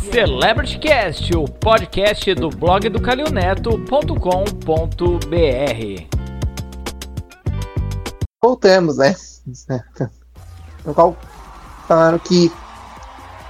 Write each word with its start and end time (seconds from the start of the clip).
Celebrity 0.00 0.78
Cast, 0.78 1.36
o 1.36 1.44
podcast 1.44 2.34
do 2.34 2.48
blog 2.48 2.88
do 2.88 3.00
calioneto.com.br. 3.00 4.16
Voltamos, 8.42 8.96
né? 8.96 9.14
No 10.82 10.94
qual 10.94 11.14
falaram 11.86 12.18
que 12.18 12.50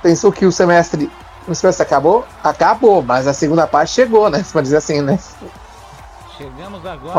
pensou 0.03 0.33
que 0.33 0.45
o 0.45 0.51
semestre, 0.51 1.09
o 1.47 1.55
semestre 1.55 1.86
acabou? 1.86 2.27
Acabou, 2.43 3.01
mas 3.01 3.29
a 3.29 3.32
segunda 3.32 3.69
parte 3.69 3.93
chegou, 3.93 4.29
né? 4.29 4.43
Você 4.43 4.53
pode 4.53 4.64
dizer 4.64 4.79
assim, 4.79 5.01
né? 5.01 5.17
Chegamos 6.37 6.85
agora 6.85 7.12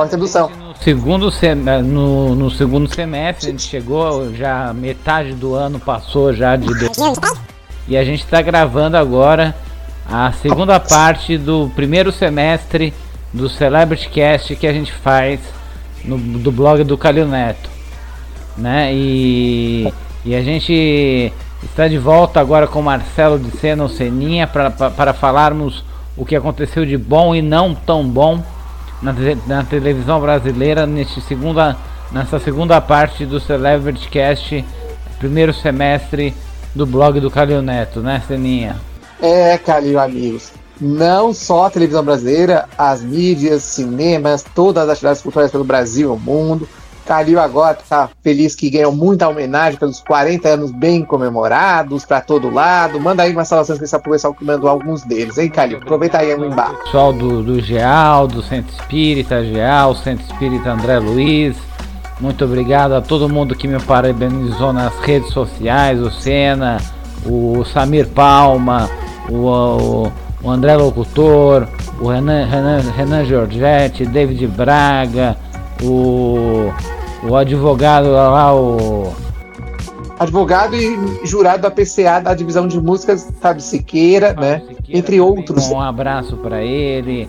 no 0.50 0.76
segundo, 0.76 1.32
sem- 1.32 1.56
no, 1.56 2.36
no 2.36 2.52
segundo 2.52 2.94
semestre, 2.94 3.48
a 3.48 3.52
gente 3.52 3.64
chegou, 3.64 4.34
já 4.34 4.74
metade 4.74 5.34
do 5.34 5.56
ano 5.56 5.80
passou 5.80 6.34
já 6.34 6.58
de 6.58 6.68
e 7.88 7.98
a 7.98 8.04
gente 8.04 8.24
está 8.24 8.42
gravando 8.42 8.98
agora 8.98 9.56
a 10.06 10.32
segunda 10.34 10.80
parte 10.80 11.38
do 11.38 11.72
primeiro 11.76 12.12
semestre 12.12 12.94
do 13.34 13.48
Celebrity 13.48 14.10
Cast 14.10 14.56
que 14.56 14.68
a 14.68 14.74
gente 14.74 14.92
faz 14.92 15.40
no, 16.04 16.18
do 16.18 16.52
blog 16.52 16.84
do 16.84 16.98
Calil 16.98 17.28
Neto, 17.28 17.70
né? 18.58 18.94
E, 18.94 19.92
e 20.26 20.36
a 20.36 20.42
gente 20.42 21.32
está 21.64 21.88
de 21.88 21.98
volta 21.98 22.40
agora 22.40 22.68
com 22.68 22.82
Marcelo 22.82 23.38
de 23.40 23.52
Sena, 23.58 23.84
o 23.84 23.90
Seninha, 23.90 24.48
para 24.48 25.14
falarmos 25.14 25.84
o 26.18 26.26
que 26.26 26.36
aconteceu 26.36 26.86
de 26.86 26.98
bom 26.98 27.34
e 27.34 27.42
não 27.42 27.74
tão 27.74 28.08
bom 28.08 28.44
na, 29.02 29.14
na 29.48 29.64
televisão 29.64 30.20
brasileira 30.20 30.86
neste 30.86 31.22
segunda, 31.22 31.78
nessa 32.12 32.40
segunda 32.40 32.80
parte 32.82 33.26
do 33.26 33.40
Celebrity 33.40 34.10
Cast, 34.10 34.66
primeiro 35.20 35.54
semestre 35.54 36.34
do 36.74 36.86
blog 36.86 37.20
do 37.20 37.30
Calil 37.30 37.62
Neto, 37.62 38.02
né, 38.02 38.22
Seninha? 38.28 38.76
É, 39.22 39.58
Calil, 39.58 40.00
amigos. 40.00 40.52
Não 40.80 41.32
só 41.34 41.66
a 41.66 41.70
televisão 41.70 42.04
brasileira, 42.04 42.68
as 42.78 43.04
mídias, 43.04 43.62
cinemas, 43.62 44.44
todas 44.56 44.84
as 44.84 44.90
atividades 44.90 45.22
culturais 45.22 45.52
pelo 45.52 45.64
Brasil 45.64 46.10
e 46.10 46.12
o 46.12 46.18
mundo. 46.18 46.68
Calil 47.06 47.40
agora 47.40 47.78
está 47.82 48.10
feliz 48.24 48.56
que 48.56 48.70
ganhou 48.70 48.92
muita 48.92 49.28
homenagem 49.28 49.78
pelos 49.78 50.00
40 50.00 50.48
anos 50.48 50.72
bem 50.72 51.04
comemorados 51.04 52.06
para 52.06 52.22
todo 52.22 52.50
lado. 52.50 53.00
Manda 53.00 53.24
aí 53.24 53.32
uma 53.32 53.46
saudação 53.46 53.76
especial 53.76 54.02
pro 54.02 54.12
pessoal 54.12 54.34
que 54.34 54.46
mandou 54.46 54.70
alguns 54.70 55.04
deles, 55.04 55.38
hein, 55.38 55.50
Calil? 55.50 55.78
Aproveita 55.78 56.20
aí 56.20 56.34
o 56.34 56.46
embarque. 56.46 56.84
Pessoal 56.84 57.12
do, 57.12 57.44
do 57.44 57.60
GEAL, 57.60 58.28
do 58.28 58.42
Centro 58.42 58.74
Espírita 58.74 59.44
GEAL, 59.44 59.96
Centro 59.96 60.26
Espírita 60.26 60.72
André 60.72 61.00
Luiz. 61.00 61.58
Muito 62.22 62.46
obrigado 62.46 62.94
a 62.94 63.02
todo 63.02 63.28
mundo 63.28 63.56
que 63.56 63.68
me 63.68 63.80
parabenizou 63.80 64.72
nas 64.72 64.96
redes 65.00 65.32
sociais, 65.32 66.00
o 66.00 66.12
Senna, 66.12 66.78
o 67.26 67.66
Samir 67.66 68.08
Palma, 68.08 68.88
o, 69.28 70.12
o, 70.44 70.50
André 70.50 70.78
Locutor, 70.78 71.68
o 72.00 72.08
Renan, 72.08 72.46
Renan, 72.46 72.82
Renan 72.96 73.26
Giorgetti, 73.26 74.06
David 74.06 74.46
Braga, 74.48 75.36
o, 75.82 76.72
o 77.28 77.36
advogado 77.36 78.12
lá, 78.12 78.54
o 78.54 79.12
Advogado 80.20 80.76
e 80.76 81.26
jurado 81.26 81.64
da 81.64 81.72
PCA 81.72 82.22
da 82.22 82.36
divisão 82.36 82.68
de 82.68 82.80
músicas, 82.80 83.28
Fábio 83.42 83.64
Siqueira, 83.64 84.34
né? 84.34 84.60
Fábio 84.60 84.76
Siqueira 84.76 85.00
Entre 85.00 85.20
outros. 85.20 85.68
Um 85.72 85.82
abraço 85.82 86.38
para 86.38 86.62
ele 86.62 87.28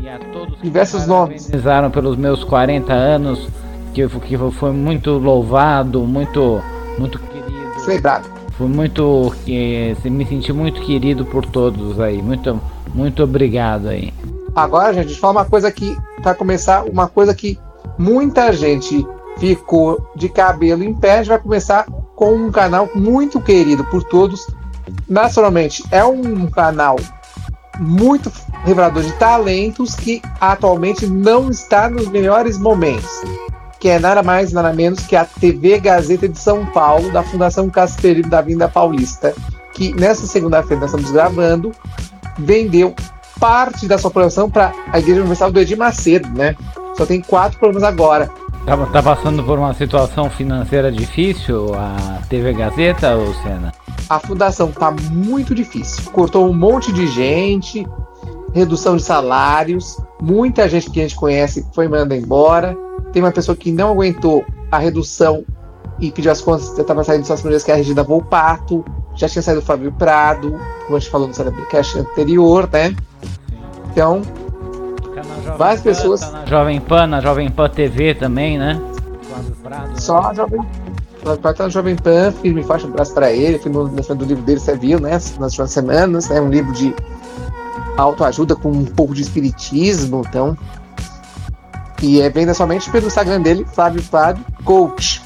e 0.00 0.08
a 0.08 0.18
todos 0.32 0.54
que 0.56 0.62
Diversos 0.62 1.02
me 1.02 1.08
nomes. 1.08 1.42
parabenizaram 1.42 1.90
pelos 1.90 2.16
meus 2.16 2.42
40 2.42 2.90
anos, 2.92 3.46
que, 3.92 4.08
que 4.08 4.38
foi 4.52 4.72
muito 4.72 5.12
louvado, 5.12 6.00
muito, 6.02 6.62
muito 6.98 7.18
querido. 7.18 7.50
Lembrado. 7.86 8.28
Foi 8.52 8.68
muito. 8.68 9.32
que 9.44 9.96
me 10.04 10.26
senti 10.26 10.52
muito 10.52 10.80
querido 10.82 11.24
por 11.24 11.46
todos 11.46 11.98
aí. 11.98 12.20
Muito, 12.20 12.60
muito 12.94 13.22
obrigado 13.22 13.88
aí. 13.88 14.12
Agora, 14.54 14.92
gente, 14.92 15.06
deixa 15.06 15.18
eu 15.18 15.20
falar 15.20 15.40
uma 15.40 15.44
coisa 15.44 15.70
que, 15.70 15.96
para 16.22 16.34
começar, 16.34 16.84
uma 16.84 17.08
coisa 17.08 17.34
que 17.34 17.58
muita 17.96 18.52
gente 18.52 19.06
ficou 19.38 20.10
de 20.14 20.28
cabelo 20.28 20.82
em 20.82 20.92
pé, 20.92 21.14
a 21.14 21.16
gente 21.18 21.28
vai 21.28 21.38
começar 21.38 21.86
com 22.14 22.34
um 22.34 22.50
canal 22.50 22.88
muito 22.94 23.40
querido 23.40 23.84
por 23.84 24.02
todos. 24.04 24.46
Nacionalmente, 25.08 25.82
é 25.90 26.04
um 26.04 26.46
canal 26.46 26.96
muito 27.78 28.30
revelador 28.64 29.02
de 29.02 29.12
talentos 29.12 29.94
que 29.94 30.20
atualmente 30.38 31.06
não 31.06 31.50
está 31.50 31.88
nos 31.88 32.08
melhores 32.08 32.58
momentos. 32.58 33.10
Que 33.80 33.88
é 33.88 33.98
nada 33.98 34.22
mais, 34.22 34.52
nada 34.52 34.72
menos 34.72 35.00
que 35.06 35.16
a 35.16 35.24
TV 35.24 35.80
Gazeta 35.80 36.28
de 36.28 36.38
São 36.38 36.66
Paulo, 36.66 37.10
da 37.10 37.22
Fundação 37.22 37.68
Casperino 37.70 38.28
da 38.28 38.42
Vinda 38.42 38.68
Paulista, 38.68 39.34
que 39.72 39.92
nessa 39.94 40.26
segunda-feira 40.26 40.80
nós 40.80 40.90
estamos 40.90 41.10
gravando, 41.10 41.72
vendeu 42.38 42.94
parte 43.40 43.88
da 43.88 43.96
sua 43.96 44.10
programação 44.10 44.50
para 44.50 44.72
a 44.92 44.98
Igreja 44.98 45.20
Universal 45.20 45.50
do 45.50 45.60
Edir 45.60 45.78
Macedo, 45.78 46.28
né? 46.28 46.54
Só 46.94 47.06
tem 47.06 47.22
quatro 47.22 47.58
programas 47.58 47.88
agora. 47.88 48.30
Tá, 48.66 48.76
tá 48.76 49.02
passando 49.02 49.42
por 49.42 49.58
uma 49.58 49.72
situação 49.72 50.28
financeira 50.28 50.92
difícil 50.92 51.74
a 51.74 52.20
TV 52.28 52.52
Gazeta, 52.52 53.16
ou 53.16 53.32
Senna? 53.34 53.72
A 54.08 54.18
fundação 54.18 54.70
tá 54.70 54.90
muito 54.90 55.54
difícil. 55.54 56.10
Cortou 56.12 56.46
um 56.48 56.52
monte 56.52 56.92
de 56.92 57.06
gente, 57.06 57.86
redução 58.52 58.96
de 58.96 59.02
salários, 59.02 59.96
muita 60.20 60.68
gente 60.68 60.90
que 60.90 61.00
a 61.00 61.02
gente 61.04 61.16
conhece 61.16 61.66
foi 61.72 61.88
mandada 61.88 62.16
embora. 62.16 62.76
Tem 63.12 63.22
uma 63.22 63.32
pessoa 63.32 63.56
que 63.56 63.72
não 63.72 63.90
aguentou 63.92 64.44
a 64.70 64.78
redução 64.78 65.44
e 65.98 66.10
pediu 66.10 66.30
as 66.32 66.40
contas, 66.40 66.74
já 66.76 66.82
estava 66.82 67.04
saindo 67.04 67.26
suas 67.26 67.40
primeiras 67.40 67.62
que 67.64 67.70
é 67.70 67.74
a 67.74 67.76
Regina 67.76 68.02
Volpato, 68.02 68.84
já 69.16 69.28
tinha 69.28 69.42
saído 69.42 69.60
o 69.60 69.64
Fábio 69.64 69.92
Prado, 69.92 70.58
como 70.84 70.96
a 70.96 70.98
gente 70.98 71.10
falou 71.10 71.28
no 71.28 71.34
Celebricast 71.34 71.98
anterior, 71.98 72.68
né? 72.72 72.94
Então, 73.90 74.22
Tá 74.22 75.22
na 75.24 75.34
Jovem 75.42 75.58
Várias 75.58 75.80
Pan, 75.80 75.90
pessoas- 75.90 76.20
Tá 76.20 76.30
na 76.30 76.46
Jovem 76.46 76.80
Pan, 76.80 77.06
na 77.06 77.20
Jovem 77.20 77.50
Pan 77.50 77.68
TV 77.68 78.14
também, 78.14 78.56
né? 78.58 78.80
Prado. 79.62 80.00
Só 80.00 80.18
a 80.18 80.34
Jovem 80.34 80.60
Fábio 81.22 81.38
Prado 81.38 81.56
tá 81.56 81.64
no 81.64 81.70
Jovem 81.70 81.96
Pan, 81.96 82.32
firme 82.32 82.60
e 82.62 82.64
forte 82.64 82.86
um 82.86 82.90
abraço 82.90 83.12
para 83.12 83.30
ele. 83.30 83.58
Fui 83.58 83.70
no 83.70 83.82
lançamento 83.82 84.14
do 84.20 84.24
livro 84.24 84.42
dele, 84.42 84.58
você 84.60 84.74
viu, 84.76 84.98
né? 84.98 85.10
Nas 85.10 85.38
últimas 85.40 85.70
semanas. 85.70 86.30
É 86.30 86.40
um 86.40 86.48
livro 86.48 86.72
de 86.72 86.94
autoajuda 87.96 88.56
com 88.56 88.70
um 88.70 88.84
pouco 88.86 89.14
de 89.14 89.20
espiritismo, 89.22 90.22
então. 90.26 90.56
E 92.00 92.20
é 92.20 92.30
venda 92.30 92.54
somente 92.54 92.90
pelo 92.90 93.06
Instagram 93.06 93.42
dele, 93.42 93.66
Flávio 93.72 94.02
Prado 94.04 94.40
Coach. 94.64 95.22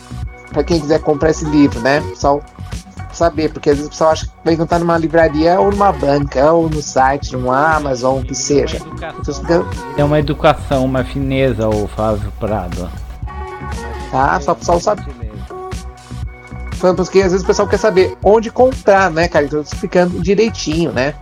Para 0.53 0.65
quem 0.65 0.81
quiser 0.81 1.01
comprar 1.01 1.31
esse 1.31 1.45
livro, 1.45 1.81
né? 1.81 2.01
Pessoal 2.01 2.43
saber, 3.15 3.53
porque 3.53 3.71
às 3.71 3.77
vezes 3.77 3.89
o 3.89 3.91
pessoal 3.91 4.11
acha 4.11 4.27
que 4.27 4.33
vai 4.45 4.55
encontrar 4.55 4.79
numa 4.79 4.99
livraria 4.99 5.59
ou 5.61 5.71
numa 5.71 5.93
banca, 5.93 6.53
ou 6.53 6.69
no 6.69 6.83
site, 6.83 7.37
no 7.37 7.51
Amazon, 7.51 8.21
o 8.21 8.25
que 8.25 8.35
seja. 8.35 8.79
É 9.97 10.05
uma 10.05 10.19
educação, 10.19 10.85
uma 10.85 11.05
fineza, 11.05 11.69
o 11.69 11.87
Flávio 11.89 12.33
Prado. 12.39 12.91
Tá, 14.11 14.41
só 14.41 14.53
o 14.53 14.57
pessoal 14.57 14.81
sabe. 14.81 15.05
Falando 16.73 16.97
porque 16.97 17.21
às 17.21 17.33
vezes 17.33 17.43
o 17.43 17.47
pessoal 17.47 17.69
quer 17.69 17.79
saber 17.79 18.17
onde 18.23 18.51
comprar, 18.51 19.11
né, 19.11 19.29
cara? 19.29 19.47
Então 19.47 19.61
eu 19.61 19.65
tô 19.65 19.73
explicando 19.73 20.21
direitinho, 20.21 20.93
né? 20.93 21.15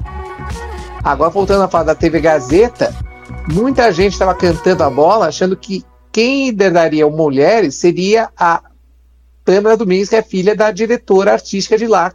Agora 1.04 1.30
voltando 1.30 1.62
a 1.62 1.68
falar 1.68 1.84
da 1.84 1.94
TV 1.94 2.20
Gazeta, 2.20 2.94
muita 3.52 3.90
gente 3.92 4.12
estava 4.12 4.34
cantando 4.34 4.82
a 4.82 4.90
bola 4.90 5.26
achando 5.26 5.56
que 5.56 5.84
quem 6.10 6.50
lideraria 6.50 7.06
o 7.06 7.10
Mulheres 7.10 7.74
seria 7.76 8.30
a 8.36 8.62
Pamela 9.44 9.76
Domingues, 9.76 10.08
que 10.08 10.16
é 10.16 10.22
filha 10.22 10.54
da 10.54 10.70
diretora 10.70 11.32
artística 11.32 11.76
de 11.76 11.86
lá, 11.86 12.12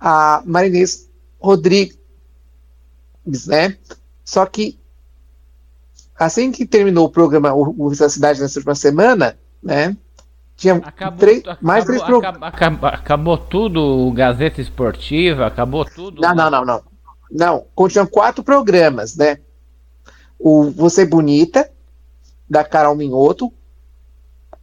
a 0.00 0.42
Marinês 0.46 1.10
Rodrigues, 1.40 1.98
né? 3.46 3.76
Só 4.24 4.46
que 4.46 4.78
assim 6.16 6.52
que 6.52 6.64
terminou 6.64 7.06
o 7.06 7.10
programa 7.10 7.52
O, 7.52 7.74
o 7.76 7.96
da 7.96 8.08
Cidade 8.08 8.40
nessa 8.40 8.58
última 8.58 8.74
semana, 8.74 9.38
né? 9.62 9.96
Tinha 10.56 10.76
Acabou, 10.76 11.18
três, 11.18 11.38
acabou, 11.40 11.58
mais 11.60 11.84
três 11.84 12.02
programas. 12.02 12.36
acabou, 12.36 12.48
acabou, 12.48 12.88
acabou 12.88 13.38
tudo, 13.38 13.80
o 13.80 14.12
Gazeta 14.12 14.60
Esportiva, 14.60 15.46
acabou 15.46 15.84
tudo. 15.84 16.22
Não, 16.22 16.34
não, 16.34 16.48
não, 16.50 16.64
não. 16.64 16.82
Não, 17.30 17.66
continuam 17.74 18.06
quatro 18.06 18.44
programas, 18.44 19.16
né? 19.16 19.38
O 20.44 20.70
Você 20.72 21.06
Bonita, 21.06 21.70
da 22.46 22.62
Carol 22.62 22.94
Minhoto. 22.94 23.50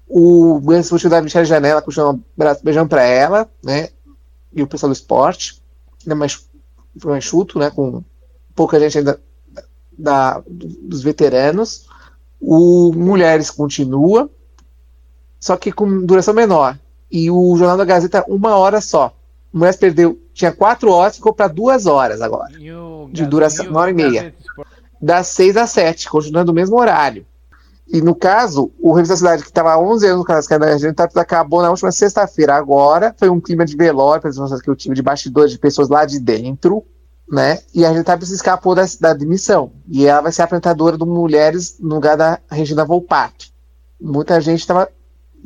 O 0.07 0.59
Ganso 0.59 0.89
Fútil 0.89 1.09
da 1.09 1.23
Michelle 1.23 1.47
Janela, 1.47 1.81
continua 1.81 2.11
um 2.11 2.21
abraço, 2.37 2.63
beijão 2.63 2.87
pra 2.87 3.01
ela, 3.01 3.49
né? 3.63 3.89
E 4.53 4.61
o 4.61 4.67
pessoal 4.67 4.91
do 4.91 4.95
esporte. 4.95 5.59
Né? 6.05 6.13
Mas 6.13 6.47
foi 6.99 7.11
mais 7.13 7.23
chuto, 7.23 7.57
né? 7.57 7.71
Com 7.71 8.03
pouca 8.53 8.79
gente 8.79 8.99
ainda 8.99 9.19
da, 9.97 10.43
dos 10.47 11.01
veteranos. 11.01 11.87
O 12.39 12.93
Mulheres 12.93 13.49
continua, 13.49 14.29
só 15.39 15.57
que 15.57 15.71
com 15.71 16.05
duração 16.05 16.35
menor. 16.35 16.77
E 17.09 17.31
o 17.31 17.57
Jornal 17.57 17.77
da 17.77 17.85
Gazeta, 17.85 18.23
uma 18.27 18.55
hora 18.55 18.81
só. 18.81 19.17
O 19.51 19.57
Mulheres 19.57 19.79
perdeu, 19.79 20.21
tinha 20.31 20.51
quatro 20.51 20.91
horas, 20.91 21.15
ficou 21.15 21.33
para 21.33 21.47
duas 21.47 21.87
horas 21.87 22.21
agora. 22.21 22.55
De 23.11 23.25
duração, 23.25 23.67
uma 23.67 23.79
hora 23.79 23.89
e 23.89 23.95
meia. 23.95 24.35
Das 25.01 25.27
seis 25.27 25.57
às 25.57 25.71
sete, 25.71 26.09
continuando 26.09 26.51
o 26.51 26.55
mesmo 26.55 26.77
horário. 26.79 27.25
E 27.87 28.01
no 28.01 28.15
caso, 28.15 28.71
o 28.79 28.93
Revista 28.93 29.17
Cidade, 29.17 29.43
que 29.43 29.49
estava 29.49 29.73
há 29.73 29.79
11 29.79 30.05
anos 30.05 30.19
no 30.19 30.23
canal 30.25 30.59
da 30.59 30.77
gente, 30.77 30.95
acabou 31.01 31.61
na 31.61 31.69
última 31.69 31.91
sexta-feira. 31.91 32.55
Agora 32.55 33.13
foi 33.17 33.29
um 33.29 33.41
clima 33.41 33.65
de 33.65 33.75
velório, 33.75 34.21
que 34.61 34.69
eu 34.69 34.75
tive 34.75 34.95
de 34.95 35.01
bastidores 35.01 35.51
de 35.51 35.59
pessoas 35.59 35.89
lá 35.89 36.05
de 36.05 36.17
dentro. 36.17 36.85
né? 37.29 37.59
E 37.73 37.85
a 37.85 37.91
Rita 37.91 38.25
se 38.25 38.33
escapou 38.33 38.75
da, 38.75 38.85
da 38.99 39.13
demissão. 39.13 39.73
E 39.89 40.05
ela 40.05 40.21
vai 40.21 40.31
ser 40.31 40.43
apresentadora 40.43 40.97
do 40.97 41.05
Mulheres 41.05 41.77
no 41.79 41.95
lugar 41.95 42.15
da 42.15 42.39
Regina 42.49 42.85
Volpato. 42.85 43.47
Muita 43.99 44.39
gente 44.39 44.61
estava 44.61 44.87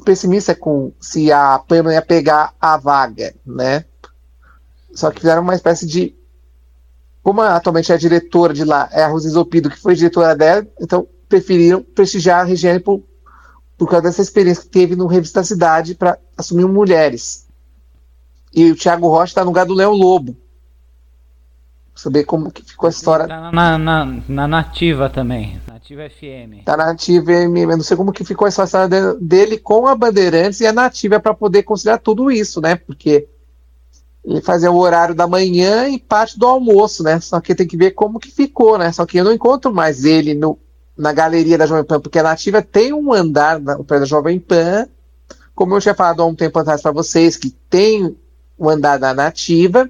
pessimista 0.04 0.54
com 0.54 0.92
se 1.00 1.31
a 1.31 1.57
Pamela 1.60 1.94
ia 1.94 2.02
pegar 2.02 2.54
a 2.60 2.78
vaga, 2.78 3.34
né? 3.46 3.86
Só 4.94 5.10
que 5.10 5.22
fizeram 5.22 5.42
uma 5.42 5.56
espécie 5.56 5.88
de. 5.88 6.16
Como 7.25 7.42
atualmente 7.42 7.92
é 7.92 7.95
a 7.95 7.98
diretora 7.98 8.54
de 8.54 8.63
lá 8.63 8.88
é 8.92 9.01
a 9.01 9.07
Rosa 9.07 9.27
Zopido, 9.27 9.68
que 9.68 9.81
foi 9.81 9.95
diretora 9.95 10.36
dela, 10.36 10.68
então 10.80 11.07
preferiram 11.27 11.81
prestigiar 11.81 12.42
a 12.42 12.44
Regiane 12.44 12.80
por, 12.80 13.01
por 13.75 13.89
causa 13.89 14.04
dessa 14.04 14.22
experiência 14.22 14.62
que 14.62 14.69
teve 14.69 14.95
no 14.95 15.07
Revista 15.07 15.44
Cidade 15.44 15.95
para 15.95 16.19
assumir 16.38 16.68
mulheres. 16.68 17.48
E 18.54 18.69
o 18.69 18.75
Thiago 18.75 19.07
Rocha 19.07 19.31
está 19.31 19.42
no 19.42 19.48
lugar 19.48 19.66
do 19.66 19.74
Léo 19.74 19.92
Lobo, 19.92 20.38
saber 21.95 22.25
como 22.25 22.51
que 22.51 22.62
ficou 22.62 22.86
a 22.86 22.92
história. 22.92 23.28
Tá 23.28 23.51
na, 23.51 23.75
na, 23.75 24.21
na 24.30 24.48
Nativa 24.48 25.10
também, 25.10 25.60
Nativa 25.68 26.07
FM. 26.07 26.63
Tá 26.63 26.78
na 26.78 26.86
Nativa 26.86 27.25
FM, 27.25 27.57
eu 27.57 27.68
não 27.69 27.81
sei 27.81 27.98
como 27.98 28.13
que 28.13 28.24
ficou 28.24 28.45
a 28.45 28.50
história 28.50 29.16
dele 29.19 29.57
com 29.57 29.88
a 29.88 29.95
Bandeirantes 29.95 30.60
e 30.62 30.68
a 30.68 30.71
Nativa 30.71 31.19
para 31.19 31.33
poder 31.33 31.63
conciliar 31.63 31.98
tudo 31.98 32.30
isso, 32.30 32.62
né? 32.62 32.75
Porque 32.75 33.28
ele 34.25 34.42
fazia 34.42 34.72
o 34.72 34.80
horário 34.80 35.13
da 35.13 35.27
manhã 35.27 35.88
e 35.88 36.00
parte 36.00 36.38
do 36.38 36.48
almoço, 36.48 37.04
né? 37.04 37.19
Só 37.19 37.39
que 37.39 37.54
tem 37.54 37.68
que 37.68 37.77
ver 37.77 37.92
como 37.92 38.19
que 38.19 38.31
ficou, 38.31 38.77
né? 38.77 38.92
Só 38.92 39.06
que 39.06 39.18
eu 39.18 39.24
não 39.24 39.31
encontro 39.31 39.72
mais 39.72 40.04
ele 40.04 40.33
no, 40.33 40.57
na 40.98 41.13
galeria 41.13 41.57
da 41.57 41.68
Jovem 41.68 41.83
Pan, 41.83 42.00
porque 42.00 42.18
a 42.18 42.24
Nativa 42.24 42.62
tem 42.62 42.92
um 42.92 43.13
andar 43.13 43.60
no 43.60 43.83
prédio 43.83 44.01
da 44.01 44.10
Jovem 44.10 44.39
Pan, 44.39 44.88
como 45.54 45.75
eu 45.75 45.81
tinha 45.81 45.94
falado 45.94 46.24
há 46.24 46.25
um 46.25 46.33
tempo 46.33 46.57
atrás 46.57 46.81
para 46.81 46.92
vocês, 46.92 47.38
que 47.38 47.51
tem 47.69 48.18
o 48.57 48.69
andar 48.69 48.98
da 48.98 49.13
Nativa, 49.13 49.89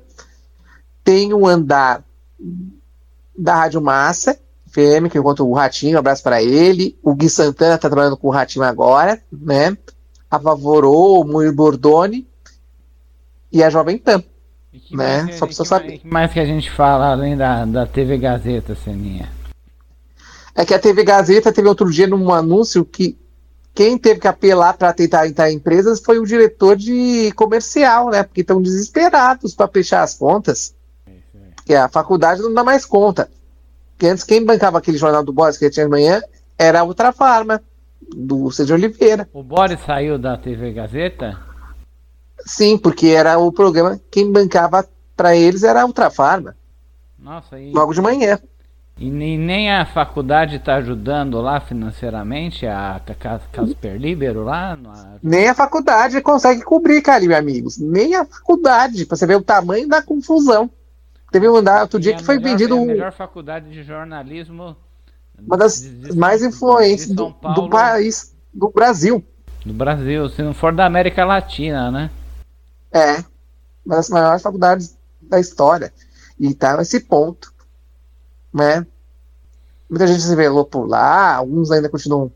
tem 1.01 1.33
um 1.33 1.47
andar 1.47 2.03
da 3.37 3.55
Rádio 3.55 3.81
Massa, 3.81 4.37
FM, 4.67 5.09
que 5.09 5.17
eu 5.17 5.21
encontro 5.21 5.47
o 5.47 5.53
Ratinho, 5.53 5.95
um 5.95 5.99
abraço 5.99 6.21
para 6.21 6.43
ele. 6.43 6.99
O 7.01 7.15
Gui 7.15 7.29
Santana 7.29 7.75
está 7.75 7.89
trabalhando 7.89 8.17
com 8.17 8.27
o 8.27 8.31
Ratinho 8.31 8.65
agora, 8.65 9.21
né? 9.31 9.77
A 10.29 10.37
Favorou, 10.37 11.21
o 11.21 11.23
Murilo 11.25 11.55
Bordoni 11.55 12.27
e 13.51 13.63
a 13.63 13.69
Jovem 13.69 13.97
Pan. 13.97 14.23
Né? 14.91 15.31
Só 15.33 15.45
precisa 15.45 15.65
saber. 15.65 15.95
O 15.95 15.99
que 15.99 16.07
mais 16.07 16.31
que 16.33 16.39
a 16.39 16.45
gente 16.45 16.69
fala 16.69 17.11
além 17.11 17.37
da, 17.37 17.65
da 17.65 17.85
TV 17.85 18.17
Gazeta, 18.17 18.75
Seninha? 18.75 19.29
É 20.53 20.65
que 20.65 20.73
a 20.73 20.79
TV 20.79 21.03
Gazeta 21.03 21.51
teve 21.51 21.67
outro 21.67 21.89
dia 21.89 22.07
num 22.07 22.31
anúncio 22.31 22.83
que 22.83 23.17
quem 23.73 23.97
teve 23.97 24.21
que 24.21 24.27
apelar 24.27 24.73
para 24.73 24.93
tentar 24.93 25.27
entrar 25.27 25.51
em 25.51 25.55
empresas 25.55 25.99
foi 25.99 26.17
o 26.17 26.25
diretor 26.25 26.77
de 26.77 27.31
comercial, 27.35 28.09
né? 28.09 28.23
Porque 28.23 28.41
estão 28.41 28.61
desesperados 28.61 29.53
para 29.53 29.67
fechar 29.67 30.01
as 30.01 30.13
contas 30.13 30.73
que 31.65 31.75
a 31.75 31.89
faculdade 31.89 32.41
não 32.41 32.53
dá 32.53 32.63
mais 32.63 32.85
conta. 32.85 33.29
Porque 33.91 34.07
antes 34.07 34.23
quem 34.23 34.45
bancava 34.45 34.77
aquele 34.77 34.97
jornal 34.97 35.23
do 35.23 35.33
Boris 35.33 35.57
que 35.57 35.69
tinha 35.69 35.85
de 35.85 35.91
manhã 35.91 36.21
era 36.57 36.79
a 36.79 36.83
Ultra 36.83 37.11
Farma, 37.11 37.61
do 38.15 38.49
César 38.51 38.75
Oliveira. 38.75 39.27
O 39.33 39.43
Boris 39.43 39.79
saiu 39.85 40.17
da 40.17 40.37
TV 40.37 40.71
Gazeta? 40.71 41.37
Sim, 42.45 42.77
porque 42.77 43.07
era 43.07 43.37
o 43.39 43.51
programa, 43.51 43.99
quem 44.11 44.31
bancava 44.31 44.87
para 45.15 45.35
eles 45.35 45.63
era 45.63 45.81
a 45.81 45.85
Ultra 45.85 46.11
Farma. 46.11 46.55
Nossa, 47.17 47.59
e... 47.59 47.71
Logo 47.71 47.93
de 47.93 48.01
manhã. 48.01 48.39
E 48.97 49.09
nem 49.09 49.69
a 49.71 49.85
faculdade 49.85 50.55
está 50.55 50.75
ajudando 50.75 51.41
lá 51.41 51.59
financeiramente, 51.59 52.65
a 52.65 53.01
Casper 53.51 53.97
Libero 53.97 54.45
lá? 54.45 54.77
Nem 55.21 55.49
a 55.49 55.53
faculdade 55.53 56.21
consegue 56.21 56.61
cobrir, 56.61 57.01
cara, 57.01 57.19
meus 57.19 57.37
amigos. 57.37 57.77
Nem 57.77 58.15
a 58.15 58.23
faculdade, 58.23 59.05
para 59.05 59.17
você 59.17 59.27
ver 59.27 59.35
o 59.35 59.41
tamanho 59.41 59.89
da 59.89 60.01
confusão. 60.01 60.69
Teve 61.29 61.49
um 61.49 61.57
andar 61.57 61.81
outro 61.81 61.99
dia 61.99 62.15
que 62.15 62.23
foi 62.23 62.37
melhor, 62.37 62.51
vendido. 62.51 62.77
É 62.77 62.83
a 62.83 62.85
melhor 62.85 63.11
faculdade 63.11 63.69
de 63.69 63.83
jornalismo. 63.83 64.77
Uma 65.45 65.57
das 65.57 65.81
de, 65.81 66.15
mais 66.15 66.41
influentes 66.41 67.09
do, 67.09 67.35
do, 67.53 67.69
país, 67.69 68.33
do 68.53 68.69
Brasil. 68.69 69.21
Do 69.65 69.73
Brasil, 69.73 70.29
se 70.29 70.41
não 70.41 70.53
for 70.53 70.71
da 70.71 70.85
América 70.85 71.25
Latina, 71.25 71.91
né? 71.91 72.09
É. 72.95 73.23
Uma 73.85 73.97
das 73.97 74.09
maiores 74.09 74.41
faculdades 74.41 74.97
da 75.21 75.37
história. 75.37 75.93
E 76.39 76.53
tá 76.53 76.77
nesse 76.77 77.01
ponto. 77.01 77.53
Né? 78.53 78.87
Muita 79.89 80.07
gente 80.07 80.21
se 80.21 80.29
revelou 80.29 80.65
por 80.65 80.87
lá, 80.87 81.35
alguns 81.35 81.71
ainda 81.71 81.89
continuam 81.89 82.31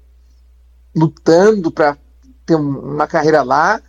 lutando 0.94 1.72
para 1.72 1.98
ter 2.46 2.56
uma 2.56 3.08
carreira 3.08 3.42
lá. 3.42 3.82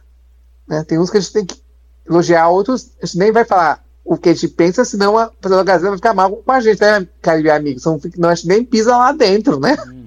Né? 0.67 0.85
Tem 0.85 0.99
uns 0.99 1.11
que 1.11 1.17
a 1.17 1.21
gente 1.21 1.33
tem 1.33 1.45
que 1.45 1.61
elogiar, 2.09 2.49
outros 2.49 2.93
a 3.03 3.07
gente 3.07 3.19
nem 3.19 3.33
vai 3.33 3.45
falar 3.45 3.85
o 4.05 4.17
que 4.17 4.29
a 4.29 4.33
gente 4.33 4.49
pensa, 4.49 4.85
senão 4.85 5.19
a 5.19 5.29
pessoa 5.29 5.59
da 5.59 5.73
Gazeta 5.73 5.91
vai 5.91 5.99
ficar 5.99 6.15
mal 6.15 6.37
com 6.37 6.53
a 6.53 6.61
gente, 6.61 6.81
né, 6.81 7.07
Caribe 7.21 7.51
Amigo? 7.51 7.79
São, 7.79 8.01
não, 8.17 8.29
a 8.29 8.35
gente 8.35 8.49
nem 8.49 8.65
pisa 8.65 8.97
lá 8.97 9.13
dentro, 9.13 9.61
né? 9.61 9.77
Hum. 9.87 10.07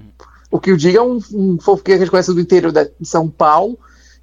O 0.50 0.60
que 0.60 0.72
o 0.72 0.76
diga 0.76 0.98
é 0.98 1.02
um, 1.02 1.18
um 1.32 1.58
fofoqueiro 1.58 1.84
que 1.84 1.92
a 1.92 1.98
gente 1.98 2.10
conhece 2.10 2.34
do 2.34 2.40
interior 2.40 2.70
da, 2.70 2.84
de 2.84 3.08
São 3.08 3.30
Paulo, 3.30 3.78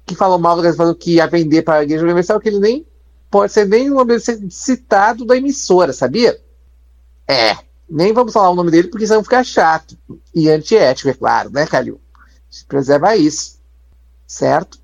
que 0.06 0.14
falou 0.14 0.38
mal 0.38 0.56
Gazeta, 0.56 0.76
falou 0.76 0.94
que 0.94 1.16
ia 1.16 1.26
vender 1.26 1.62
para 1.62 1.80
a 1.80 1.82
Igreja 1.82 2.04
Universal, 2.04 2.40
que 2.40 2.48
ele 2.48 2.58
nem 2.58 2.86
pode 3.30 3.52
ser 3.52 3.66
nem 3.66 3.90
um 3.90 4.04
citado 4.50 5.24
da 5.24 5.36
emissora, 5.36 5.92
sabia? 5.92 6.38
É. 7.26 7.56
Nem 7.88 8.12
vamos 8.12 8.32
falar 8.32 8.50
o 8.50 8.54
nome 8.54 8.70
dele, 8.70 8.88
porque 8.88 9.06
senão 9.06 9.22
ficar 9.22 9.44
chato. 9.44 9.96
E 10.34 10.48
antiético, 10.48 11.08
é 11.08 11.14
claro, 11.14 11.50
né, 11.50 11.66
Calil? 11.66 12.00
Se 12.50 12.64
preserva 12.64 13.16
isso. 13.16 13.58
Certo? 14.26 14.78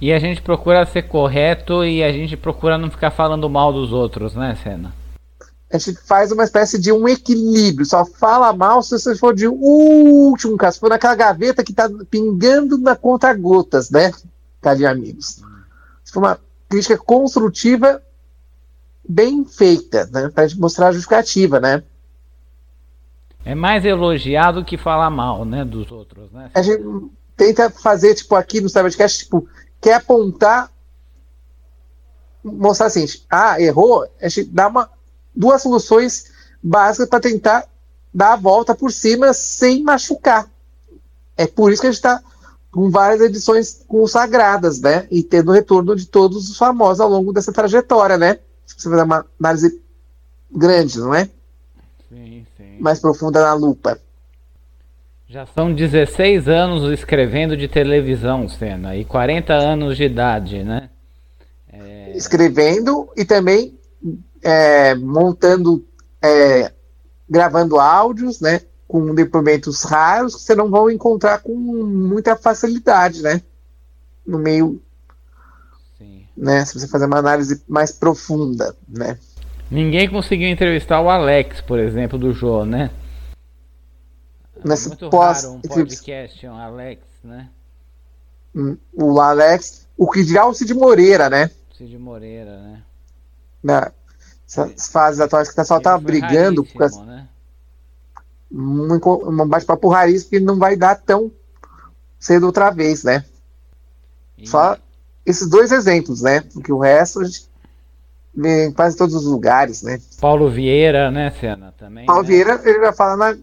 E 0.00 0.12
a 0.12 0.18
gente 0.18 0.42
procura 0.42 0.84
ser 0.84 1.02
correto 1.02 1.84
e 1.84 2.02
a 2.02 2.12
gente 2.12 2.36
procura 2.36 2.76
não 2.76 2.90
ficar 2.90 3.10
falando 3.10 3.48
mal 3.48 3.72
dos 3.72 3.92
outros, 3.92 4.34
né, 4.34 4.58
Senna? 4.62 4.94
A 5.72 5.78
gente 5.78 5.98
faz 6.02 6.30
uma 6.30 6.44
espécie 6.44 6.78
de 6.78 6.92
um 6.92 7.08
equilíbrio. 7.08 7.86
Só 7.86 8.04
fala 8.04 8.52
mal 8.52 8.82
se 8.82 8.98
você 8.98 9.16
for 9.16 9.34
de 9.34 9.48
último 9.48 10.56
caso. 10.56 10.74
Se 10.74 10.80
for 10.80 10.90
naquela 10.90 11.14
gaveta 11.14 11.64
que 11.64 11.72
está 11.72 11.90
pingando 12.10 12.78
na 12.78 12.94
conta 12.94 13.32
gotas, 13.34 13.90
né? 13.90 14.12
Tá 14.66 14.74
de 14.74 14.84
amigos. 14.84 15.40
For 16.12 16.18
uma 16.18 16.40
crítica 16.68 16.98
construtiva 16.98 18.02
bem 19.08 19.44
feita, 19.44 20.06
né? 20.06 20.28
Pra 20.28 20.44
gente 20.44 20.58
mostrar 20.58 20.88
a 20.88 20.92
justificativa, 20.92 21.60
né? 21.60 21.84
É 23.44 23.54
mais 23.54 23.84
elogiado 23.84 24.64
que 24.64 24.76
falar 24.76 25.08
mal, 25.08 25.44
né, 25.44 25.64
dos 25.64 25.92
outros, 25.92 26.32
né? 26.32 26.50
A 26.52 26.62
gente 26.62 26.82
tenta 27.36 27.70
fazer, 27.70 28.16
tipo, 28.16 28.34
aqui 28.34 28.60
no 28.60 28.68
Cybercast, 28.68 29.20
tipo, 29.20 29.48
quer 29.80 29.94
apontar, 29.94 30.68
mostrar 32.42 32.86
assim, 32.86 33.06
ah, 33.30 33.60
errou, 33.60 34.04
a 34.20 34.28
gente 34.28 34.50
dá 34.50 34.66
uma, 34.66 34.90
duas 35.32 35.62
soluções 35.62 36.32
básicas 36.60 37.08
para 37.08 37.20
tentar 37.20 37.68
dar 38.12 38.32
a 38.32 38.36
volta 38.36 38.74
por 38.74 38.90
cima 38.90 39.32
sem 39.32 39.84
machucar. 39.84 40.50
É 41.36 41.46
por 41.46 41.70
isso 41.70 41.80
que 41.80 41.86
a 41.86 41.90
gente 41.92 41.98
está 41.98 42.20
com 42.76 42.90
várias 42.90 43.22
edições 43.22 43.82
consagradas, 43.88 44.82
né? 44.82 45.06
E 45.10 45.22
tendo 45.22 45.50
o 45.50 45.54
retorno 45.54 45.96
de 45.96 46.06
todos 46.06 46.50
os 46.50 46.58
famosos 46.58 47.00
ao 47.00 47.08
longo 47.08 47.32
dessa 47.32 47.50
trajetória, 47.50 48.18
né? 48.18 48.38
Se 48.66 48.74
você 48.74 48.90
fizer 48.90 49.02
uma 49.02 49.24
análise 49.40 49.80
grande, 50.54 50.98
não 50.98 51.14
é? 51.14 51.24
Sim, 52.10 52.46
sim. 52.54 52.78
Mais 52.78 53.00
profunda 53.00 53.40
na 53.40 53.54
lupa. 53.54 53.98
Já 55.26 55.46
são 55.46 55.72
16 55.72 56.48
anos 56.48 56.92
escrevendo 56.92 57.56
de 57.56 57.66
televisão, 57.66 58.46
Senna, 58.46 58.94
e 58.94 59.06
40 59.06 59.54
anos 59.54 59.96
de 59.96 60.04
idade, 60.04 60.62
né? 60.62 60.90
É... 61.72 62.14
Escrevendo 62.14 63.08
e 63.16 63.24
também 63.24 63.74
é, 64.42 64.94
montando, 64.96 65.82
é, 66.22 66.70
gravando 67.26 67.80
áudios, 67.80 68.38
né? 68.38 68.60
Com 68.86 69.14
depoimentos 69.14 69.82
raros 69.82 70.36
que 70.36 70.42
você 70.42 70.54
não 70.54 70.70
vão 70.70 70.90
encontrar 70.90 71.38
com 71.40 71.54
muita 71.54 72.36
facilidade, 72.36 73.22
né? 73.22 73.42
No 74.26 74.38
meio. 74.38 74.80
Sim. 75.98 76.26
Né, 76.36 76.64
se 76.64 76.78
você 76.78 76.86
fazer 76.86 77.06
uma 77.06 77.18
análise 77.18 77.62
mais 77.66 77.90
profunda, 77.92 78.76
né? 78.88 79.18
Ninguém 79.70 80.08
conseguiu 80.08 80.48
entrevistar 80.48 81.00
o 81.00 81.10
Alex, 81.10 81.60
por 81.60 81.78
exemplo, 81.78 82.18
do 82.18 82.32
Jô, 82.32 82.64
né? 82.64 82.90
nessa 84.64 84.88
muito 84.88 85.10
pós 85.10 85.44
raro 85.44 85.54
um 85.54 85.60
podcast, 85.60 86.46
um 86.46 86.54
Alex, 86.54 87.02
né? 87.22 87.48
Hum, 88.54 88.76
o 88.92 89.20
Alex, 89.20 89.86
o 89.96 90.10
que 90.10 90.24
dirá 90.24 90.46
o 90.46 90.54
Cid 90.54 90.72
Moreira, 90.74 91.28
né? 91.28 91.50
Cid 91.76 91.96
Moreira, 91.98 92.58
né? 92.60 92.82
Nessas 93.62 94.88
fases 94.88 95.20
atuais 95.20 95.48
que 95.48 95.54
o 95.54 95.56
pessoal 95.56 95.80
tá 95.80 95.96
brigando 95.98 96.64
com 96.64 96.82
essa, 96.82 97.04
né? 97.04 97.28
Um, 98.50 98.94
um 98.94 99.48
bate-papo 99.48 99.88
raríssimo 99.88 100.30
que 100.30 100.40
não 100.40 100.58
vai 100.58 100.76
dar 100.76 100.96
tão 100.96 101.30
cedo 102.18 102.46
outra 102.46 102.70
vez, 102.70 103.04
né? 103.04 103.24
E... 104.38 104.46
Só 104.46 104.76
esses 105.24 105.48
dois 105.48 105.72
exemplos, 105.72 106.22
né? 106.22 106.40
Porque 106.40 106.72
o 106.72 106.78
resto 106.78 107.20
a 107.20 107.24
gente 107.24 107.48
vê 108.34 108.66
em 108.66 108.72
quase 108.72 108.96
todos 108.96 109.14
os 109.14 109.24
lugares, 109.24 109.82
né? 109.82 110.00
Paulo 110.20 110.50
Vieira, 110.50 111.10
né, 111.10 111.30
Cena? 111.40 111.74
Também. 111.76 112.06
Paulo 112.06 112.22
né? 112.22 112.28
Vieira, 112.28 112.60
ele 112.64 112.78
vai 112.78 112.92
falar 112.92 113.16
na 113.16 113.36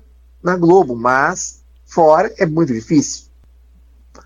na 0.44 0.58
Globo, 0.58 0.96
mas 0.96 1.64
fora 1.86 2.32
é 2.38 2.46
muito 2.46 2.74
difícil. 2.74 3.28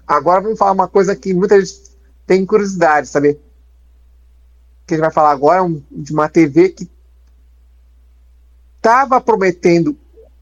Agora 0.06 0.42
vamos 0.42 0.58
falar 0.58 0.72
uma 0.72 0.88
coisa 0.88 1.16
que 1.16 1.34
muita 1.34 1.64
gente 1.64 1.92
tem 2.26 2.46
curiosidade, 2.46 3.08
saber? 3.08 3.40
Que 4.86 4.96
a 4.96 4.98
gente 4.98 5.04
vai 5.04 5.12
falar 5.12 5.32
agora 5.32 5.64
é 5.64 5.82
de 5.92 6.12
uma 6.12 6.28
TV 6.28 6.70
que 6.70 6.90
estava 8.78 9.22
prometendo 9.22 9.96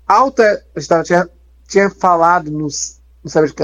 alta. 0.08 0.64
Estava, 0.76 1.04
tinha, 1.04 1.30
tinha 1.68 1.90
falado 1.90 2.52
nos. 2.52 3.00
Não 3.24 3.32
sabe, 3.32 3.46
acho 3.48 3.56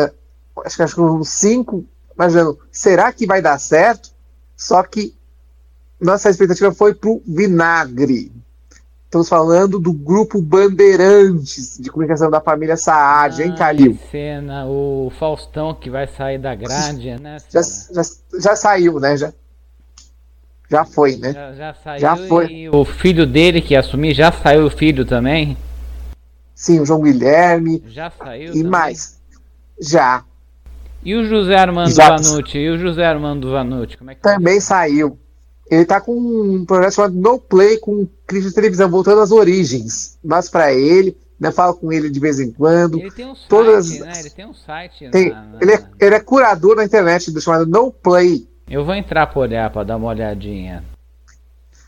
que 0.76 0.84
acho 0.84 0.96
que 0.96 1.02
uns 1.02 1.30
cinco, 1.30 1.86
imaginando, 2.16 2.60
será 2.72 3.12
que 3.12 3.26
vai 3.26 3.42
dar 3.42 3.60
certo? 3.60 4.12
Só 4.56 4.84
que 4.84 5.16
nossa 6.00 6.30
expectativa 6.30 6.74
foi 6.74 6.94
pro 6.94 7.22
vinagre. 7.26 8.32
Estamos 9.06 9.28
falando 9.28 9.78
do 9.78 9.92
grupo 9.92 10.42
Bandeirantes 10.42 11.78
de 11.78 11.90
comunicação 11.90 12.32
da 12.32 12.40
família 12.40 12.78
Saad, 12.78 13.42
ah, 13.42 13.46
hein, 13.46 13.56
Calil? 13.56 14.00
Cena, 14.10 14.66
o 14.66 15.12
Faustão 15.20 15.76
que 15.76 15.90
vai 15.90 16.08
sair 16.08 16.40
da 16.40 16.56
grade, 16.56 17.20
né? 17.20 17.38
Já, 17.50 17.62
já, 17.62 18.02
já, 18.40 18.56
saiu, 18.56 19.02
né? 19.02 19.18
Já, 19.18 19.34
já 20.70 20.86
foi, 20.86 21.18
né? 21.18 21.34
Já, 21.34 21.54
já 21.54 21.74
saiu 21.74 22.00
já 22.00 22.16
foi. 22.16 22.48
e 22.52 22.70
o 22.70 22.86
filho 22.86 23.28
dele 23.28 23.62
que 23.62 23.76
assumir, 23.76 24.14
já 24.14 24.32
saiu 24.32 24.66
o 24.66 24.72
filho 24.72 25.06
também? 25.06 25.58
Sim, 26.62 26.80
o 26.80 26.86
João 26.86 27.02
Guilherme. 27.02 27.84
Já 27.88 28.12
saiu. 28.12 28.50
E 28.50 28.58
também? 28.58 28.64
mais. 28.66 29.20
Já. 29.82 30.24
E 31.04 31.16
o 31.16 31.26
José 31.26 31.56
Armando 31.56 31.90
já. 31.90 32.10
Vanucci? 32.10 32.60
E 32.60 32.70
o 32.70 32.78
José 32.78 33.04
Armando 33.04 33.50
Vanucci? 33.50 33.98
Como 33.98 34.12
é 34.12 34.14
que 34.14 34.22
também 34.22 34.60
tá? 34.60 34.62
saiu. 34.62 35.18
Ele 35.72 35.86
tá 35.86 36.00
com 36.00 36.16
um 36.16 36.64
projeto 36.64 36.94
chamado 36.94 37.16
No 37.16 37.40
Play 37.40 37.80
com 37.80 38.08
crítica 38.28 38.50
de 38.50 38.54
televisão, 38.54 38.92
voltando 38.92 39.22
às 39.22 39.32
origens. 39.32 40.20
Mas 40.24 40.52
para 40.52 40.72
ele, 40.72 41.18
né, 41.40 41.52
falo 41.52 41.74
com 41.74 41.92
ele 41.92 42.12
de 42.12 42.20
vez 42.20 42.40
em 42.40 42.52
quando. 42.52 43.00
Ele 43.00 43.10
tem 43.10 43.26
um 43.26 43.34
site, 43.34 43.50
todas... 43.50 44.00
né? 44.00 44.14
Ele 44.20 44.30
tem 44.30 44.46
um 44.46 44.54
site. 44.54 45.10
Tem, 45.10 45.32
na, 45.32 45.42
na... 45.42 45.58
Ele, 45.62 45.74
é, 45.74 45.84
ele, 46.00 46.16
é, 46.16 46.20
curador 46.20 46.76
na 46.76 46.86
internet 46.86 47.32
do 47.32 47.42
chamado 47.42 47.66
No 47.66 47.92
Play. 47.92 48.48
Eu 48.70 48.86
vou 48.86 48.94
entrar 48.94 49.26
por 49.26 49.40
olhar 49.40 49.72
para 49.72 49.84
dar 49.84 49.98
uma 49.98 50.10
olhadinha. 50.10 50.84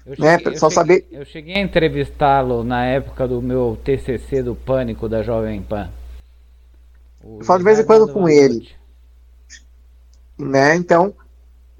Eu 0.05 0.15
né, 0.19 0.37
cheguei, 0.37 0.57
só 0.57 0.67
eu 0.67 0.71
saber. 0.71 0.93
Cheguei, 0.95 1.19
eu 1.19 1.25
cheguei 1.25 1.55
a 1.55 1.61
entrevistá-lo 1.61 2.63
na 2.63 2.85
época 2.85 3.27
do 3.27 3.41
meu 3.41 3.77
TCC 3.83 4.43
do 4.43 4.55
Pânico 4.55 5.07
da 5.07 5.23
Jovem 5.23 5.61
Pan. 5.61 5.89
eu 7.23 7.43
falo 7.43 7.59
de 7.59 7.65
vez 7.65 7.79
em 7.79 7.85
quando 7.85 8.11
com 8.11 8.27
ele. 8.27 8.69
Né? 10.37 10.75
Então, 10.75 11.13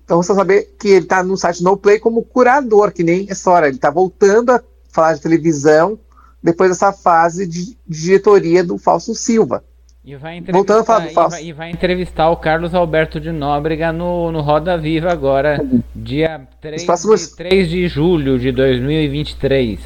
então 0.06 0.22
você 0.22 0.34
saber 0.34 0.76
que 0.80 0.88
ele 0.88 1.06
está 1.06 1.22
no 1.24 1.36
site 1.36 1.64
No 1.64 1.76
Play 1.76 2.00
como 2.00 2.24
curador, 2.24 2.92
que 2.92 3.04
nem 3.04 3.28
essa 3.30 3.52
hora. 3.52 3.68
Ele 3.68 3.76
está 3.76 3.90
voltando 3.90 4.52
a 4.52 4.64
falar 4.90 5.16
de 5.16 5.22
televisão 5.22 6.00
depois 6.42 6.70
dessa 6.70 6.92
fase 6.92 7.48
de, 7.48 7.78
diretoria 7.88 8.64
do 8.64 8.78
Fausto 8.78 9.16
Silva. 9.16 9.64
E 10.06 10.18
vai, 10.18 10.42
Voltando 10.42 10.82
a 10.82 10.84
falar 10.84 11.08
do 11.08 11.14
Fausto. 11.14 11.40
E 11.40 11.44
vai, 11.44 11.46
e 11.46 11.54
vai, 11.54 11.72
entrevistar 11.72 12.30
o 12.30 12.36
Carlos 12.36 12.76
Alberto 12.76 13.22
de 13.22 13.32
Nóbrega 13.32 13.94
no, 13.94 14.34
no 14.34 14.42
Roda 14.42 14.78
Viva 14.78 15.10
agora, 15.10 15.66
dia 15.96 16.46
3, 16.60 16.84
próximos... 16.84 17.30
de, 17.30 17.36
3 17.38 17.70
de 17.70 17.88
julho 17.88 18.38
de 18.38 18.52
2023. 18.52 19.80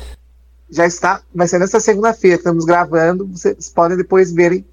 Já 0.72 0.88
está, 0.88 1.22
vai 1.34 1.48
ser 1.48 1.60
nessa 1.60 1.80
segunda-feira, 1.80 2.38
estamos 2.38 2.66
gravando. 2.66 3.28
Vocês 3.28 3.70
podem 3.70 3.96
depois 3.96 4.32
verem 4.32 4.66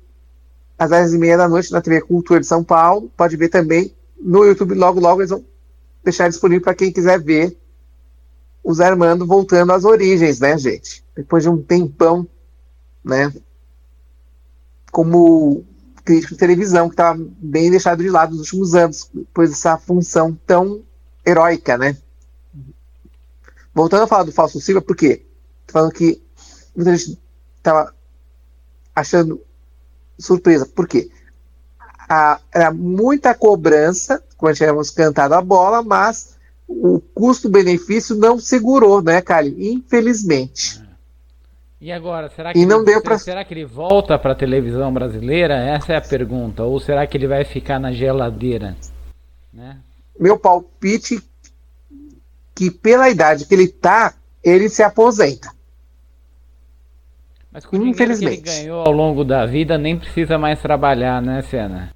às 0.78 0.90
10h30 0.90 1.36
da 1.36 1.48
noite 1.48 1.72
na 1.72 1.82
TV 1.82 2.00
Cultura 2.00 2.40
de 2.40 2.46
São 2.46 2.64
Paulo. 2.64 3.10
Pode 3.14 3.36
ver 3.36 3.50
também 3.50 3.92
no 4.18 4.44
YouTube, 4.44 4.74
logo, 4.74 4.98
logo 4.98 5.20
eles 5.20 5.30
vão 5.30 5.44
deixar 6.02 6.28
disponível 6.28 6.64
para 6.64 6.74
quem 6.74 6.90
quiser 6.90 7.20
ver 7.20 7.54
o 8.62 8.72
Zé 8.72 8.86
Armando 8.86 9.26
voltando 9.26 9.72
às 9.72 9.84
origens, 9.84 10.40
né, 10.40 10.56
gente? 10.56 11.04
Depois 11.14 11.42
de 11.42 11.50
um 11.50 11.62
tempão, 11.62 12.26
né? 13.04 13.30
Como 14.94 15.64
crítico 16.04 16.34
de 16.34 16.38
televisão, 16.38 16.88
que 16.88 16.94
estava 16.94 17.18
bem 17.38 17.70
deixado 17.70 18.02
de 18.02 18.08
lado 18.08 18.30
nos 18.30 18.52
últimos 18.52 18.74
anos, 18.74 19.10
depois 19.12 19.50
dessa 19.50 19.76
função 19.76 20.38
tão 20.46 20.82
heróica, 21.26 21.76
né? 21.76 21.96
Voltando 23.74 24.04
a 24.04 24.06
falar 24.06 24.22
do 24.22 24.32
Falso 24.32 24.60
Silva, 24.60 24.80
por 24.80 24.94
quê? 24.94 25.26
Falando 25.66 25.92
que 25.92 26.22
muita 26.76 26.96
gente 26.96 27.18
estava 27.56 27.92
achando 28.94 29.40
surpresa. 30.18 30.66
Por 30.66 30.86
quê? 30.86 31.10
a, 32.08 32.40
era 32.52 32.72
muita 32.72 33.34
cobrança, 33.34 34.22
quando 34.36 34.56
tínhamos 34.56 34.90
cantado 34.90 35.34
a 35.34 35.40
bola, 35.40 35.82
mas 35.82 36.34
o 36.66 37.00
custo-benefício 37.00 38.16
não 38.16 38.38
segurou, 38.38 39.02
né, 39.02 39.20
Cali? 39.20 39.72
Infelizmente. 39.72 40.82
E 41.84 41.92
agora, 41.92 42.30
será 42.30 42.50
que, 42.50 42.58
e 42.58 42.64
não 42.64 42.78
ele, 42.78 42.86
deu 42.86 43.02
pra... 43.02 43.18
será 43.18 43.44
que 43.44 43.52
ele 43.52 43.66
volta 43.66 44.18
para 44.18 44.32
a 44.32 44.34
televisão 44.34 44.90
brasileira? 44.90 45.54
Essa 45.54 45.92
é 45.92 45.96
a 45.96 46.00
pergunta. 46.00 46.64
Ou 46.64 46.80
será 46.80 47.06
que 47.06 47.14
ele 47.14 47.26
vai 47.26 47.44
ficar 47.44 47.78
na 47.78 47.92
geladeira? 47.92 48.74
Né? 49.52 49.76
Meu 50.18 50.38
palpite 50.38 51.22
que 52.54 52.70
pela 52.70 53.10
idade 53.10 53.44
que 53.44 53.52
ele 53.52 53.68
tá, 53.68 54.14
ele 54.42 54.70
se 54.70 54.82
aposenta. 54.82 55.52
Mas 57.52 57.66
com 57.66 57.76
dinheiro 57.76 58.18
que 58.18 58.24
ele 58.24 58.36
ganhou 58.38 58.80
ao 58.80 58.90
longo 58.90 59.22
da 59.22 59.44
vida, 59.44 59.76
nem 59.76 59.98
precisa 59.98 60.38
mais 60.38 60.62
trabalhar, 60.62 61.20
né, 61.20 61.42
Senna? 61.42 61.94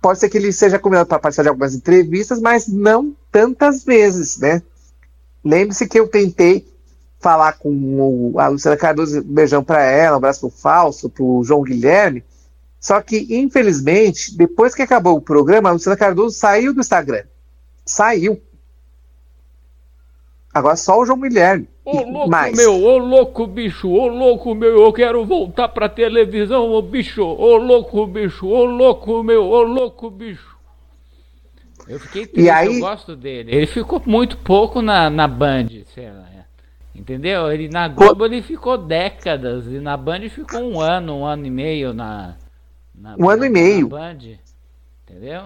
Pode 0.00 0.20
ser 0.20 0.28
que 0.28 0.38
ele 0.38 0.52
seja 0.52 0.78
convidado 0.78 1.08
para 1.08 1.18
participar 1.18 1.42
de 1.42 1.48
algumas 1.48 1.74
entrevistas, 1.74 2.40
mas 2.40 2.68
não 2.68 3.12
tantas 3.32 3.82
vezes, 3.84 4.38
né? 4.38 4.62
Lembre-se 5.44 5.88
que 5.88 5.98
eu 5.98 6.06
tentei 6.06 6.64
falar 7.20 7.54
com 7.54 7.70
o, 7.70 8.38
a 8.38 8.48
Luciana 8.48 8.76
Cardoso, 8.76 9.20
um 9.20 9.22
beijão 9.22 9.62
para 9.62 9.82
ela, 9.82 10.14
um 10.14 10.18
abraço 10.18 10.40
pro 10.40 10.50
Falso, 10.50 11.10
pro 11.10 11.42
João 11.44 11.62
Guilherme, 11.62 12.22
só 12.80 13.00
que, 13.02 13.26
infelizmente, 13.30 14.36
depois 14.36 14.74
que 14.74 14.82
acabou 14.82 15.16
o 15.16 15.20
programa, 15.20 15.68
a 15.68 15.72
Luciana 15.72 15.96
Cardoso 15.96 16.36
saiu 16.36 16.72
do 16.72 16.80
Instagram. 16.80 17.24
Saiu. 17.84 18.40
Agora 20.54 20.76
só 20.76 20.98
o 20.98 21.04
João 21.04 21.20
Guilherme. 21.20 21.68
Ô 21.84 22.02
louco 22.02 22.30
mais. 22.30 22.56
meu, 22.56 22.82
ô 22.82 22.98
louco 22.98 23.46
bicho, 23.46 23.88
ô 23.88 24.08
louco 24.08 24.54
meu, 24.54 24.82
eu 24.82 24.92
quero 24.92 25.24
voltar 25.24 25.68
pra 25.68 25.88
televisão, 25.88 26.70
ô 26.70 26.82
bicho, 26.82 27.22
ô 27.22 27.56
louco 27.56 28.06
bicho, 28.06 28.46
ô 28.46 28.64
louco 28.64 29.22
meu, 29.22 29.44
ô 29.44 29.62
louco 29.62 30.10
bicho. 30.10 30.56
Eu 31.88 31.98
fiquei 31.98 32.26
triste, 32.26 32.46
e 32.46 32.50
aí... 32.50 32.74
eu 32.74 32.80
gosto 32.80 33.16
dele. 33.16 33.54
Ele 33.54 33.66
ficou 33.66 34.02
muito 34.04 34.36
pouco 34.36 34.82
na, 34.82 35.08
na 35.08 35.26
Band, 35.26 35.68
sei 35.94 36.10
lá. 36.10 36.37
Entendeu? 36.98 37.50
Ele 37.52 37.68
na 37.68 37.86
Globo 37.86 38.24
ele 38.24 38.42
ficou 38.42 38.76
décadas 38.76 39.66
e 39.66 39.78
na 39.78 39.96
Band 39.96 40.28
ficou 40.28 40.60
um 40.60 40.80
ano, 40.80 41.18
um 41.18 41.24
ano 41.24 41.46
e 41.46 41.50
meio 41.50 41.94
na, 41.94 42.34
na 42.92 43.14
um 43.16 43.30
ano 43.30 43.44
e 43.44 43.48
meio. 43.48 43.88
Band. 43.88 44.18
Entendeu? 45.04 45.44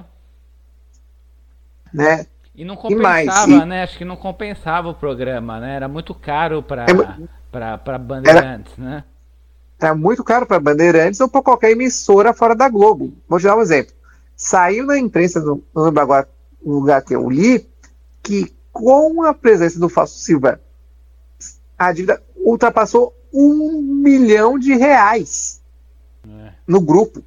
Né? 1.92 2.26
E 2.54 2.64
não 2.64 2.74
compensava, 2.74 3.50
e 3.50 3.54
mais, 3.54 3.68
né? 3.68 3.82
Acho 3.82 3.98
que 3.98 4.04
não 4.04 4.16
compensava 4.16 4.88
o 4.88 4.94
programa, 4.94 5.60
né? 5.60 5.76
Era 5.76 5.88
muito 5.88 6.14
caro 6.14 6.62
para 6.62 6.84
é, 6.84 7.76
para 7.76 7.98
Bandeirantes, 7.98 8.72
era, 8.78 8.88
né? 8.88 9.04
Era 9.78 9.94
muito 9.94 10.24
caro 10.24 10.46
para 10.46 10.58
Bandeirantes 10.58 11.20
ou 11.20 11.28
para 11.28 11.42
qualquer 11.42 11.72
emissora 11.72 12.32
fora 12.32 12.54
da 12.54 12.68
Globo. 12.68 13.12
Vou 13.28 13.38
te 13.38 13.44
dar 13.44 13.56
um 13.56 13.60
exemplo. 13.60 13.94
Saiu 14.34 14.86
na 14.86 14.98
imprensa, 14.98 15.40
não 15.40 15.62
lembro 15.76 16.00
agora 16.00 16.28
o 16.62 16.72
lugar 16.72 17.02
que 17.02 17.14
eu 17.14 17.28
li, 17.28 17.66
que 18.22 18.54
com 18.72 19.22
a 19.22 19.34
presença 19.34 19.78
do 19.78 19.88
Fausto 19.88 20.18
Silva, 20.18 20.58
a 21.78 21.92
dívida 21.92 22.22
ultrapassou 22.36 23.14
um 23.32 23.80
milhão 23.80 24.58
de 24.58 24.74
reais 24.74 25.60
é. 26.28 26.52
no 26.66 26.80
grupo. 26.80 27.22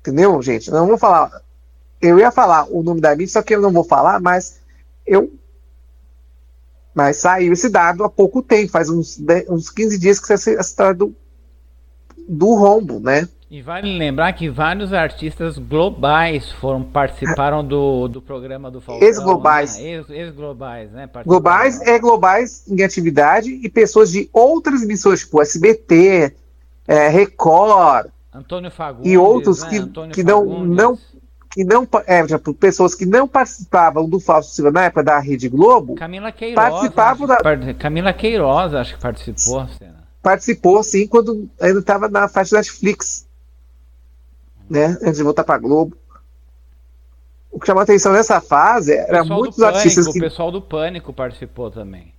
Entendeu, 0.00 0.40
gente? 0.42 0.70
Não 0.70 0.86
vou 0.86 0.98
falar 0.98 1.42
eu 2.02 2.18
ia 2.18 2.32
falar 2.32 2.66
o 2.68 2.82
nome 2.82 3.00
da 3.00 3.14
mídia, 3.14 3.34
só 3.34 3.42
que 3.42 3.54
eu 3.54 3.62
não 3.62 3.72
vou 3.72 3.84
falar, 3.84 4.20
mas 4.20 4.58
eu. 5.06 5.32
Mas 6.92 7.18
saiu 7.18 7.52
esse 7.52 7.70
dado 7.70 8.04
há 8.04 8.10
pouco 8.10 8.42
tempo, 8.42 8.72
faz 8.72 8.90
uns, 8.90 9.16
10, 9.16 9.48
uns 9.48 9.70
15 9.70 9.98
dias 9.98 10.18
que 10.18 10.26
saiu 10.26 10.58
essa 10.58 10.70
história 10.70 10.94
do, 10.94 11.14
do 12.28 12.54
rombo, 12.54 12.98
né? 12.98 13.26
E 13.52 13.60
vale 13.60 13.98
lembrar 13.98 14.32
que 14.32 14.48
vários 14.48 14.94
artistas 14.94 15.58
globais 15.58 16.50
foram 16.52 16.82
participaram 16.82 17.62
do, 17.62 18.08
do 18.08 18.22
programa 18.22 18.70
do 18.70 18.80
Falcão. 18.80 19.06
Ex-globais. 19.06 19.76
Né? 19.76 20.02
Ex-globais, 20.08 20.90
né? 20.90 21.06
Globais 21.26 21.78
é 21.82 21.98
globais 21.98 22.66
em 22.66 22.82
atividade 22.82 23.50
e 23.62 23.68
pessoas 23.68 24.10
de 24.10 24.26
outras 24.32 24.82
emissões, 24.82 25.20
tipo 25.20 25.42
SBT, 25.42 26.34
é, 26.88 27.08
Record. 27.08 28.06
Antônio 28.32 28.70
Fagundes. 28.70 29.12
E 29.12 29.18
outros 29.18 29.62
né? 29.64 29.68
que, 29.68 30.14
que 30.14 30.24
não, 30.24 30.64
não 30.64 30.98
que 31.50 31.62
não 31.62 31.86
é, 32.06 32.22
pessoas 32.58 32.94
que 32.94 33.04
não 33.04 33.28
participavam 33.28 34.08
do 34.08 34.18
Fausto 34.18 34.54
Silva 34.54 34.70
na 34.70 34.84
época 34.84 35.04
da 35.04 35.18
Rede 35.18 35.50
Globo. 35.50 35.94
Camila 35.96 36.32
Queiroz. 36.32 36.70
Participavam 36.70 37.26
da... 37.26 37.36
Camila 37.74 38.14
Queiroz, 38.14 38.72
acho 38.72 38.94
que 38.94 39.02
participou. 39.02 39.68
Participou, 40.22 40.82
sim, 40.82 41.06
quando 41.06 41.50
ainda 41.60 41.80
estava 41.80 42.08
na 42.08 42.26
faixa 42.28 42.56
Netflix. 42.56 43.30
Né? 44.68 44.96
Antes 45.02 45.16
de 45.16 45.22
voltar 45.22 45.44
para 45.44 45.58
Globo. 45.58 45.96
O 47.50 47.60
que 47.60 47.66
chamou 47.66 47.80
a 47.80 47.84
atenção 47.84 48.12
nessa 48.12 48.40
fase 48.40 48.92
era 48.92 49.24
muitos 49.24 49.58
Pânico, 49.58 49.76
artistas. 49.76 50.08
Que... 50.08 50.18
O 50.18 50.22
pessoal 50.22 50.50
do 50.50 50.62
Pânico 50.62 51.12
participou 51.12 51.70
também. 51.70 52.12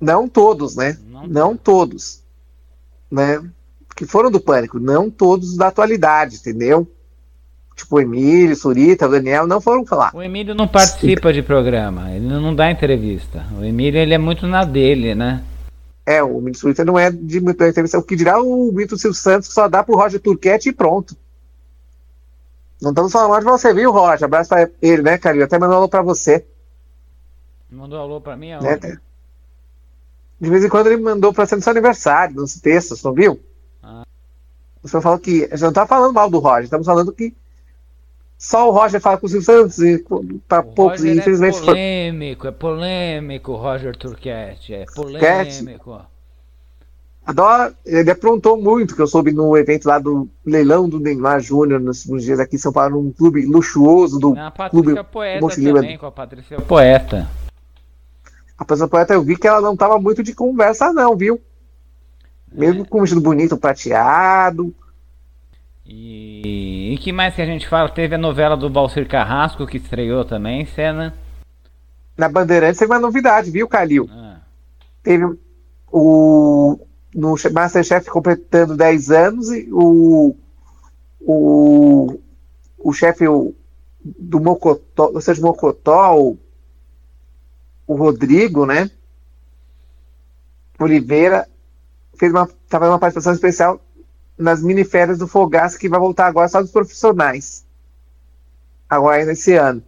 Não 0.00 0.28
todos, 0.28 0.76
né? 0.76 0.98
Não, 1.06 1.26
não 1.26 1.56
todos. 1.56 2.22
Né? 3.10 3.42
Que 3.94 4.04
foram 4.04 4.30
do 4.30 4.40
Pânico, 4.40 4.78
não 4.80 5.08
todos 5.08 5.56
da 5.56 5.68
atualidade, 5.68 6.36
entendeu? 6.36 6.86
tipo 7.76 7.96
o 7.96 8.00
Emílio, 8.00 8.56
Surita, 8.56 9.06
o 9.06 9.10
Daniel, 9.10 9.46
não 9.46 9.60
foram 9.60 9.84
falar. 9.84 10.10
O 10.14 10.22
Emílio 10.22 10.54
não 10.54 10.66
participa 10.66 11.32
de 11.32 11.42
programa, 11.42 12.10
ele 12.10 12.26
não 12.26 12.54
dá 12.54 12.70
entrevista. 12.70 13.46
O 13.60 13.62
Emílio 13.62 14.00
ele 14.00 14.14
é 14.14 14.18
muito 14.18 14.46
na 14.46 14.64
dele, 14.64 15.14
né? 15.14 15.44
É, 16.06 16.22
o 16.22 16.40
Twitter 16.52 16.86
não 16.86 16.96
é 16.96 17.10
de 17.10 17.40
muita 17.40 17.68
entrevista. 17.68 17.98
O 17.98 18.02
que 18.02 18.14
dirá 18.14 18.40
o 18.40 18.70
Milton 18.70 18.96
Silvio 18.96 19.18
Santos, 19.18 19.48
que 19.48 19.54
só 19.54 19.68
dá 19.68 19.82
pro 19.82 19.96
Roger 19.96 20.20
Turquete 20.20 20.68
e 20.68 20.72
pronto. 20.72 21.16
Não 22.80 22.90
estamos 22.90 23.10
falando 23.10 23.30
mal 23.30 23.40
de 23.40 23.44
você, 23.44 23.74
viu, 23.74 23.90
Roger? 23.90 24.24
Abraço 24.24 24.50
pra 24.50 24.70
ele, 24.80 25.02
né, 25.02 25.18
Carinho? 25.18 25.44
Até 25.44 25.58
mandou 25.58 25.74
um 25.74 25.78
alô 25.78 25.88
pra 25.88 26.02
você. 26.02 26.46
Mandou 27.68 27.98
alô 27.98 28.20
pra 28.20 28.36
mim 28.36 28.50
né? 28.50 28.54
aonde? 28.56 29.00
De 30.38 30.50
vez 30.50 30.64
em 30.64 30.68
quando 30.68 30.88
ele 30.88 31.02
mandou 31.02 31.32
pra 31.32 31.46
ser 31.46 31.56
no 31.56 31.62
seu 31.62 31.72
aniversário, 31.72 32.36
nos 32.36 32.60
textos, 32.60 33.02
não 33.02 33.12
viu? 33.12 33.40
Ah. 33.82 34.04
O 34.82 34.88
senhor 34.88 35.02
falou 35.02 35.18
que. 35.18 35.44
A 35.44 35.56
gente 35.56 35.62
não 35.62 35.72
tá 35.72 35.86
falando 35.86 36.14
mal 36.14 36.30
do 36.30 36.38
Roger, 36.38 36.64
estamos 36.64 36.86
falando 36.86 37.12
que 37.12 37.34
só 38.38 38.68
o 38.68 38.72
Roger 38.72 39.00
fala 39.00 39.16
com 39.16 39.26
o 39.26 39.28
Silvio 39.28 39.44
Santos 39.44 39.78
e 39.78 40.04
para 40.46 40.62
poucos, 40.62 41.00
Roger 41.00 41.18
infelizmente. 41.18 41.56
é 41.56 41.58
foi- 41.58 41.66
polêmico, 41.66 42.46
é 42.46 42.50
polêmico 42.50 43.52
o 43.52 43.56
Roger 43.56 43.96
Turquete, 43.96 44.74
é 44.74 44.84
polêmico. 44.94 46.00
Adora, 47.24 47.74
ele 47.84 48.08
aprontou 48.08 48.56
muito, 48.56 48.94
que 48.94 49.02
eu 49.02 49.06
soube 49.08 49.32
no 49.32 49.56
evento 49.56 49.86
lá 49.86 49.98
do 49.98 50.28
leilão 50.44 50.88
do 50.88 51.00
Neymar 51.00 51.40
Júnior 51.40 51.80
nos 51.80 52.02
últimos 52.02 52.22
dias 52.22 52.38
aqui 52.38 52.54
em 52.54 52.58
São 52.58 52.72
Paulo, 52.72 53.02
num 53.02 53.10
clube 53.10 53.44
luxuoso 53.44 54.20
do 54.20 54.32
Na 54.32 54.52
clube 54.52 54.94
Patrícia 54.94 55.04
Poeta 55.04 55.48
também, 55.48 55.98
com 55.98 56.06
a 56.06 56.12
Patrícia 56.12 56.60
Poeta. 56.60 57.28
A 58.56 58.64
pessoa 58.64 58.88
poeta 58.88 59.12
eu 59.12 59.22
vi 59.22 59.36
que 59.36 59.46
ela 59.48 59.60
não 59.60 59.76
tava 59.76 59.98
muito 59.98 60.22
de 60.22 60.34
conversa, 60.34 60.92
não, 60.92 61.16
viu? 61.16 61.40
Mesmo 62.52 62.86
com 62.86 62.98
o 62.98 63.00
vestido 63.00 63.20
bonito, 63.20 63.56
prateado. 63.56 64.72
E, 65.88 66.92
e 66.94 66.98
que 66.98 67.12
mais 67.12 67.34
que 67.34 67.42
a 67.42 67.46
gente 67.46 67.68
fala? 67.68 67.88
Teve 67.88 68.14
a 68.14 68.18
novela 68.18 68.56
do 68.56 68.68
Balcir 68.68 69.08
Carrasco 69.08 69.66
que 69.66 69.76
estreou 69.76 70.24
também, 70.24 70.66
cena. 70.66 71.14
Na 72.16 72.28
Bandeirantes 72.28 72.78
teve 72.78 72.92
uma 72.92 72.98
novidade, 72.98 73.50
viu, 73.50 73.68
Calil? 73.68 74.08
Ah, 74.10 74.40
Teve 75.02 75.38
o. 75.92 76.78
No 77.14 77.34
Masterchef 77.52 78.10
completando 78.10 78.76
10 78.76 79.10
anos 79.10 79.50
e 79.50 79.68
o. 79.72 80.34
O, 81.20 82.20
o 82.78 82.92
chefe 82.92 83.26
o- 83.26 83.54
do 84.04 84.40
Mocotó, 84.40 85.10
ou 85.12 85.20
seja, 85.20 85.42
Mocotó, 85.42 86.16
o, 86.16 86.38
o 87.86 87.94
Rodrigo, 87.96 88.64
né? 88.64 88.88
Oliveira 90.78 91.48
fez 92.16 92.30
uma, 92.32 92.48
fazendo 92.68 92.90
uma 92.92 92.98
participação 92.98 93.32
especial 93.32 93.80
nas 94.38 94.62
miniférias 94.62 95.18
do 95.18 95.26
Fogaça, 95.26 95.78
que 95.78 95.88
vai 95.88 95.98
voltar 96.00 96.26
agora 96.26 96.48
só 96.48 96.60
dos 96.60 96.70
profissionais. 96.70 97.64
Agora 98.88 99.16
ainda 99.16 99.32
esse 99.32 99.54
ano. 99.54 99.82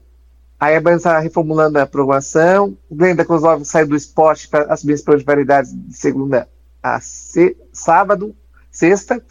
Aí 0.59 0.75
a 0.75 0.81
banda 0.81 0.97
está 0.97 1.19
reformulando 1.21 1.79
a 1.79 1.87
programação. 1.87 2.77
Glenda 2.91 3.25
Kozlov 3.25 3.65
sai 3.65 3.85
do 3.85 3.95
esporte 3.95 4.49
para 4.49 4.73
assumir 4.73 4.95
as 4.95 5.03
prioridades 5.03 5.73
de 5.73 5.95
segunda 5.95 6.49
a 6.83 7.01
se- 7.01 7.57
sábado, 7.73 8.35
sexta. 8.71 9.23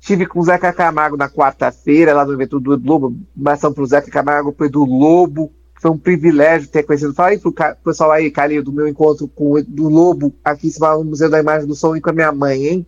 Tive 0.00 0.26
com 0.26 0.40
o 0.40 0.44
Zeca 0.44 0.72
Camargo 0.72 1.16
na 1.16 1.28
quarta-feira, 1.30 2.12
lá 2.14 2.24
no 2.24 2.32
evento 2.32 2.58
do 2.60 2.76
Lobo. 2.76 3.16
Abração 3.38 3.72
para 3.72 3.82
o 3.82 3.86
Zeca 3.86 4.10
Camargo 4.10 4.54
e 4.60 4.68
do 4.68 4.84
Lobo. 4.84 5.52
Foi 5.80 5.90
um 5.90 5.96
privilégio 5.98 6.68
ter 6.68 6.82
conhecido. 6.82 7.14
Fala 7.14 7.30
aí 7.30 7.38
pro 7.38 7.52
ca- 7.52 7.74
pessoal 7.82 8.10
aí, 8.10 8.30
Calil, 8.30 8.62
do 8.62 8.72
meu 8.72 8.86
encontro 8.86 9.26
com 9.28 9.52
o 9.52 9.62
do 9.62 9.88
Lobo 9.88 10.34
aqui 10.44 10.68
em 10.68 10.70
cima 10.70 10.94
no 10.96 11.04
Museu 11.04 11.30
da 11.30 11.40
Imagem 11.40 11.66
do 11.66 11.74
Som 11.74 11.96
e 11.96 12.00
com 12.02 12.10
a 12.10 12.12
minha 12.12 12.32
mãe, 12.32 12.66
hein? 12.66 12.86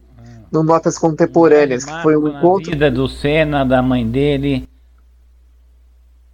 No 0.53 0.63
Notas 0.63 0.99
Contemporâneas, 0.99 1.85
que 1.85 2.03
foi 2.03 2.17
um 2.17 2.29
encontro, 2.29 2.71
vida 2.71 2.91
do 2.91 3.09
Senna, 3.09 3.65
da 3.65 3.81
mãe 3.81 4.07
dele, 4.07 4.69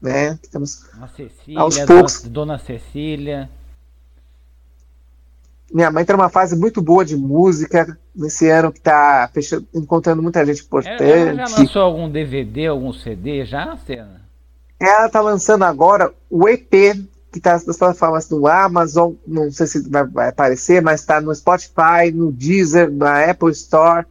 né? 0.00 0.38
Estamos 0.42 0.84
a 1.00 1.08
Cecília, 1.08 1.60
Aos 1.60 1.78
poucos. 1.78 2.22
Dona 2.22 2.58
Cecília. 2.58 3.48
Minha 5.72 5.90
mãe 5.90 6.04
tá 6.04 6.14
numa 6.14 6.30
fase 6.30 6.56
muito 6.56 6.80
boa 6.80 7.04
de 7.04 7.14
música 7.16 7.98
nesse 8.14 8.48
ano 8.48 8.72
que 8.72 8.80
tá 8.80 9.28
fechando, 9.33 9.66
encontrando 9.74 10.22
muita 10.22 10.44
gente 10.46 10.62
importante. 10.62 11.02
ela 11.02 11.46
já 11.46 11.59
lançou 11.59 11.83
algum 11.83 12.09
DVD, 12.09 12.66
algum 12.66 12.92
CD 12.92 13.44
já, 13.44 13.76
Senna? 13.76 14.22
Ela 14.81 15.09
tá 15.09 15.20
lançando 15.20 15.64
agora 15.64 16.12
o 16.31 16.48
EP 16.48 16.72
que 17.32 17.40
tá 17.40 17.52
nas 17.52 17.64
plataformas 17.76 18.26
do 18.28 18.46
Amazon, 18.46 19.12
não 19.26 19.50
sei 19.50 19.66
se 19.66 19.88
vai, 19.88 20.28
aparecer, 20.28 20.80
mas 20.82 21.04
tá 21.04 21.20
no 21.20 21.34
Spotify, 21.34 22.10
no 22.12 22.32
Deezer, 22.32 22.90
na 22.90 23.30
Apple 23.30 23.50
Store, 23.52 24.06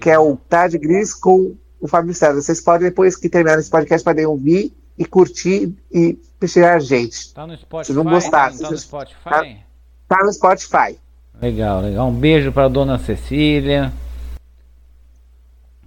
que 0.00 0.10
é 0.10 0.18
o 0.18 0.36
Tarde 0.36 0.78
Gris 0.78 1.14
com 1.14 1.54
o 1.80 1.88
Fábio 1.88 2.14
César. 2.14 2.40
Vocês 2.40 2.60
podem, 2.60 2.88
depois 2.88 3.16
que 3.16 3.28
terminar 3.28 3.58
esse 3.58 3.70
podcast, 3.70 4.04
podem 4.04 4.26
ouvir 4.26 4.74
e 4.98 5.04
curtir 5.04 5.74
e 5.92 6.18
prestigiar 6.38 6.76
a 6.76 6.78
gente. 6.78 7.32
Tá 7.32 7.46
no 7.46 7.56
Spotify? 7.56 7.86
Vocês 7.86 7.96
vão 7.96 8.04
gostar, 8.04 8.52
Tá 8.56 8.70
no 8.70 8.78
Spotify? 8.78 9.58
Tá 10.06 10.18
no 10.22 10.32
Spotify. 10.32 10.98
Legal, 11.40 11.80
legal. 11.80 12.08
Um 12.08 12.14
beijo 12.14 12.52
pra 12.52 12.68
Dona 12.68 12.98
Cecília. 12.98 13.92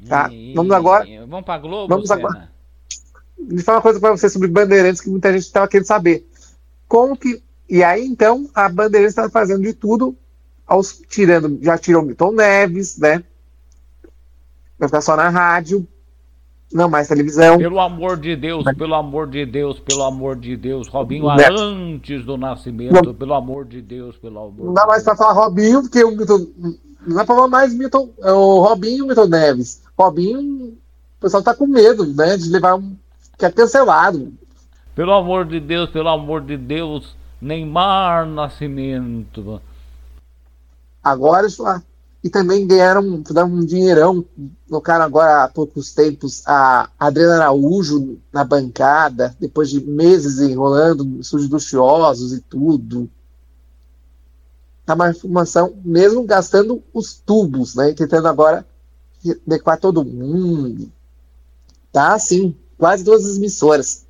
Tá, 0.07 0.29
E- 0.31 0.53
vamos 0.53 0.71
agora- 0.71 1.05
Vamos 1.27 1.45
pra 1.45 1.57
Globo, 1.57 1.87
vamos 1.87 2.11
agora- 2.11 2.49
Deixa 3.39 3.61
eu 3.61 3.65
falar 3.65 3.77
uma 3.77 3.81
coisa 3.83 3.99
para 3.99 4.11
você 4.11 4.29
sobre 4.29 4.47
Bandeirantes 4.47 4.99
que 4.99 5.09
muita 5.09 5.31
gente 5.31 5.43
estava 5.43 5.67
querendo 5.67 5.85
saber. 5.85 6.27
Como 6.87 7.17
que. 7.17 7.41
E 7.69 7.83
aí, 7.83 8.05
então, 8.05 8.49
a 8.55 8.69
Bandeirantes 8.69 9.17
está 9.17 9.29
fazendo 9.29 9.61
de 9.61 9.73
tudo, 9.73 10.15
aos, 10.65 11.01
tirando, 11.09 11.59
já 11.61 11.77
tirou 11.77 12.01
Milton 12.01 12.31
Neves, 12.31 12.97
né? 12.97 13.23
Vai 14.79 14.87
ficar 14.87 15.01
só 15.01 15.15
na 15.15 15.29
rádio, 15.29 15.87
não 16.71 16.89
mais 16.89 17.07
televisão. 17.07 17.57
Pelo 17.57 17.79
amor 17.79 18.17
de 18.17 18.35
Deus, 18.35 18.63
pelo 18.77 18.93
amor 18.93 19.27
de 19.27 19.45
Deus, 19.45 19.79
pelo 19.79 20.03
amor 20.03 20.35
de 20.35 20.55
Deus. 20.55 20.87
Robinho 20.87 21.25
Né? 21.35 21.47
antes 21.49 22.25
do 22.25 22.37
nascimento, 22.37 23.13
pelo 23.13 23.33
amor 23.33 23.65
de 23.65 23.81
Deus, 23.81 24.17
pelo 24.17 24.39
amor 24.39 24.65
Não 24.65 24.73
dá 24.73 24.85
mais 24.85 25.03
para 25.03 25.15
falar 25.15 25.33
Robinho, 25.33 25.81
porque 25.81 26.03
o 26.03 26.11
Milton. 26.11 26.47
Não 27.05 27.15
dá 27.15 27.25
para 27.25 27.35
falar 27.35 27.47
mais 27.47 27.73
Milton, 27.73 28.09
é 28.21 28.31
o 28.31 28.59
Robinho 28.59 28.97
e 28.97 29.01
o 29.01 29.07
Milton 29.07 29.27
Neves. 29.27 29.81
Robinho, 29.97 30.77
o 31.17 31.21
pessoal 31.21 31.41
tá 31.41 31.55
com 31.55 31.65
medo, 31.65 32.05
né? 32.13 32.37
De 32.37 32.49
levar 32.49 32.75
um. 32.75 32.95
que 33.37 33.45
é 33.45 33.51
cancelado. 33.51 34.33
Pelo 34.97 35.13
amor 35.13 35.45
de 35.45 35.59
Deus, 35.59 35.91
pelo 35.91 36.09
amor 36.09 36.41
de 36.41 36.57
Deus. 36.57 37.15
Neymar 37.39 38.25
Nascimento. 38.25 39.61
Agora 41.03 41.45
lá. 41.59 41.83
E 42.23 42.31
também 42.31 42.65
ganharam 42.65 43.23
fizeram 43.23 43.47
um 43.47 43.63
dinheirão. 43.63 44.25
Colocaram 44.67 45.05
agora 45.05 45.43
há 45.43 45.49
poucos 45.49 45.93
tempos 45.93 46.41
a 46.47 46.89
Adriana 46.97 47.35
Araújo 47.35 48.17
na 48.33 48.43
bancada, 48.43 49.35
depois 49.39 49.69
de 49.69 49.79
meses 49.81 50.39
enrolando, 50.39 51.21
luxuosos 51.47 52.33
e 52.33 52.41
tudo. 52.41 53.07
Tá 54.83 54.95
uma 54.95 55.11
informação, 55.11 55.75
mesmo 55.85 56.23
gastando 56.23 56.81
os 56.91 57.13
tubos, 57.13 57.75
né? 57.75 57.93
Tentando 57.93 58.27
agora 58.27 58.65
adequar 59.45 59.79
todo 59.79 60.03
mundo. 60.03 60.91
Tá 61.91 62.15
assim, 62.15 62.55
quase 62.79 63.03
todas 63.03 63.27
as 63.27 63.37
emissoras. 63.37 64.06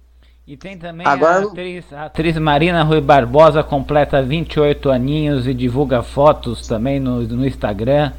E 0.47 0.55
tem 0.55 0.77
também 0.77 1.05
Agora- 1.05 1.45
a, 1.45 1.49
atriz, 1.49 1.85
a 1.91 2.05
atriz 2.05 2.37
Marina 2.37 2.81
Rui 2.83 3.01
Barbosa, 3.01 3.61
completa 3.63 4.23
28 4.23 4.89
aninhos 4.89 5.45
e 5.45 5.53
divulga 5.53 6.01
fotos 6.01 6.65
também 6.67 6.99
no, 7.01 7.21
no 7.23 7.45
Instagram. 7.45 8.13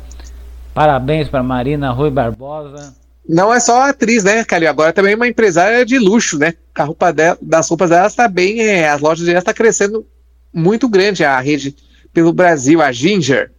Parabéns 0.75 1.29
para 1.29 1.43
Marina 1.43 1.91
Rui 1.91 2.11
Barbosa. 2.11 2.95
Não 3.27 3.53
é 3.53 3.59
só 3.61 3.83
atriz, 3.89 4.25
né, 4.25 4.45
Calil? 4.45 4.69
Agora 4.69 4.93
também 4.93 5.13
é 5.13 5.17
uma 5.17 5.27
empresária 5.29 5.85
de 5.87 5.99
luxo, 5.99 6.39
né? 6.39 6.55
A 6.75 6.85
roupa 6.85 7.13
dela, 7.13 7.39
das 7.41 7.69
roupas 7.69 7.91
dela 7.91 8.07
está 8.07 8.29
bem, 8.29 8.61
é, 8.61 8.89
as 8.89 9.01
lojas 9.01 9.27
dela 9.27 9.39
está 9.39 9.53
crescendo 9.55 10.07
muito 10.53 10.89
grande, 10.89 11.25
a 11.25 11.39
rede 11.41 11.75
pelo 12.13 12.33
Brasil, 12.33 12.81
a 12.83 12.93
Ginger. 12.93 13.51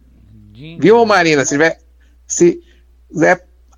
Jim- 0.54 0.78
Viu, 0.80 1.04
Marina? 1.04 1.44
Se 1.44 1.50
tiver, 1.54 1.78
se 2.26 2.60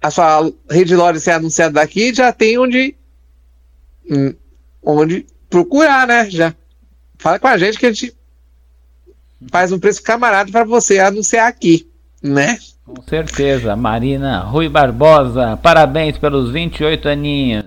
a 0.02 0.11
sua 0.11 0.50
rede 0.70 0.87
de 0.90 0.96
lojas 0.96 1.22
ser 1.22 1.33
anunciada 1.33 1.74
daqui, 1.74 2.12
já 2.14 2.33
tem 2.33 2.59
onde, 2.59 2.94
hum, 4.11 4.35
onde 4.83 5.27
procurar, 5.49 6.07
né? 6.07 6.29
Já 6.31 6.55
fala 7.18 7.38
com 7.38 7.47
a 7.49 7.57
gente 7.59 7.79
que 7.79 7.87
a 7.87 7.92
gente 7.92 8.14
faz 9.51 9.73
um 9.73 9.79
preço 9.79 10.03
camarada 10.03 10.51
para 10.51 10.64
você 10.64 10.99
anunciar 10.99 11.49
aqui, 11.49 11.88
né? 12.23 12.59
Com 12.85 13.01
certeza, 13.03 13.77
Marina 13.77 14.40
Rui 14.40 14.68
Barbosa, 14.68 15.57
parabéns 15.62 16.18
pelos 16.18 16.51
28 16.51 17.09
aninhos. 17.09 17.66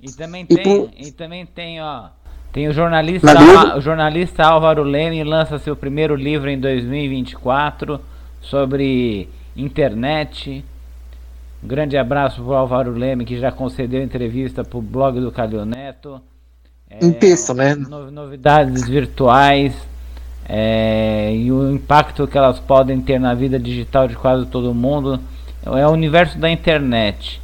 E 0.00 0.10
também 0.12 0.46
E 0.48 0.54
tem, 0.56 0.62
por- 0.64 0.90
e 0.96 1.12
também 1.12 1.46
tem, 1.46 1.80
ó, 1.80 2.08
tem 2.52 2.68
o 2.68 2.72
jornalista, 2.72 3.76
o 3.76 3.80
jornalista 3.80 4.44
Álvaro 4.44 4.82
Leme 4.82 5.22
lança 5.24 5.58
seu 5.58 5.76
primeiro 5.76 6.14
livro 6.16 6.48
em 6.50 6.58
2024 6.58 8.00
sobre 8.40 9.28
internet. 9.56 10.64
Um 11.62 11.66
grande 11.68 11.96
abraço 11.96 12.36
para 12.42 12.44
o 12.50 12.54
Álvaro 12.54 12.92
Leme 12.92 13.24
que 13.24 13.38
já 13.38 13.50
concedeu 13.50 14.02
entrevista 14.02 14.64
para 14.64 14.78
o 14.78 14.82
blog 14.82 15.20
do 15.20 15.32
Calil 15.32 15.64
Neto. 15.64 16.20
É, 16.88 17.04
Em 17.04 17.12
texto, 17.12 17.52
né? 17.52 17.74
no- 17.74 18.10
novidades 18.10 18.88
virtuais 18.88 19.74
é, 20.48 21.34
e 21.34 21.50
o 21.52 21.70
impacto 21.70 22.26
que 22.26 22.38
elas 22.38 22.58
podem 22.60 23.00
ter 23.00 23.18
na 23.20 23.34
vida 23.34 23.58
digital 23.58 24.08
de 24.08 24.16
quase 24.16 24.46
todo 24.46 24.72
mundo 24.72 25.20
é 25.66 25.86
o 25.86 25.90
universo 25.90 26.38
da 26.38 26.48
internet, 26.48 27.42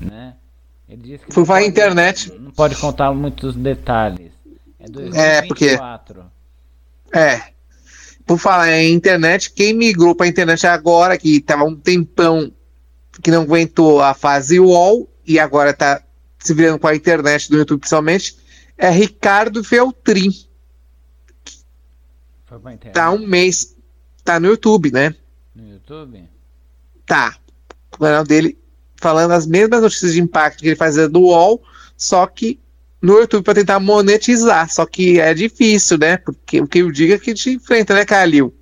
né? 0.00 0.32
Ele 0.88 1.02
diz 1.02 1.20
que 1.20 1.26
Por 1.34 1.40
não 1.40 1.44
falar 1.46 1.60
em 1.60 1.64
pode- 1.64 1.70
internet. 1.72 2.32
não 2.40 2.50
pode 2.52 2.76
contar 2.76 3.12
muitos 3.12 3.54
detalhes. 3.54 4.30
É 4.80 5.38
É, 5.38 5.42
porque- 5.42 5.76
2024. 5.76 6.24
É. 7.14 7.42
por 8.26 8.38
falar 8.38 8.70
em 8.72 8.92
internet, 8.94 9.50
quem 9.52 9.74
migrou 9.74 10.14
para 10.14 10.24
a 10.26 10.28
internet 10.30 10.66
agora, 10.66 11.18
que 11.18 11.36
estava 11.36 11.64
um 11.64 11.74
tempão 11.76 12.50
que 13.22 13.30
não 13.30 13.42
aguentou 13.42 14.02
a 14.02 14.14
fase 14.14 14.60
UOL 14.60 15.08
e 15.26 15.38
agora 15.38 15.70
está 15.70 16.02
se 16.38 16.54
virando 16.54 16.78
com 16.78 16.86
a 16.86 16.94
internet 16.94 17.50
do 17.50 17.58
YouTube 17.58 17.80
principalmente, 17.80 18.36
é 18.76 18.88
Ricardo 18.90 19.62
Feltrin. 19.64 20.32
Tá 22.92 23.10
um 23.10 23.26
mês. 23.26 23.76
Tá 24.24 24.38
no 24.38 24.48
YouTube, 24.48 24.92
né? 24.92 25.14
No 25.54 25.68
YouTube? 25.68 26.28
Tá. 27.04 27.36
O 27.94 27.98
canal 27.98 28.24
dele 28.24 28.56
falando 29.00 29.32
as 29.32 29.46
mesmas 29.46 29.82
notícias 29.82 30.12
de 30.12 30.20
impacto 30.20 30.60
que 30.60 30.68
ele 30.68 30.76
fazia 30.76 31.08
do 31.08 31.20
UOL, 31.20 31.62
só 31.96 32.26
que 32.26 32.60
no 33.00 33.18
YouTube 33.18 33.44
para 33.44 33.54
tentar 33.54 33.80
monetizar. 33.80 34.70
Só 34.70 34.86
que 34.86 35.20
é 35.20 35.34
difícil, 35.34 35.98
né? 35.98 36.16
Porque 36.16 36.60
o 36.60 36.66
que 36.66 36.78
eu 36.78 36.90
digo 36.90 37.14
é 37.14 37.18
que 37.18 37.30
a 37.30 37.34
gente 37.34 37.50
enfrenta, 37.50 37.94
né, 37.94 38.04
Calil? 38.04 38.54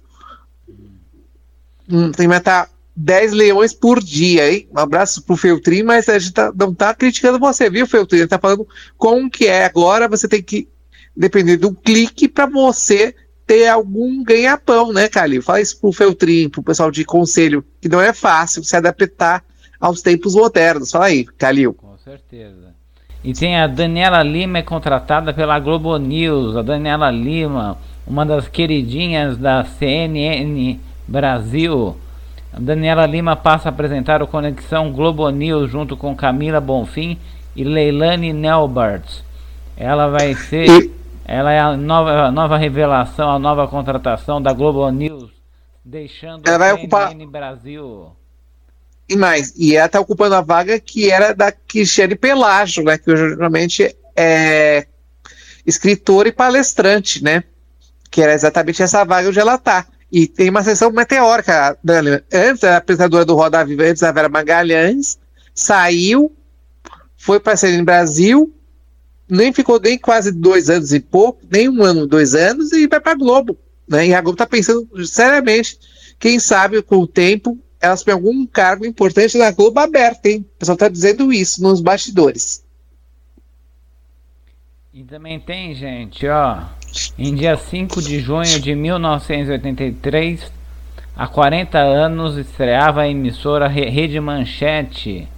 Hum, 1.88 2.11
tem 2.12 2.25
que 2.25 2.29
matar 2.29 2.71
10 2.97 3.33
leões 3.33 3.75
por 3.75 4.03
dia, 4.03 4.51
hein? 4.51 4.67
Um 4.75 4.79
abraço 4.79 5.23
pro 5.23 5.37
Feltrin, 5.37 5.83
mas 5.83 6.09
a 6.09 6.19
gente 6.19 6.33
tá, 6.33 6.51
não 6.57 6.75
tá 6.75 6.95
criticando 6.95 7.39
você, 7.39 7.69
viu, 7.69 7.87
Feltrin? 7.87 8.21
Ele 8.21 8.29
tá 8.29 8.39
falando 8.39 8.67
como 8.97 9.31
que 9.31 9.47
é 9.47 9.67
agora, 9.67 10.09
você 10.09 10.27
tem 10.27 10.43
que 10.43 10.67
depender 11.15 11.59
do 11.59 11.75
clique 11.75 12.27
para 12.27 12.47
você 12.47 13.15
ter 13.47 13.69
algum 13.69 14.25
ganha-pão, 14.25 14.93
né, 14.93 15.09
Calil? 15.09 15.43
Fala 15.43 15.61
isso 15.61 15.79
pro 15.79 15.93
Feltrin, 15.93 16.49
pro 16.49 16.63
pessoal 16.63 16.91
de 16.91 17.05
conselho, 17.05 17.65
que 17.81 17.89
não 17.89 18.01
é 18.01 18.13
fácil 18.13 18.65
se 18.65 18.75
adaptar 18.75 19.45
aos 19.79 20.01
tempos 20.01 20.35
modernos. 20.35 20.91
Fala 20.91 21.07
aí, 21.07 21.25
Calil. 21.25 21.75
Com 21.75 21.97
certeza. 21.99 22.75
E 23.23 23.33
tem 23.33 23.57
a 23.57 23.67
Daniela 23.67 24.23
Lima, 24.23 24.59
é 24.59 24.63
contratada 24.63 25.35
pela 25.35 25.59
Globo 25.59 25.97
News. 25.99 26.57
A 26.57 26.63
Daniela 26.63 27.11
Lima, 27.11 27.77
uma 28.07 28.25
das 28.25 28.49
queridinhas 28.49 29.37
da 29.37 29.65
CNN 29.65 30.79
Brasil. 31.07 31.97
Daniela 32.59 33.07
Lima 33.07 33.37
passa 33.37 33.69
a 33.69 33.71
apresentar 33.71 34.23
o 34.23 34.27
Conexão 34.27 34.90
Globo 34.92 35.29
News 35.31 35.71
junto 35.71 35.97
com 35.97 36.16
Camila 36.16 36.61
Bonfim 36.61 37.19
e 37.55 37.62
Leilani 37.62 38.33
Nelbert. 38.33 39.23
Ela 39.77 40.09
vai 40.09 40.35
ser. 40.35 40.66
E... 40.69 40.97
Ela 41.29 41.53
é 41.53 41.59
a 41.59 41.77
nova, 41.77 42.23
a 42.27 42.31
nova 42.31 42.57
revelação, 42.57 43.31
a 43.31 43.38
nova 43.38 43.66
contratação 43.66 44.40
da 44.40 44.53
Globo 44.53 44.88
News, 44.90 45.31
deixando 45.85 46.47
ela 46.47 46.57
vai 46.57 46.73
ocupar... 46.73 47.12
Brasil. 47.27 48.12
E 49.09 49.16
mais, 49.16 49.53
e 49.57 49.77
ela 49.77 49.87
está 49.87 50.01
ocupando 50.01 50.37
a 50.37 50.40
vaga 50.40 50.79
que 50.79 51.11
era 51.11 51.35
da 51.35 51.51
Cristiane 51.51 52.14
Pelágio, 52.14 52.85
né? 52.85 52.97
Que 52.97 53.16
geralmente 53.16 53.97
é 54.16 54.87
escritora 55.66 56.29
e 56.29 56.33
palestrante, 56.33 57.23
né? 57.23 57.42
Que 58.09 58.23
era 58.23 58.33
exatamente 58.33 58.83
essa 58.83 59.05
vaga 59.05 59.29
onde 59.29 59.40
ela 59.40 59.57
está. 59.57 59.85
E 60.11 60.27
tem 60.27 60.51
uma 60.51 60.62
sessão 60.62 60.90
meteórica, 60.90 61.77
Dani. 61.83 62.23
Antes, 62.33 62.64
a 62.64 62.77
apresentadora 62.77 63.25
do 63.25 63.35
Roda 63.35 63.64
Viva, 63.64 63.85
antes 63.85 64.03
a 64.03 64.12
Vera 64.12 64.29
Magalhães, 64.29 65.19
saiu, 65.55 66.35
foi 67.16 67.40
para 67.40 67.55
a 67.55 67.85
Brasil, 67.85 68.55
nem 69.29 69.53
ficou 69.53 69.81
nem 69.81 69.99
quase 69.99 70.31
dois 70.31 70.71
anos 70.71 70.92
e 70.92 71.01
pouco, 71.01 71.40
nem 71.51 71.69
um 71.69 71.83
ano, 71.83 72.07
dois 72.07 72.35
anos, 72.35 72.73
e 72.73 72.87
vai 72.87 73.01
para 73.01 73.16
Globo. 73.16 73.59
Né? 73.88 74.09
E 74.09 74.14
a 74.14 74.21
Globo 74.21 74.35
está 74.35 74.47
pensando 74.47 74.88
seriamente, 75.07 75.79
quem 76.19 76.38
sabe 76.38 76.83
com 76.83 76.99
o 76.99 77.07
tempo 77.07 77.59
elas 77.81 78.03
têm 78.03 78.14
algum 78.14 78.47
cargo 78.47 78.87
importante 78.87 79.37
na 79.37 79.51
Globo 79.51 79.79
aberta, 79.79 80.29
hein? 80.29 80.47
O 80.55 80.59
pessoal 80.59 80.75
está 80.75 80.88
dizendo 80.88 81.33
isso 81.33 81.62
nos 81.62 81.81
bastidores. 81.81 82.64
E 84.92 85.05
também 85.05 85.38
tem, 85.38 85.75
gente, 85.75 86.27
ó, 86.27 86.64
em 87.18 87.35
dia 87.35 87.57
5 87.57 88.01
de 88.03 88.20
junho 88.20 88.61
de 88.61 88.75
1983, 88.75 90.53
há 91.16 91.27
40 91.27 91.79
anos, 91.79 92.37
estreava 92.37 93.03
a 93.03 93.09
emissora 93.09 93.68
Rede 93.68 94.20
Manchete. 94.20 95.29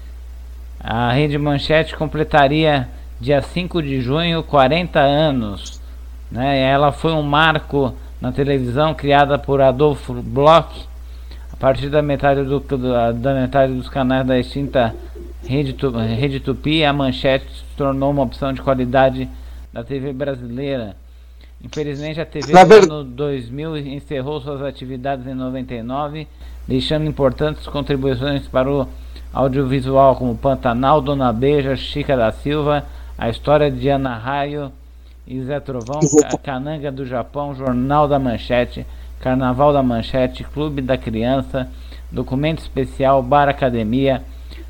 A 0.81 1.13
Rede 1.13 1.39
Manchete 1.39 1.97
completaria 1.97 2.89
dia 3.21 3.43
5 3.43 3.83
de 3.83 4.01
junho 4.01 4.43
40 4.43 5.01
anos. 5.01 5.81
Né? 6.31 6.61
Ela 6.61 6.93
foi 6.93 7.13
um 7.13 7.23
marco 7.23 7.95
na 8.21 8.33
televisão 8.33 8.95
criada 8.95 9.39
por 9.39 9.61
Adolfo 9.61 10.15
Bloch 10.15 10.87
a 11.53 11.57
partir 11.57 11.89
da 11.89 12.01
metade, 12.01 12.45
do, 12.45 12.61
da 13.15 13.35
metade 13.35 13.73
dos 13.73 13.89
canais 13.89 14.25
da 14.27 14.39
extinta 14.39 14.95
Rede, 15.45 15.75
Rede 16.17 16.41
Tupi, 16.41 16.85
a 16.85 16.93
manchete 16.93 17.47
se 17.47 17.65
tornou 17.77 18.11
uma 18.11 18.23
opção 18.23 18.53
de 18.53 18.61
qualidade 18.61 19.29
da 19.73 19.83
TV 19.83 20.13
brasileira. 20.13 20.95
Infelizmente, 21.63 22.21
a 22.21 22.27
TV 22.27 22.53
ver... 22.65 22.85
ano 22.85 23.03
2000 23.03 23.79
encerrou 23.79 24.41
suas 24.41 24.63
atividades 24.63 25.27
em 25.27 25.35
99, 25.35 26.29
deixando 26.67 27.07
importantes 27.07 27.67
contribuições 27.67 28.47
para 28.47 28.71
o 28.71 28.89
audiovisual, 29.33 30.17
como 30.17 30.37
Pantanal, 30.37 31.01
Dona 31.01 31.33
Beija, 31.33 31.77
Chica 31.77 32.17
da 32.17 32.31
Silva, 32.31 32.87
A 33.17 33.29
História 33.29 33.71
de 33.71 33.89
Ana 33.89 34.17
Raio 34.17 34.73
e 35.27 35.43
Zé 35.43 35.59
Trovão, 35.61 36.01
a 36.25 36.39
Cananga 36.39 36.93
do 36.93 37.05
Japão, 37.05 37.55
Jornal 37.55 38.07
da 38.07 38.19
Manchete, 38.19 38.87
Carnaval 39.21 39.73
da 39.73 39.83
Manchete, 39.83 40.45
Clube 40.45 40.81
da 40.81 40.97
Criança, 40.97 41.69
Documento 42.11 42.61
Especial, 42.61 43.23
Bar 43.23 43.49
Academia, 43.49 44.23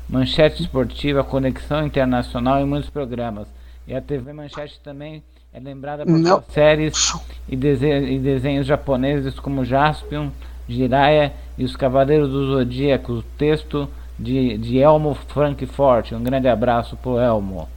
Manchete 0.09 0.63
Esportiva, 0.63 1.23
Conexão 1.23 1.85
Internacional 1.85 2.59
e 2.59 2.65
muitos 2.65 2.89
programas. 2.89 3.47
E 3.87 3.95
a 3.95 4.01
TV 4.01 4.33
Manchete 4.33 4.79
também 4.83 5.23
é 5.51 5.59
lembrada 5.59 6.05
por 6.05 6.19
suas 6.19 6.45
séries 6.53 7.13
e, 7.47 7.55
e, 7.55 8.19
desenhos 8.19 8.67
japoneses 8.67 9.39
como 9.39 9.65
Jaspion, 9.65 10.29
Jiraiya 10.67 11.33
e 11.57 11.63
os 11.63 11.75
Cavaleiros 11.75 12.29
do 12.29 12.53
Zodíaco. 12.53 13.13
O 13.13 13.23
texto 13.37 13.89
de, 14.17 14.57
de 14.57 14.77
Elmo 14.77 15.15
Frankfort. 15.27 16.11
Um 16.11 16.21
grande 16.21 16.47
abraço 16.47 16.95
pro 16.97 17.17
Elmo. 17.17 17.67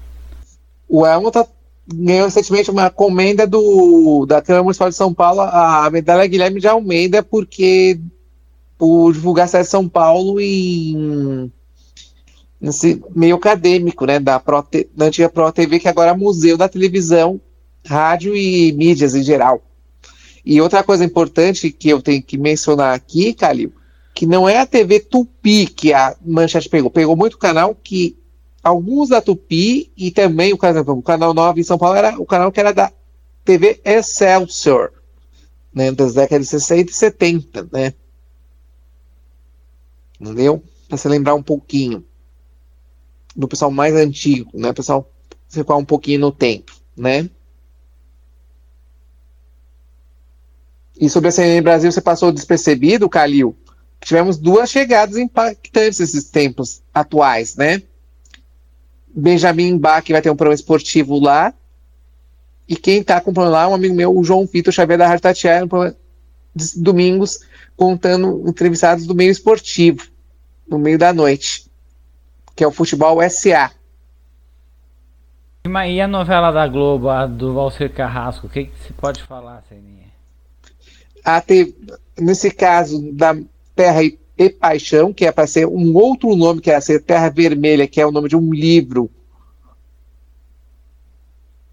O 0.88 1.06
Elmo 1.06 1.30
tá 1.30 1.46
ganhou 1.87 2.26
recentemente 2.26 2.70
uma 2.70 2.90
comenda 2.90 3.46
do, 3.46 4.24
da 4.26 4.40
Câmara 4.40 4.62
Municipal 4.62 4.88
de 4.88 4.94
São 4.94 5.12
Paulo, 5.12 5.40
a 5.40 5.88
medalha 5.90 6.26
Guilherme 6.26 6.61
de 6.61 6.68
Almeida, 6.68 7.22
porque 7.22 7.98
por 8.78 9.12
divulgar 9.12 9.46
a 9.46 9.48
cidade 9.48 9.64
de 9.64 9.70
São 9.70 9.88
Paulo 9.88 10.40
em 10.40 11.50
nesse 12.61 13.02
meio 13.14 13.35
acadêmico, 13.35 14.06
né, 14.06 14.20
da, 14.20 14.38
Pro, 14.38 14.64
da 14.94 15.06
antiga 15.06 15.28
Pro 15.28 15.50
TV, 15.50 15.80
que 15.80 15.88
agora 15.88 16.12
é 16.12 16.16
Museu 16.16 16.56
da 16.56 16.68
Televisão, 16.68 17.40
Rádio 17.86 18.36
e 18.36 18.72
Mídias 18.72 19.14
em 19.14 19.22
geral. 19.22 19.62
E 20.44 20.60
outra 20.60 20.82
coisa 20.82 21.04
importante 21.04 21.70
que 21.70 21.88
eu 21.88 22.02
tenho 22.02 22.22
que 22.22 22.36
mencionar 22.36 22.94
aqui, 22.94 23.32
Calil, 23.32 23.72
que 24.14 24.26
não 24.26 24.48
é 24.48 24.58
a 24.58 24.66
TV 24.66 25.00
Tupi 25.00 25.66
que 25.66 25.92
a 25.92 26.16
Manchete 26.24 26.68
pegou, 26.68 26.90
pegou 26.90 27.16
muito 27.16 27.38
canal 27.38 27.74
que 27.74 28.16
alguns 28.62 29.08
da 29.08 29.20
Tupi 29.20 29.90
e 29.96 30.10
também 30.10 30.52
o 30.52 30.58
canal, 30.58 30.84
o 30.86 31.02
canal 31.02 31.32
9 31.32 31.60
em 31.60 31.64
São 31.64 31.78
Paulo 31.78 31.96
era 31.96 32.18
o 32.20 32.26
canal 32.26 32.50
que 32.50 32.60
era 32.60 32.72
da 32.72 32.92
TV 33.44 33.80
Excelsior, 33.84 34.92
né, 35.74 35.90
das 35.90 36.14
décadas 36.14 36.46
de 36.46 36.50
60 36.50 36.90
e 36.90 36.94
70, 36.94 37.68
né? 37.72 37.94
Entendeu? 40.20 40.62
Para 40.88 40.98
se 40.98 41.08
lembrar 41.08 41.34
um 41.34 41.42
pouquinho 41.42 42.04
do 43.34 43.48
pessoal 43.48 43.70
mais 43.70 43.94
antigo, 43.94 44.50
né? 44.54 44.72
Pessoal 44.72 45.10
ficar 45.48 45.76
um 45.76 45.84
pouquinho 45.84 46.20
no 46.20 46.30
tempo, 46.30 46.72
né? 46.96 47.28
E 51.02 51.10
sobre 51.10 51.30
a 51.30 51.32
CNN 51.32 51.60
Brasil, 51.62 51.90
você 51.90 52.00
passou 52.00 52.30
despercebido, 52.30 53.08
Calil? 53.08 53.56
Tivemos 54.00 54.38
duas 54.38 54.70
chegadas 54.70 55.16
impactantes 55.16 55.98
nesses 55.98 56.30
tempos 56.30 56.80
atuais, 56.94 57.56
né? 57.56 57.82
Benjamin 59.12 59.76
Bach 59.76 60.08
vai 60.08 60.22
ter 60.22 60.30
um 60.30 60.36
programa 60.36 60.54
esportivo 60.54 61.18
lá. 61.18 61.52
E 62.68 62.76
quem 62.76 63.00
está 63.00 63.16
acompanhando 63.16 63.50
lá 63.50 63.62
é 63.64 63.66
um 63.66 63.74
amigo 63.74 63.96
meu, 63.96 64.16
o 64.16 64.22
João 64.22 64.46
Vitor 64.46 64.72
Xavier 64.72 64.96
da 64.96 65.08
Rádio 65.08 65.22
Tatiana, 65.22 65.66
domingos, 66.76 67.40
contando 67.76 68.48
entrevistados 68.48 69.04
do 69.04 69.12
meio 69.12 69.32
esportivo, 69.32 70.06
no 70.68 70.78
meio 70.78 70.98
da 70.98 71.12
noite, 71.12 71.68
que 72.54 72.62
é 72.62 72.66
o 72.66 72.70
Futebol 72.70 73.18
SA. 73.28 73.72
E 75.64 76.00
a 76.00 76.06
novela 76.06 76.52
da 76.52 76.68
Globo, 76.68 77.08
a 77.08 77.26
do 77.26 77.54
Valcer 77.54 77.92
Carrasco, 77.92 78.46
o 78.46 78.50
que, 78.50 78.66
que 78.66 78.84
se 78.84 78.92
pode 78.92 79.20
falar, 79.24 79.64
Seninha? 79.68 80.01
Nesse 82.18 82.50
caso 82.50 83.12
da 83.12 83.37
Terra 83.74 84.02
e 84.02 84.18
e 84.37 84.50
Paixão, 84.50 85.12
que 85.12 85.26
é 85.26 85.32
para 85.32 85.46
ser 85.46 85.66
um 85.66 85.94
outro 85.94 86.35
nome, 86.35 86.61
que 86.61 86.70
é 86.70 86.80
ser 86.80 87.02
Terra 87.02 87.28
Vermelha, 87.28 87.87
que 87.87 88.00
é 88.00 88.06
o 88.06 88.11
nome 88.11 88.28
de 88.28 88.37
um 88.37 88.52
livro, 88.52 89.11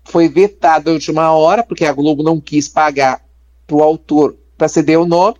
foi 0.03 0.27
vetado 0.27 0.89
na 0.89 0.93
última 0.93 1.31
hora, 1.31 1.63
porque 1.63 1.85
a 1.85 1.93
Globo 1.93 2.23
não 2.23 2.39
quis 2.39 2.67
pagar 2.67 3.23
para 3.65 3.75
o 3.75 3.83
autor 3.83 4.35
para 4.57 4.67
ceder 4.67 4.99
o 4.99 5.05
nome, 5.05 5.37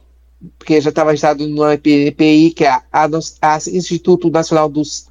porque 0.57 0.79
já 0.79 0.89
estava 0.89 1.09
registrado 1.09 1.45
no 1.47 1.69
EPI, 1.71 2.51
que 2.51 2.63
é 2.63 2.69
a, 2.69 2.83
a, 2.91 3.05
a 3.41 3.57
Instituto 3.57 4.29
Nacional 4.29 4.69
dos, 4.69 5.07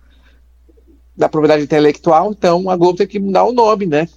da 1.16 1.28
Propriedade 1.28 1.64
Intelectual, 1.64 2.30
então 2.30 2.70
a 2.70 2.76
Globo 2.76 2.98
tem 2.98 3.06
que 3.06 3.18
mudar 3.18 3.44
o 3.44 3.52
nome, 3.52 3.84
né? 3.84 4.08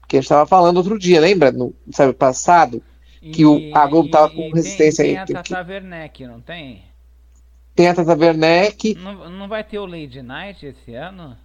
Porque 0.00 0.16
a 0.16 0.20
gente 0.20 0.26
estava 0.26 0.46
falando 0.46 0.78
outro 0.78 0.98
dia, 0.98 1.20
lembra? 1.20 1.52
No 1.52 1.74
sábado 1.90 2.14
passado, 2.14 2.82
que 3.32 3.44
o, 3.44 3.74
a 3.74 3.86
Globo 3.86 4.10
tava 4.10 4.30
com 4.30 4.50
resistência 4.50 5.04
tem, 5.04 5.18
aí. 5.18 5.26
Tem 5.26 5.36
a 5.36 5.42
Tata 5.42 5.72
Werneck, 5.72 6.26
não 6.26 6.40
tem? 6.40 6.82
Tem 7.74 7.88
a 7.88 7.94
Tata 7.94 8.16
Werneck. 8.16 8.94
Não, 8.94 9.30
não 9.30 9.48
vai 9.48 9.62
ter 9.62 9.78
o 9.78 9.86
Lady 9.86 10.22
Night 10.22 10.64
esse 10.66 10.94
ano? 10.94 11.36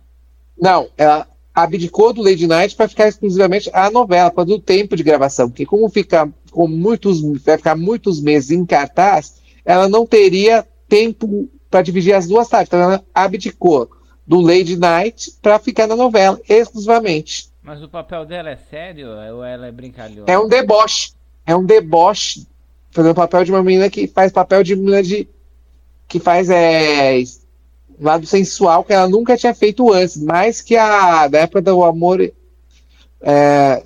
Não, 0.60 0.90
ela 0.98 1.28
abdicou 1.54 2.14
do 2.14 2.24
Lady 2.24 2.48
Night 2.48 2.76
para 2.76 2.88
ficar 2.88 3.08
exclusivamente 3.08 3.70
a 3.74 3.90
novela, 3.92 4.32
para 4.32 4.46
do 4.46 4.60
tempo 4.60 4.96
de 4.96 5.04
gravação, 5.04 5.50
porque 5.50 5.66
como 5.66 5.90
fica 5.90 6.30
com 6.52 6.68
muitos, 6.68 7.22
vai 7.44 7.58
ficar 7.58 7.76
muitos 7.76 8.22
meses 8.22 8.52
em 8.52 8.66
cartaz, 8.66 9.42
ela 9.66 9.88
não 9.88 10.06
teria 10.06 10.66
tempo 10.88 11.50
para 11.70 11.82
dividir 11.82 12.14
as 12.14 12.28
duas 12.28 12.48
tardes. 12.48 12.68
Então 12.68 12.80
ela 12.80 13.04
abdicou 13.14 13.90
do 14.26 14.40
Lady 14.40 14.78
Night 14.78 15.34
para 15.42 15.60
ficar 15.60 15.88
na 15.88 15.96
novela 15.96 16.40
exclusivamente. 16.48 17.50
Mas 17.62 17.82
o 17.84 17.88
papel 17.88 18.26
dela 18.26 18.50
é 18.50 18.56
sério 18.56 19.08
ou 19.36 19.44
ela 19.44 19.68
é 19.68 19.72
brincalhona? 19.72 20.26
É 20.28 20.38
um 20.38 20.48
deboche. 20.48 21.14
É 21.46 21.56
um 21.56 21.66
deboche. 21.66 22.48
Fazendo 22.92 23.12
o 23.12 23.16
papel 23.16 23.44
de 23.46 23.52
uma 23.52 23.64
menina 23.64 23.90
que 23.90 24.08
faz 24.08 24.32
papel 24.32 24.64
de 24.64 24.76
menina 24.76 25.02
de. 25.02 25.28
que 26.08 26.20
faz 26.20 26.50
é, 26.50 27.24
lado 28.00 28.26
sensual 28.26 28.84
que 28.84 28.92
ela 28.92 29.08
nunca 29.08 29.38
tinha 29.38 29.54
feito 29.54 29.92
antes. 29.94 30.18
Mais 30.18 30.62
que 30.62 30.76
a 30.76 31.28
da 31.28 31.40
época 31.40 31.62
do 31.62 31.84
amor. 31.84 32.22
É, 33.22 33.84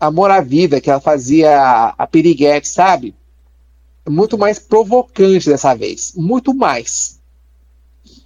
amor 0.00 0.30
à 0.30 0.40
vida, 0.40 0.80
que 0.80 0.88
ela 0.90 1.00
fazia 1.00 1.60
a, 1.60 1.94
a 1.98 2.06
piriguete, 2.06 2.68
sabe? 2.68 3.14
Muito 4.08 4.38
mais 4.38 4.58
provocante 4.58 5.50
dessa 5.50 5.74
vez. 5.74 6.14
Muito 6.16 6.54
mais. 6.54 7.18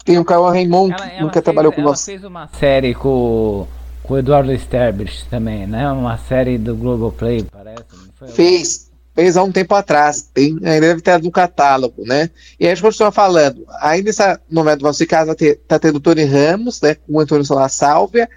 Tem 0.05 0.19
o 0.19 0.25
Caio 0.25 0.49
Raymond, 0.49 0.95
que 0.95 1.21
nunca 1.21 1.35
fez, 1.35 1.45
trabalhou 1.45 1.73
com 1.73 1.81
ela 1.81 1.91
nós. 1.91 2.05
fez 2.05 2.23
uma 2.25 2.49
série 2.59 2.95
com, 2.95 3.67
com 4.03 4.15
o 4.15 4.19
Eduardo 4.19 4.53
Sterbich 4.53 5.27
também, 5.29 5.67
né? 5.67 5.91
Uma 5.91 6.19
série 6.19 6.59
do 6.59 6.75
Globoplay, 6.75 7.45
parece. 7.51 7.85
Não 7.93 8.13
foi? 8.15 8.29
Fez. 8.29 8.91
Fez 9.15 9.37
há 9.37 9.43
um 9.43 9.53
tempo 9.53 9.75
atrás. 9.75 10.23
Tem, 10.33 10.53
ainda 10.65 10.81
deve 10.81 11.03
ter 11.03 11.23
no 11.23 11.31
catálogo, 11.31 12.03
né? 12.05 12.31
E 12.59 12.67
a 12.67 12.71
gente 12.71 12.83
continua 12.83 13.13
falando. 13.13 13.65
Ainda 13.81 14.09
essa 14.09 14.41
novela 14.51 14.77
do 14.77 14.85
Valci 14.85 15.07
Casa 15.07 15.37
tá 15.69 15.79
tendo 15.79 16.01
Tony 16.01 16.25
Ramos, 16.25 16.81
né? 16.81 16.95
Com 16.95 17.15
o 17.15 17.21
Antônio 17.21 17.45
Solar 17.45 17.69
Sálvia. 17.69 18.29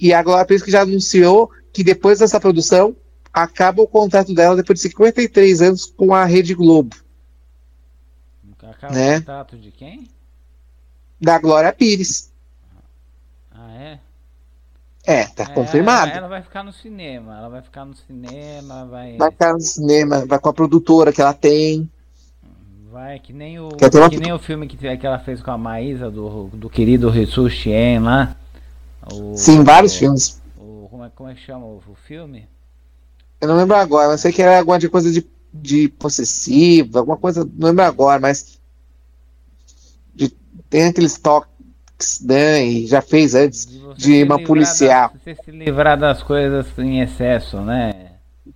E 0.00 0.12
a 0.12 0.22
Glória 0.22 0.46
Pires 0.46 0.62
que 0.62 0.70
já 0.70 0.82
anunciou 0.82 1.50
que 1.72 1.84
depois 1.84 2.18
dessa 2.18 2.40
produção 2.40 2.96
acaba 3.32 3.82
o 3.82 3.86
contrato 3.86 4.34
dela 4.34 4.56
depois 4.56 4.78
de 4.78 4.88
53 4.88 5.62
anos 5.62 5.86
com 5.86 6.14
a 6.14 6.24
Rede 6.24 6.54
Globo. 6.54 6.96
Acaba 8.62 8.94
né? 8.94 9.16
o 9.16 9.20
contrato 9.20 9.58
de 9.58 9.70
quem? 9.70 10.08
Da 11.20 11.38
Glória 11.38 11.72
Pires. 11.72 12.31
É? 15.04 15.24
Tá 15.26 15.44
É, 15.44 15.46
confirmado. 15.46 16.10
Ela, 16.10 16.18
ela 16.18 16.28
vai 16.28 16.42
ficar 16.42 16.62
no 16.62 16.72
cinema. 16.72 17.36
Ela 17.38 17.48
vai 17.48 17.62
ficar 17.62 17.84
no 17.84 17.94
cinema, 17.94 18.86
vai. 18.86 19.16
Vai 19.16 19.30
ficar 19.30 19.52
no 19.52 19.60
cinema, 19.60 20.24
vai 20.26 20.38
com 20.38 20.48
a 20.48 20.52
produtora 20.52 21.12
que 21.12 21.20
ela 21.20 21.34
tem. 21.34 21.90
Vai, 22.90 23.18
que 23.18 23.32
nem 23.32 23.58
o, 23.58 23.68
ter 23.70 23.96
uma- 23.96 24.10
que 24.10 24.18
nem 24.18 24.32
o 24.32 24.38
filme 24.38 24.66
que, 24.68 24.76
que 24.76 25.06
ela 25.06 25.18
fez 25.18 25.42
com 25.42 25.50
a 25.50 25.56
Maísa, 25.58 26.10
do, 26.10 26.48
do 26.48 26.68
querido 26.68 27.10
Jesus 27.12 27.52
Chien 27.54 28.00
lá. 28.00 28.36
O- 29.10 29.34
Sim, 29.34 29.64
vários 29.64 29.94
o- 29.94 29.98
filmes. 29.98 30.40
o- 30.58 30.86
como, 30.90 31.04
é, 31.04 31.10
como 31.10 31.28
é 31.30 31.34
que 31.34 31.40
chama 31.40 31.64
o, 31.66 31.82
o 31.88 31.94
filme? 31.94 32.46
Eu 33.40 33.48
não 33.48 33.56
lembro 33.56 33.74
agora, 33.76 34.08
mas 34.08 34.20
sei 34.20 34.30
que 34.30 34.42
era 34.42 34.58
alguma 34.58 34.78
de 34.78 34.88
coisa 34.88 35.10
de, 35.10 35.26
de 35.52 35.88
possessivo, 35.88 36.98
alguma 36.98 37.16
coisa, 37.16 37.48
não 37.56 37.68
lembro 37.68 37.82
agora, 37.84 38.20
mas 38.20 38.60
de- 40.14 40.36
tem 40.70 40.84
aqueles 40.84 41.18
toques, 41.18 41.50
né, 42.22 42.64
e 42.64 42.86
já 42.86 43.00
fez 43.02 43.34
antes, 43.34 43.66
de 43.96 44.22
uma 44.22 44.38
policial. 44.38 45.10
das- 45.12 45.22
você 45.22 45.44
se 45.44 45.50
livrar 45.50 45.98
das 45.98 46.22
coisas 46.22 46.66
em 46.78 47.00
excesso, 47.00 47.60
né? 47.60 47.92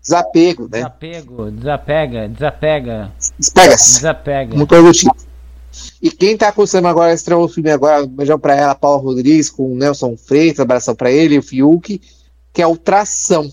Desapego, 0.01 0.65
né? 0.65 0.79
Desapego, 0.79 1.51
desapega, 1.51 2.29
desapega, 2.29 3.13
Despega-se. 3.39 3.95
desapega. 3.97 4.57
Muito 4.57 4.69
coisa 4.69 4.85
do 4.85 4.93
tipo. 4.93 5.17
E 6.01 6.11
quem 6.11 6.37
tá 6.37 6.49
acusando 6.49 6.89
agora, 6.89 7.13
estreou 7.13 7.45
o 7.45 7.49
filme 7.49 7.71
agora, 7.71 8.03
um 8.05 8.09
beijão 8.09 8.39
pra 8.39 8.55
ela, 8.57 8.75
Paula 8.75 9.03
Rodrigues, 9.03 9.51
com 9.51 9.73
o 9.73 9.77
Nelson 9.77 10.17
Freitas, 10.17 10.61
abração 10.61 10.95
pra 10.95 11.11
ele, 11.11 11.39
o 11.39 11.43
Fiuk, 11.43 12.01
que 12.53 12.63
é 12.63 12.67
o 12.67 12.77
Tração, 12.77 13.51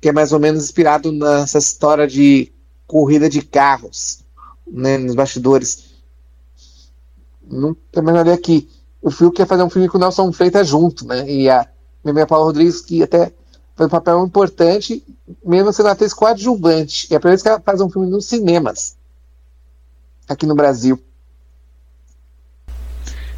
que 0.00 0.08
é 0.08 0.12
mais 0.12 0.32
ou 0.32 0.40
menos 0.40 0.64
inspirado 0.64 1.12
nessa 1.12 1.58
história 1.58 2.06
de 2.08 2.50
corrida 2.86 3.28
de 3.28 3.42
carros, 3.42 4.24
né, 4.66 4.98
nos 4.98 5.14
bastidores. 5.14 5.90
Não 7.48 7.74
tem 7.92 8.02
mais 8.02 8.16
nada 8.16 8.32
aqui. 8.32 8.68
O 9.02 9.10
Fiuk 9.10 9.36
quer 9.36 9.46
fazer 9.46 9.62
um 9.62 9.70
filme 9.70 9.88
com 9.88 9.96
o 9.98 10.00
Nelson 10.00 10.32
Freitas 10.32 10.68
junto, 10.68 11.06
né, 11.06 11.28
e 11.28 11.48
a 11.48 11.66
minha 12.04 12.26
Paula 12.26 12.46
Rodrigues, 12.46 12.80
que 12.80 13.02
até 13.02 13.32
foi 13.74 13.86
um 13.86 13.90
papel 13.90 14.24
importante, 14.24 15.02
mesmo 15.44 15.72
sendo 15.72 15.88
atriz 15.88 16.12
coadjuvante. 16.12 17.08
E 17.10 17.14
é 17.14 17.18
por 17.18 17.32
isso 17.32 17.42
que 17.42 17.48
ela 17.48 17.60
faz 17.60 17.80
um 17.80 17.88
filme 17.88 18.10
nos 18.10 18.26
cinemas, 18.26 18.96
aqui 20.28 20.44
no 20.46 20.54
Brasil. 20.54 21.02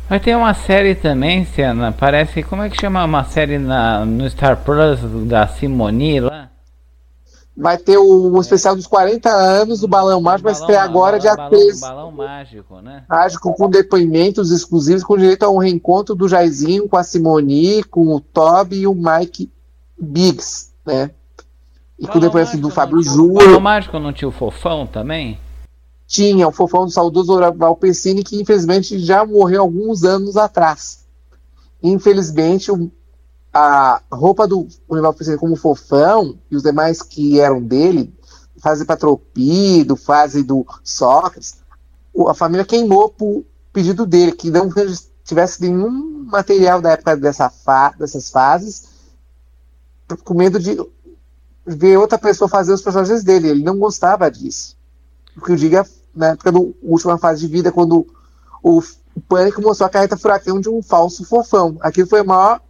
Vai 0.09 0.21
ter 0.21 0.37
uma 0.37 0.53
série 0.53 0.95
também, 0.95 1.47
Siana. 1.47 1.91
Parece. 1.91 2.43
Como 2.43 2.63
é 2.63 2.69
que 2.69 2.79
chama 2.79 3.05
uma 3.05 3.25
série 3.25 3.59
na, 3.59 4.05
no 4.05 4.29
Star 4.29 4.63
Plus 4.63 5.01
da 5.27 5.47
Simone 5.47 6.21
lá? 6.21 6.52
Vai 7.55 7.77
ter 7.77 7.99
o, 7.99 8.33
o 8.33 8.41
especial 8.41 8.75
dos 8.75 8.87
40 8.87 9.29
anos 9.29 9.81
do 9.81 9.87
Balão 9.89 10.21
Mágico, 10.23 10.45
vai 10.45 10.53
Balão- 10.55 10.67
estrear 10.67 10.85
agora, 10.85 11.19
dia 11.19 11.37
balão, 11.37 11.51
13. 11.51 11.81
balão 11.83 12.11
mágico, 12.13 12.81
né? 12.81 13.05
Mágico 13.09 13.53
com 13.55 13.69
depoimentos 13.69 14.51
exclusivos, 14.51 15.05
com 15.05 15.19
direito 15.19 15.43
a 15.43 15.51
um 15.51 15.59
reencontro 15.59 16.15
do 16.15 16.27
Jairzinho 16.29 16.89
com 16.89 16.97
a 16.97 17.03
Simoni, 17.05 17.85
com 17.85 18.15
o 18.15 18.21
Toby 18.21 18.81
e 18.81 18.87
o 18.87 18.95
Mike 18.95 19.51
Biggs, 19.99 20.71
né? 20.87 21.11
E 21.99 22.07
com 22.07 22.15
Balão 22.15 22.21
depoimento 22.21 22.57
do 22.57 22.63
mágico 22.63 22.75
Fábio 22.75 23.03
Júnior. 23.03 23.45
Balão 23.45 23.61
mágico 23.61 23.99
não 23.99 24.13
tinha 24.15 24.29
o 24.29 24.33
fofão 24.33 24.87
também? 24.87 25.39
Tinha 26.07 26.49
o 26.49 26.53
fofão 26.53 26.85
do 26.87 26.91
saudoso 26.91 27.39
Val 27.55 27.77
Pessini, 27.77 28.25
que 28.25 28.41
infelizmente 28.41 28.99
já 28.99 29.25
morreu 29.27 29.61
alguns 29.61 30.05
anos 30.05 30.37
atrás. 30.39 31.05
Infelizmente, 31.83 32.71
o- 32.73 32.91
a 33.53 34.01
roupa 34.11 34.47
do 34.49 34.67
Val 34.89 35.13
Pessini 35.13 35.37
como 35.37 35.57
fofão 35.57 36.39
e 36.51 36.57
os 36.57 36.63
demais 36.63 37.03
que 37.03 37.39
eram 37.39 37.63
dele, 37.63 38.15
fase 38.59 38.85
Patropi, 38.85 39.85
do 39.85 39.97
fase 39.97 40.43
do 40.43 40.65
Sócrates, 40.83 41.57
a 42.29 42.35
família 42.35 42.65
queimou 42.65 43.11
por 43.11 43.45
pedido 43.73 44.07
dele, 44.07 44.33
que 44.33 44.51
não 44.51 44.69
tivesse 45.25 45.61
nenhum 45.63 46.25
material 46.25 46.81
da 46.81 46.93
época 46.93 47.17
dessa 47.17 47.51
fa- 47.51 47.95
dessas 47.99 48.31
fases, 48.31 48.85
com 50.25 50.35
medo 50.35 50.59
de 50.59 50.79
ver 51.67 51.97
outra 51.97 52.19
pessoa 52.19 52.49
fazer 52.49 52.73
os 52.73 52.83
personagens 52.83 53.23
dele. 53.25 53.49
Ele 53.49 53.65
não 53.65 53.79
gostava 53.79 54.31
disso. 54.31 54.77
O 55.37 55.41
que 55.41 55.53
eu 55.53 55.57
digo 55.57 55.77
é 55.77 55.85
na 56.15 56.29
época 56.29 56.53
da 56.53 56.61
última 56.83 57.17
fase 57.19 57.41
de 57.41 57.47
vida, 57.53 57.73
quando 57.73 58.07
o, 58.63 58.79
o 58.81 59.21
Pânico 59.27 59.63
mostrou 59.63 59.87
a 59.87 59.91
carreta 59.91 60.17
furacão 60.17 60.61
de 60.61 60.69
um 60.69 60.83
falso 60.83 61.25
fofão. 61.25 61.79
Aquilo 61.81 62.09
foi 62.09 62.21
a 62.21 62.25
maior 62.25 62.61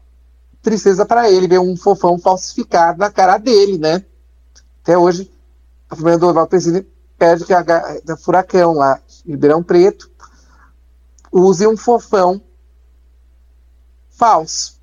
tristeza 0.63 1.05
para 1.05 1.31
ele, 1.31 1.49
ver 1.49 1.59
um 1.59 1.77
fofão 1.77 2.19
falsificado 2.19 2.99
na 2.99 3.11
cara 3.11 3.37
dele, 3.37 3.77
né? 3.77 4.05
Até 4.83 4.97
hoje, 4.97 5.31
a 5.91 5.97
família 5.97 6.19
do 6.19 6.33
Val 6.33 6.47
Pesini 6.47 6.87
pede 7.19 7.45
que 7.45 7.53
a 7.53 7.63
carreta 7.63 8.17
furacão 8.17 8.73
lá 8.73 9.01
Ribeirão 9.27 9.63
Preto 9.63 10.11
use 11.33 11.67
um 11.67 11.77
fofão 11.77 12.41
falso. 14.11 14.81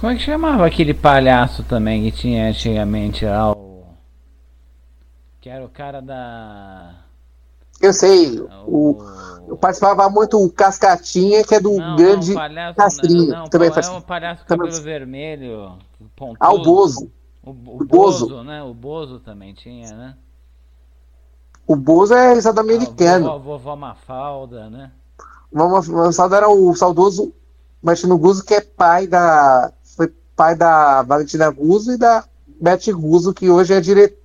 Como 0.00 0.12
é 0.12 0.16
que 0.16 0.22
chamava 0.22 0.66
aquele 0.66 0.92
palhaço 0.92 1.62
também 1.62 2.02
que 2.02 2.16
tinha 2.16 2.48
antigamente 2.48 3.24
lá 3.24 3.52
o. 3.52 3.84
Que 5.40 5.48
era 5.48 5.64
o 5.64 5.68
cara 5.68 6.00
da. 6.00 6.94
Eu 7.80 7.92
sei, 7.92 8.40
o, 8.66 8.98
eu 9.48 9.56
participava 9.56 10.08
muito 10.08 10.42
o 10.42 10.50
Cascatinha, 10.50 11.44
que 11.44 11.54
é 11.54 11.60
do 11.60 11.72
Não, 11.76 11.96
grande 11.96 12.34
palhaço, 12.34 12.76
Castrinho. 12.76 13.28
não, 13.28 13.38
não, 13.40 13.48
também 13.48 13.70
faz... 13.72 13.86
é 13.88 13.90
um 13.90 14.00
palhaço 14.00 14.42
com 14.42 14.48
também- 14.48 14.66
cabelo 14.68 14.84
vermelho, 14.84 15.78
pontudo. 16.16 16.38
Ah, 16.40 16.52
o 16.52 16.62
Bozo. 16.62 17.10
O, 17.42 17.50
o 17.50 17.52
o 17.82 17.84
Bozo. 17.84 18.28
Bozo, 18.28 18.44
né? 18.44 18.62
O 18.62 18.72
Bozo 18.72 19.18
também 19.20 19.52
tinha, 19.52 19.90
né? 19.94 20.16
O 21.66 21.76
Bozo 21.76 22.14
é 22.14 22.36
estado 22.36 22.60
americano. 22.60 23.26
vovó, 23.26 23.38
vovó 23.38 23.76
Mafalda, 23.76 24.68
né? 24.70 24.90
Saudar 26.12 26.38
era 26.38 26.48
o 26.48 26.74
saudoso 26.74 27.32
Martino 27.82 28.16
Guzzo, 28.16 28.44
que 28.44 28.54
é 28.54 28.60
pai 28.60 29.06
da. 29.06 29.72
Foi 29.84 30.12
pai 30.34 30.54
da 30.54 31.02
Valentina 31.02 31.50
Guzzo 31.50 31.92
e 31.92 31.96
da 31.98 32.24
Beth 32.60 32.90
Guzzo, 32.92 33.34
que 33.34 33.50
hoje 33.50 33.74
é 33.74 33.80
dire... 33.80 34.16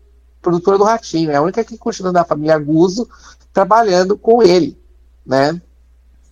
produtora 0.41 0.77
do 0.77 0.83
Ratinho. 0.85 1.31
É 1.31 1.35
a 1.35 1.41
única 1.41 1.63
que 1.63 1.77
continua 1.77 2.13
da 2.13 2.23
família 2.23 2.57
Guzzo 2.57 3.09
trabalhando 3.51 4.17
com 4.17 4.41
ele, 4.41 4.79
né? 5.27 5.61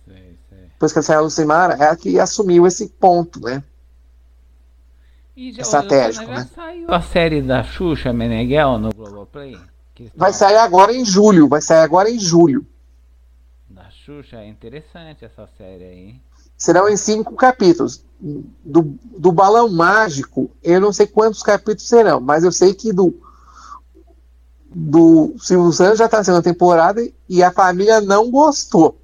Sei, 0.06 0.38
sei. 0.48 0.58
Depois 0.72 0.92
que 0.92 0.98
ela 0.98 1.04
saiu 1.04 1.18
a 1.18 1.22
Lucimara, 1.22 1.74
é 1.74 1.88
a 1.90 1.96
que 1.96 2.18
assumiu 2.18 2.66
esse 2.66 2.88
ponto, 2.88 3.40
né? 3.40 3.62
E 5.36 5.52
já, 5.52 5.62
Estratégico, 5.62 6.26
né? 6.30 6.48
saiu 6.54 6.90
a 6.92 7.00
série 7.02 7.42
da 7.42 7.62
Xuxa 7.62 8.12
Meneghel 8.12 8.78
no 8.78 8.90
Globoplay? 8.94 9.58
Que 9.94 10.10
Vai 10.16 10.30
tão- 10.30 10.38
sair 10.38 10.56
agora 10.56 10.92
em 10.94 11.04
julho, 11.04 11.46
vai 11.48 11.60
sair 11.60 11.80
agora 11.82 12.10
em 12.10 12.18
julho. 12.18 12.66
Da 13.68 13.90
Xuxa, 13.90 14.36
é 14.38 14.48
interessante 14.48 15.24
essa 15.24 15.46
série 15.58 15.84
aí. 15.84 16.20
Serão 16.56 16.88
em 16.88 16.96
cinco 16.96 17.34
capítulos. 17.34 18.02
Do, 18.18 18.96
do 19.18 19.30
Balão 19.30 19.68
Mágico, 19.70 20.50
eu 20.62 20.80
não 20.80 20.90
sei 20.90 21.06
quantos 21.06 21.42
capítulos 21.42 21.86
serão, 21.86 22.18
mas 22.18 22.44
eu 22.44 22.50
sei 22.52 22.72
que 22.72 22.90
do 22.94 23.14
do 24.74 25.34
Silvio 25.38 25.72
Santos 25.72 25.98
já 25.98 26.06
está 26.06 26.18
na 26.18 26.24
segunda 26.24 26.42
temporada 26.42 27.00
e 27.28 27.42
a 27.42 27.50
família 27.50 28.00
não 28.00 28.30
gostou. 28.30 28.98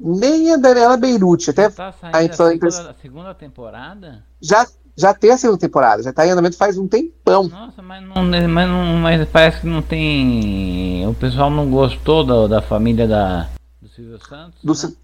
Nem 0.00 0.52
a 0.52 0.56
Daniela 0.56 0.96
Beirute. 0.96 1.50
Até 1.50 1.68
tá 1.70 1.92
a, 2.00 2.18
a, 2.18 2.32
segunda, 2.32 2.90
a 2.90 2.94
segunda 2.94 3.34
temporada? 3.34 4.24
Já, 4.40 4.66
já 4.96 5.12
tem 5.12 5.32
a 5.32 5.36
segunda 5.36 5.58
temporada, 5.58 6.02
já 6.02 6.10
está 6.10 6.26
em 6.26 6.30
andamento 6.30 6.56
faz 6.56 6.78
um 6.78 6.86
tempão. 6.86 7.48
Nossa, 7.48 7.82
mas, 7.82 8.02
não, 8.04 8.24
mas, 8.24 8.68
não, 8.68 8.96
mas 8.96 9.28
parece 9.28 9.62
que 9.62 9.66
não 9.66 9.82
tem. 9.82 11.06
O 11.06 11.14
pessoal 11.14 11.50
não 11.50 11.68
gostou 11.68 12.24
da, 12.24 12.46
da 12.46 12.62
família 12.62 13.08
da, 13.08 13.48
do 13.82 13.88
Silvio 13.88 14.18
Santos? 14.24 14.62
Do, 14.62 14.72
né? 14.72 14.94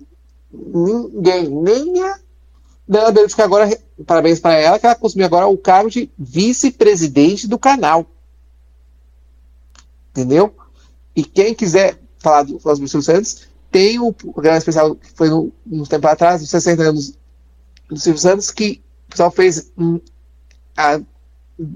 Ninguém, 0.52 1.48
nem 1.48 2.02
a 2.04 2.18
Daniela 2.86 3.12
Beirute, 3.12 3.34
que 3.34 3.42
agora, 3.42 3.78
parabéns 4.06 4.38
para 4.38 4.54
ela, 4.54 4.78
que 4.78 4.86
ela 4.86 4.94
conseguiu 4.94 5.26
agora 5.26 5.48
o 5.48 5.58
cargo 5.58 5.90
de 5.90 6.08
vice-presidente 6.16 7.48
do 7.48 7.58
canal 7.58 8.06
entendeu? 10.14 10.54
E 11.16 11.24
quem 11.24 11.54
quiser 11.54 11.98
falar 12.20 12.44
do 12.44 12.58
Silvio 12.60 13.02
Santos, 13.02 13.48
tem 13.70 13.98
o 13.98 14.12
programa 14.12 14.56
especial 14.56 14.94
que 14.94 15.10
foi 15.12 15.28
no, 15.28 15.52
uns 15.70 15.88
tempo 15.88 16.06
atrás, 16.06 16.40
nos 16.40 16.50
60 16.50 16.82
anos 16.82 17.18
do 17.88 17.98
Silvio 17.98 18.20
Santos, 18.20 18.50
que 18.52 18.80
o 19.06 19.10
pessoal 19.10 19.30
fez 19.32 19.72
um, 19.76 20.00
a, 20.76 21.00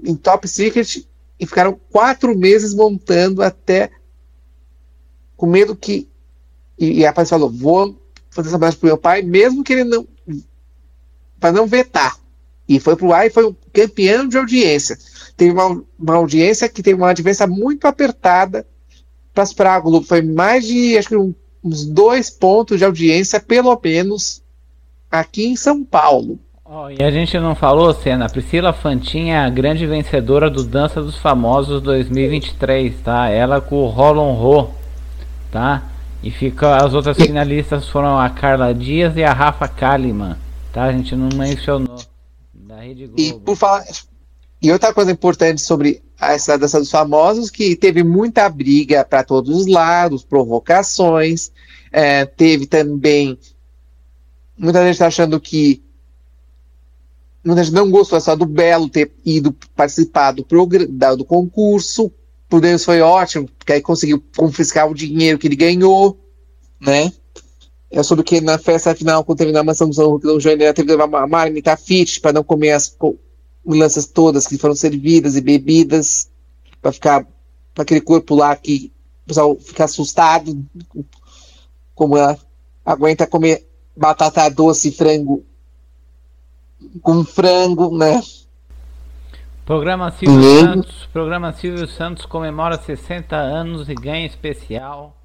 em 0.03 0.15
Top 0.15 0.47
Secret 0.47 1.05
e 1.39 1.45
ficaram 1.45 1.79
quatro 1.89 2.37
meses 2.37 2.73
montando 2.73 3.43
até 3.43 3.91
com 5.35 5.45
medo 5.45 5.75
que. 5.75 6.09
E, 6.77 6.99
e 6.99 7.05
a 7.05 7.13
Paz 7.13 7.29
falou: 7.29 7.49
vou 7.49 8.01
fazer 8.29 8.47
essa 8.47 8.57
homenagem 8.57 8.79
pro 8.79 8.87
meu 8.87 8.97
pai, 8.97 9.21
mesmo 9.21 9.63
que 9.63 9.73
ele 9.73 9.83
não. 9.83 10.07
para 11.39 11.51
não 11.51 11.67
vetar. 11.67 12.17
E 12.67 12.79
foi 12.79 12.95
pro 12.95 13.11
ar 13.11 13.25
e 13.25 13.29
foi 13.29 13.45
um 13.45 13.55
campeão 13.73 14.27
de 14.27 14.37
audiência 14.37 14.97
teve 15.39 15.53
uma, 15.53 15.81
uma 15.97 16.15
audiência 16.15 16.67
que 16.67 16.83
teve 16.83 17.01
uma 17.01 17.13
diferença 17.13 17.47
muito 17.47 17.87
apertada 17.87 18.67
para 19.55 19.73
a 19.73 19.79
Globo. 19.79 20.05
Foi 20.05 20.21
mais 20.21 20.67
de, 20.67 20.97
acho 20.97 21.07
que 21.07 21.15
um, 21.15 21.33
uns 21.63 21.85
dois 21.85 22.29
pontos 22.29 22.77
de 22.77 22.83
audiência, 22.83 23.39
pelo 23.39 23.79
menos, 23.81 24.43
aqui 25.09 25.47
em 25.47 25.55
São 25.55 25.83
Paulo. 25.83 26.37
Oh, 26.65 26.89
e 26.89 27.01
a 27.01 27.09
gente 27.09 27.39
não 27.39 27.55
falou, 27.55 27.91
Senna, 27.93 28.29
Priscila 28.29 28.73
Fantin 28.73 29.29
é 29.29 29.39
a 29.39 29.49
grande 29.49 29.87
vencedora 29.87 30.49
do 30.49 30.63
Dança 30.63 31.01
dos 31.01 31.17
Famosos 31.17 31.81
2023, 31.81 32.93
tá? 33.01 33.29
Ela 33.29 33.61
com 33.61 33.77
o 33.77 33.87
Roland 33.87 34.33
Ro, 34.33 34.69
tá? 35.49 35.89
E 36.21 36.29
fica, 36.29 36.75
as 36.75 36.93
outras 36.93 37.15
finalistas 37.15 37.87
foram 37.87 38.19
a 38.19 38.29
Carla 38.29 38.73
Dias 38.73 39.15
e 39.15 39.23
a 39.23 39.31
Rafa 39.31 39.67
Kalimann, 39.69 40.35
tá? 40.73 40.83
A 40.83 40.91
gente 40.91 41.15
não 41.15 41.29
mencionou. 41.35 41.97
Da 42.53 42.81
Rede 42.81 43.07
Globo. 43.07 43.21
E 43.21 43.33
por 43.33 43.55
falar, 43.55 43.83
e 44.61 44.71
outra 44.71 44.93
coisa 44.93 45.11
importante 45.11 45.61
sobre 45.61 46.01
essa 46.19 46.57
dança 46.57 46.79
dos 46.79 46.91
famosos, 46.91 47.49
que 47.49 47.75
teve 47.75 48.03
muita 48.03 48.49
briga 48.49 49.05
para 49.05 49.23
todos 49.23 49.55
os 49.55 49.67
lados, 49.67 50.23
provocações, 50.23 51.51
é, 51.91 52.25
teve 52.25 52.65
também 52.65 53.37
muita 54.59 54.85
gente 54.85 54.99
tá 54.99 55.07
achando 55.07 55.39
que 55.39 55.81
muita 57.43 57.63
gente 57.63 57.73
não 57.73 57.89
gostou 57.89 58.19
só 58.19 58.35
do 58.35 58.45
Belo 58.45 58.89
ter 58.89 59.11
ido 59.25 59.55
participar 59.75 60.33
do, 60.33 60.45
do 61.17 61.25
concurso, 61.25 62.11
por 62.49 62.59
Deus 62.59 62.83
foi 62.83 62.99
ótimo, 62.99 63.49
porque 63.57 63.73
aí 63.73 63.81
conseguiu 63.81 64.21
confiscar 64.35 64.89
o 64.89 64.93
dinheiro 64.93 65.39
que 65.39 65.47
ele 65.47 65.55
ganhou, 65.55 66.19
né? 66.81 67.13
Eu 67.89 68.03
soube 68.03 68.23
que 68.23 68.41
na 68.41 68.57
festa 68.57 68.93
final, 68.93 69.23
quando 69.23 69.37
teve 69.39 69.51
na 69.51 69.63
mansão 69.63 69.87
do 69.87 69.95
São 69.95 70.19
João, 70.19 70.39
teve 70.57 70.73
que 70.73 70.83
levar 70.83 71.05
uma 71.05 71.25
marmita 71.25 71.75
fit 71.77 72.19
para 72.19 72.33
não 72.33 72.43
comer 72.43 72.71
as 72.71 72.87
ambulâncias 73.65 74.05
todas 74.05 74.47
que 74.47 74.57
foram 74.57 74.75
servidas 74.75 75.35
e 75.35 75.41
bebidas 75.41 76.29
para 76.81 76.91
ficar 76.91 77.27
para 77.73 77.83
aquele 77.83 78.01
corpo 78.01 78.35
lá 78.35 78.55
que 78.55 78.91
o 79.23 79.27
pessoal 79.27 79.55
fica 79.59 79.85
assustado 79.85 80.65
como 81.93 82.17
ela 82.17 82.37
aguenta 82.85 83.27
comer 83.27 83.67
batata 83.95 84.49
doce 84.49 84.89
e 84.89 84.91
frango 84.91 85.43
com 87.01 87.23
frango, 87.23 87.95
né? 87.95 88.21
Programa 89.65 90.11
Silvio 90.11 90.61
Santos, 90.61 91.09
programa 91.13 91.53
Silvio 91.53 91.87
Santos 91.87 92.25
comemora 92.25 92.81
60 92.81 93.35
anos 93.35 93.87
e 93.87 93.93
ganha 93.93 94.25
especial, 94.25 95.15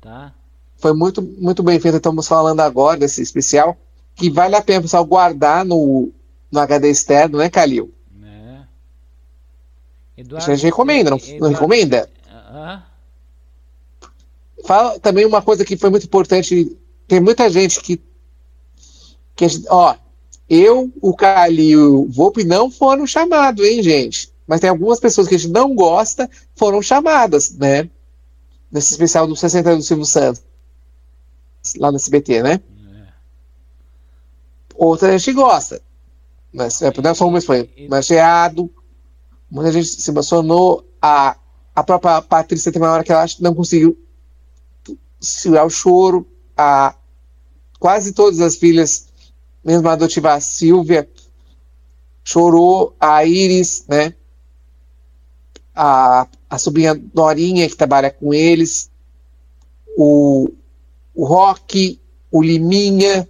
tá? 0.00 0.32
Foi 0.76 0.92
muito 0.92 1.22
muito 1.22 1.62
bem 1.62 1.78
feito, 1.78 1.98
estamos 1.98 2.26
falando 2.26 2.60
agora 2.60 2.98
desse 2.98 3.22
especial 3.22 3.76
que 4.16 4.30
vale 4.30 4.56
a 4.56 4.62
pena 4.62 4.80
o 4.80 4.82
pessoal 4.82 5.04
guardar 5.04 5.64
no 5.64 6.10
no 6.54 6.60
HD 6.60 6.88
externo, 6.88 7.38
né, 7.38 7.50
Calil? 7.50 7.92
É. 8.22 8.62
Eduardo, 10.16 10.50
a 10.50 10.54
gente 10.54 10.64
recomenda, 10.64 11.10
não, 11.10 11.18
Eduardo, 11.18 11.40
não 11.40 11.50
recomenda? 11.50 12.08
Uh, 12.26 12.94
Fala 14.64 14.98
também 14.98 15.26
uma 15.26 15.42
coisa 15.42 15.64
que 15.64 15.76
foi 15.76 15.90
muito 15.90 16.06
importante. 16.06 16.74
Tem 17.06 17.20
muita 17.20 17.50
gente 17.50 17.80
que. 17.80 18.00
que 19.36 19.46
ó, 19.68 19.94
eu, 20.48 20.90
o 21.02 21.14
Calil 21.14 21.68
e 21.68 21.76
o 21.76 22.08
Volpe 22.10 22.44
não 22.44 22.70
foram 22.70 23.06
chamados, 23.06 23.64
hein, 23.64 23.82
gente? 23.82 24.32
Mas 24.46 24.60
tem 24.60 24.70
algumas 24.70 25.00
pessoas 25.00 25.28
que 25.28 25.34
a 25.34 25.38
gente 25.38 25.52
não 25.52 25.74
gosta 25.74 26.30
foram 26.54 26.80
chamadas, 26.80 27.54
né? 27.56 27.90
Nesse 28.70 28.92
especial 28.92 29.26
do 29.26 29.36
60 29.36 29.68
anos 29.68 29.84
do 29.84 29.88
Silvio 29.88 30.06
Santos. 30.06 30.42
Lá 31.78 31.90
no 31.90 31.96
SBT, 31.96 32.42
né? 32.42 32.52
É. 32.54 33.06
Outra 34.74 35.14
a 35.14 35.18
gente 35.18 35.32
gosta. 35.32 35.80
Mas, 36.54 36.80
é, 36.82 36.92
não 37.02 37.14
só 37.16 37.26
uma 37.26 37.40
foi 37.40 37.68
mancheado. 37.90 38.70
Muita 39.50 39.72
gente 39.72 39.88
se 39.88 40.08
emocionou. 40.08 40.88
A, 41.02 41.36
a 41.74 41.82
própria 41.82 42.22
Patrícia 42.22 42.70
tem 42.70 42.80
uma 42.80 42.92
hora 42.92 43.02
que 43.02 43.10
ela 43.10 43.26
não 43.40 43.52
conseguiu 43.54 43.98
segurar 45.20 45.64
o 45.64 45.70
choro. 45.70 46.24
A, 46.56 46.94
quase 47.80 48.12
todas 48.12 48.40
as 48.40 48.54
filhas, 48.54 49.08
mesmo 49.64 49.88
a 49.88 49.94
adotiva 49.94 50.34
a 50.34 50.40
Silvia, 50.40 51.08
chorou. 52.22 52.94
A 53.00 53.24
Iris, 53.24 53.84
né? 53.88 54.14
A, 55.74 56.28
a 56.48 56.56
sobrinha 56.56 56.94
Dorinha, 56.94 57.68
que 57.68 57.76
trabalha 57.76 58.12
com 58.12 58.32
eles. 58.32 58.88
O, 59.96 60.52
o 61.12 61.24
Rock, 61.24 62.00
o 62.30 62.40
Liminha, 62.40 63.28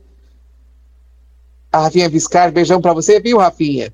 a 1.75 1.79
Rafinha 1.81 2.09
Viscar, 2.09 2.53
beijão 2.53 2.81
para 2.81 2.93
você, 2.93 3.19
viu, 3.19 3.39
Rafinha? 3.39 3.93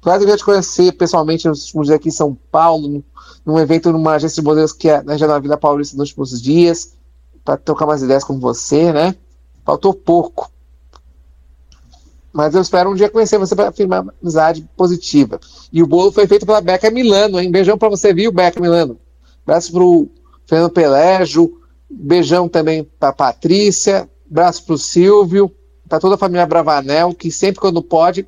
Claro 0.00 0.24
que 0.24 0.30
eu 0.30 0.36
te 0.38 0.44
conhecer 0.44 0.92
pessoalmente 0.92 1.46
nos 1.46 1.64
últimos 1.64 1.88
dias 1.88 1.96
aqui 1.96 2.08
em 2.08 2.12
São 2.12 2.34
Paulo, 2.50 3.04
num 3.44 3.58
evento 3.58 3.92
numa 3.92 4.14
agência 4.14 4.40
de 4.40 4.48
modelos 4.48 4.72
que 4.72 4.88
é 4.88 5.02
na 5.02 5.18
Janela 5.18 5.38
Vila 5.38 5.58
Paulista 5.58 5.94
nos 5.98 6.08
últimos 6.08 6.40
dias, 6.40 6.94
para 7.44 7.58
trocar 7.58 7.84
umas 7.84 8.02
ideias 8.02 8.24
com 8.24 8.40
você, 8.40 8.90
né? 8.90 9.14
Faltou 9.66 9.92
pouco. 9.92 10.50
Mas 12.32 12.54
eu 12.54 12.62
espero 12.62 12.90
um 12.90 12.94
dia 12.94 13.10
conhecer 13.10 13.36
você 13.36 13.54
para 13.54 13.68
afirmar 13.68 14.06
amizade 14.22 14.66
positiva. 14.74 15.38
E 15.70 15.82
o 15.82 15.86
bolo 15.86 16.12
foi 16.12 16.26
feito 16.26 16.46
pela 16.46 16.62
Beca 16.62 16.90
Milano, 16.90 17.38
hein? 17.38 17.50
Beijão 17.50 17.76
para 17.76 17.90
você, 17.90 18.14
viu, 18.14 18.32
Beca 18.32 18.58
Milano? 18.58 18.98
Abraço 19.44 19.70
pro 19.72 20.08
Fernando 20.46 20.70
Pelégio, 20.70 21.60
beijão 21.90 22.48
também 22.48 22.82
para 22.98 23.12
Patrícia, 23.12 24.08
abraço 24.30 24.64
pro 24.64 24.78
Silvio 24.78 25.54
para 25.90 25.98
toda 25.98 26.14
a 26.14 26.18
família 26.18 26.46
Bravanel, 26.46 27.12
que 27.12 27.32
sempre 27.32 27.60
quando 27.60 27.82
pode 27.82 28.24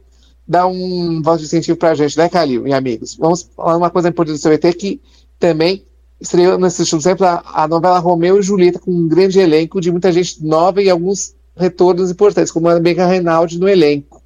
dá 0.47 0.67
um 0.67 1.23
voto 1.23 1.39
de 1.39 1.45
incentivo 1.45 1.79
para 1.79 1.93
a 1.93 1.95
gente, 1.95 2.19
né, 2.19 2.29
Calil 2.29 2.67
e 2.67 2.73
amigos? 2.75 3.15
Vamos 3.15 3.49
falar 3.57 3.77
uma 3.77 3.89
coisa 3.89 4.09
importante 4.09 4.37
do 4.37 4.43
CBT 4.43 4.73
que 4.75 5.01
também 5.39 5.87
estreou 6.21 6.59
nesse 6.59 6.83
último 6.83 7.01
tempo 7.01 7.25
a, 7.25 7.41
a 7.55 7.69
novela 7.69 8.01
Romeu 8.01 8.39
e 8.39 8.43
Julieta, 8.43 8.81
com 8.81 8.91
um 8.91 9.07
grande 9.07 9.39
elenco 9.39 9.81
de 9.81 9.93
muita 9.93 10.11
gente 10.11 10.45
nova 10.45 10.83
e 10.83 10.91
alguns 10.91 11.37
retornos 11.57 12.11
importantes, 12.11 12.51
como 12.51 12.69
a 12.69 12.81
Beca 12.81 13.07
Reinaldi 13.07 13.61
no 13.61 13.69
elenco. 13.69 14.21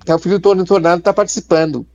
Até 0.00 0.12
o 0.12 0.18
filho 0.18 0.40
do 0.40 0.42
Tony 0.42 0.64
Tornado 0.64 0.98
está 0.98 1.12
participando. 1.12 1.86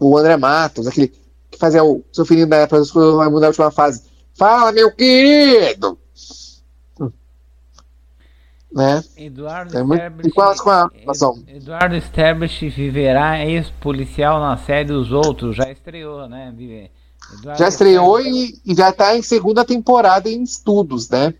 O 0.00 0.16
André 0.16 0.38
Matos, 0.38 0.86
aquele 0.86 1.12
que 1.50 1.58
fazia 1.58 1.84
o 1.84 2.02
seu 2.10 2.24
filhinho 2.24 2.46
da 2.46 2.56
época 2.56 2.80
do 2.80 3.18
Raimundo 3.18 3.40
na 3.40 3.48
última 3.48 3.70
fase. 3.70 4.02
Fala, 4.34 4.72
meu 4.72 4.90
querido! 4.90 5.98
Né? 8.74 9.02
Eduardo 9.16 9.76
é 9.76 9.82
muito 9.82 10.30
quase 10.34 10.62
com 10.62 10.70
a 10.70 10.90
razão. 11.06 11.42
Eduardo 11.46 11.96
Sterblich 11.96 12.68
viverá 12.68 13.44
ex-policial 13.44 14.40
na 14.40 14.56
série 14.56 14.92
Os 14.92 15.12
Outros, 15.12 15.56
já 15.56 15.70
estreou, 15.70 16.28
né? 16.28 16.54
Eduardo 17.34 17.58
já 17.58 17.68
estreou 17.68 18.20
e, 18.20 18.60
e, 18.64 18.74
já 18.74 18.90
está 18.90 19.16
em 19.16 19.22
segunda 19.22 19.64
temporada 19.64 20.28
em 20.28 20.42
estudos, 20.42 21.08
né? 21.08 21.34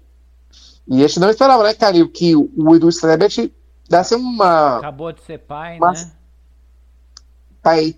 E 0.87 1.05
a 1.05 1.07
gente 1.07 1.21
não 1.21 1.31
esperava, 1.31 1.63
né, 1.63 1.75
Calil, 1.75 2.09
que 2.09 2.35
o, 2.37 2.51
o 2.57 2.75
Edu 2.75 2.91
Sterblich 2.91 3.53
desse 3.89 4.15
uma. 4.15 4.79
Acabou 4.79 5.13
de 5.13 5.23
ser 5.23 5.39
pai, 5.39 5.79
uma, 5.79 5.93
né? 5.93 6.13
Pai 7.63 7.97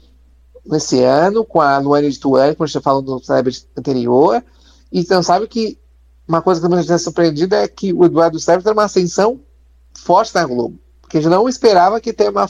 nesse 0.65 1.03
ano, 1.03 1.45
com 1.45 1.61
a 1.61 1.79
Luane 1.79 2.11
de 2.11 2.19
Tuane, 2.19 2.55
como 2.55 2.65
a 2.65 2.67
gente 2.67 2.83
falou 2.83 3.03
no 3.03 3.19
Sterblich 3.21 3.67
anterior. 3.77 4.43
E 4.93 5.01
então 5.01 5.23
sabe 5.23 5.47
que 5.49 5.79
uma 6.27 6.41
coisa 6.43 6.67
que 6.67 6.75
a 6.75 6.83
gente 6.83 6.99
surpreendida 6.99 7.57
é 7.57 7.69
que 7.69 7.93
o 7.93 8.05
Eduardo 8.05 8.39
Sterling 8.39 8.63
tem 8.63 8.73
uma 8.73 8.85
ascensão 8.85 9.41
forte 9.93 10.35
na 10.35 10.45
Globo. 10.45 10.79
Porque 11.01 11.19
a 11.19 11.21
gente 11.21 11.31
não 11.31 11.49
esperava 11.49 12.01
que 12.01 12.13
tenha 12.13 12.31
uma, 12.31 12.49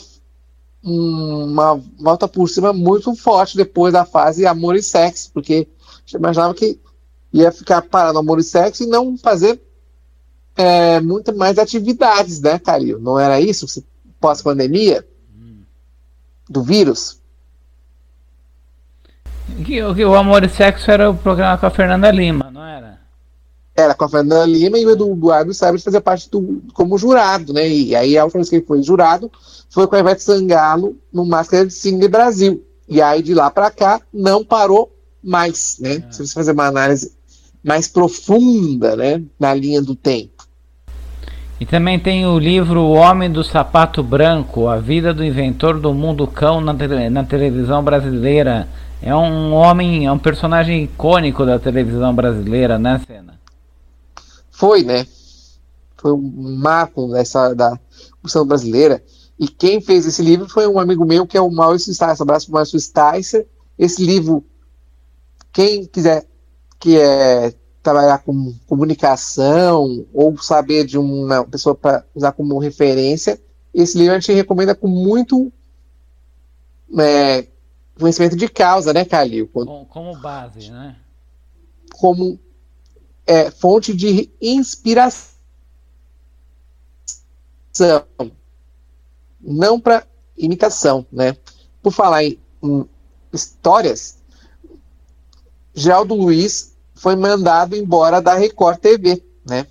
uma 0.81 1.81
volta 1.99 2.27
por 2.27 2.47
cima 2.47 2.71
muito 2.71 3.13
forte 3.15 3.57
depois 3.57 3.93
da 3.93 4.05
fase 4.05 4.45
amor 4.45 4.75
e 4.75 4.83
sexo, 4.83 5.31
porque 5.33 5.67
eu 6.13 6.19
imaginava 6.19 6.53
que 6.53 6.79
ia 7.33 7.51
ficar 7.51 7.81
parado 7.81 8.17
amor 8.17 8.39
e 8.39 8.43
sexo 8.43 8.83
e 8.83 8.87
não 8.87 9.17
fazer 9.17 9.61
é, 10.55 11.01
muito 11.01 11.35
mais 11.35 11.57
atividades, 11.57 12.39
né, 12.39 12.57
Calil? 12.57 12.99
Não 12.99 13.19
era 13.19 13.41
isso? 13.41 13.83
Pós-pandemia? 14.19 15.05
Do 16.49 16.63
vírus? 16.63 17.19
O, 20.07 20.15
Amor 20.15 20.43
e 20.43 20.49
Sexo 20.49 20.89
era 20.89 21.09
o 21.09 21.15
programa 21.15 21.57
com 21.57 21.65
a 21.65 21.69
Fernanda 21.69 22.09
Lima? 22.11 22.44
Era 23.75 23.93
com 23.93 24.05
a 24.05 24.09
Fernanda 24.09 24.45
Lima 24.45 24.79
e 24.79 24.85
o 24.85 24.91
Eduardo 24.91 25.53
Sabres 25.53 25.83
fazia 25.83 25.99
parte 25.99 26.29
do 26.29 26.61
como 26.73 26.97
jurado, 26.97 27.51
né? 27.51 27.67
E 27.67 27.95
aí 27.95 28.17
a 28.17 28.23
última 28.23 28.39
vez 28.39 28.49
que 28.49 28.55
ele 28.55 28.65
foi 28.65 28.81
jurado 28.81 29.29
foi 29.69 29.85
com 29.85 29.95
a 29.95 29.99
Ivete 29.99 30.23
Sangalo 30.23 30.95
no 31.11 31.25
Máscara 31.25 31.65
de 31.65 31.73
Cine 31.73 32.07
Brasil. 32.07 32.63
E 32.87 33.01
aí 33.01 33.21
de 33.21 33.33
lá 33.33 33.51
para 33.51 33.69
cá 33.69 34.01
não 34.13 34.45
parou 34.45 34.91
mais, 35.21 35.77
né? 35.79 36.03
É. 36.07 36.11
Se 36.11 36.25
você 36.25 36.33
fazer 36.33 36.51
uma 36.53 36.67
análise 36.67 37.11
mais 37.63 37.87
profunda, 37.87 38.95
né, 38.95 39.21
na 39.39 39.53
linha 39.53 39.81
do 39.81 39.95
tempo. 39.95 40.45
E 41.59 41.65
também 41.65 41.97
tem 41.97 42.25
o 42.25 42.37
livro 42.37 42.81
O 42.81 42.91
Homem 42.91 43.31
do 43.31 43.43
Sapato 43.43 44.03
Branco, 44.03 44.67
a 44.67 44.77
vida 44.77 45.13
do 45.13 45.23
inventor 45.23 45.79
do 45.79 45.93
mundo 45.93 46.27
cão 46.27 46.61
na, 46.61 46.75
tele, 46.75 47.09
na 47.09 47.23
televisão 47.23 47.83
brasileira. 47.83 48.67
É 49.01 49.15
um 49.15 49.53
homem, 49.53 50.05
é 50.05 50.11
um 50.11 50.19
personagem 50.19 50.83
icônico 50.83 51.45
da 51.45 51.57
televisão 51.57 52.13
brasileira, 52.13 52.77
né, 52.77 53.01
Senna? 53.07 53.34
Foi, 54.55 54.83
né? 54.83 55.05
Foi 55.97 56.13
um 56.13 56.57
marco 56.57 57.11
dessa 57.11 57.53
da 57.53 57.77
produção 58.21 58.45
brasileira. 58.45 59.03
E 59.37 59.49
quem 59.49 59.81
fez 59.81 60.05
esse 60.05 60.21
livro 60.21 60.47
foi 60.47 60.65
um 60.65 60.79
amigo 60.79 61.03
meu 61.05 61.27
que 61.27 61.37
é 61.37 61.41
o 61.41 61.51
Maurício 61.51 61.93
Sticer. 61.93 62.21
Abraço 62.21 62.45
para 62.45 62.51
o 62.51 62.55
Maurício 62.55 62.79
Sticer. 62.79 63.45
Esse 63.77 64.03
livro, 64.03 64.45
quem 65.51 65.85
quiser 65.85 66.25
que 66.79 66.97
é 66.97 67.53
trabalhar 67.83 68.19
com 68.19 68.55
comunicação 68.65 70.05
ou 70.13 70.37
saber 70.37 70.85
de 70.85 70.97
uma 70.97 71.43
pessoa 71.45 71.75
para 71.75 72.05
usar 72.15 72.31
como 72.31 72.57
referência, 72.57 73.39
esse 73.73 73.97
livro 73.97 74.13
a 74.13 74.19
gente 74.19 74.31
recomenda 74.31 74.73
com 74.73 74.87
muito 74.87 75.51
é, 76.97 77.45
conhecimento 77.99 78.37
de 78.37 78.47
causa, 78.47 78.93
né, 78.93 79.03
Calil? 79.03 79.49
Como, 79.49 79.85
como 79.85 80.17
base, 80.17 80.71
né? 80.71 80.95
Como 81.97 82.39
é, 83.25 83.49
fonte 83.49 83.93
de 83.93 84.29
inspiração. 84.41 85.33
Não 89.41 89.79
para 89.79 90.07
imitação, 90.37 91.05
né? 91.11 91.35
Por 91.81 91.91
falar 91.91 92.23
em, 92.23 92.39
em 92.63 92.87
histórias, 93.33 94.17
Geraldo 95.73 96.15
Luiz 96.15 96.75
foi 96.93 97.15
mandado 97.15 97.75
embora 97.75 98.21
da 98.21 98.33
Record 98.33 98.79
TV, 98.79 99.21
né? 99.45 99.67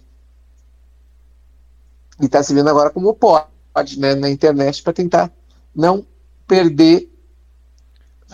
E 2.20 2.26
está 2.26 2.42
se 2.42 2.54
vendo 2.54 2.68
agora 2.68 2.90
como 2.90 3.14
pode, 3.14 3.98
né, 3.98 4.14
na 4.14 4.30
internet 4.30 4.82
para 4.82 4.92
tentar 4.92 5.32
não 5.74 6.06
perder 6.46 7.10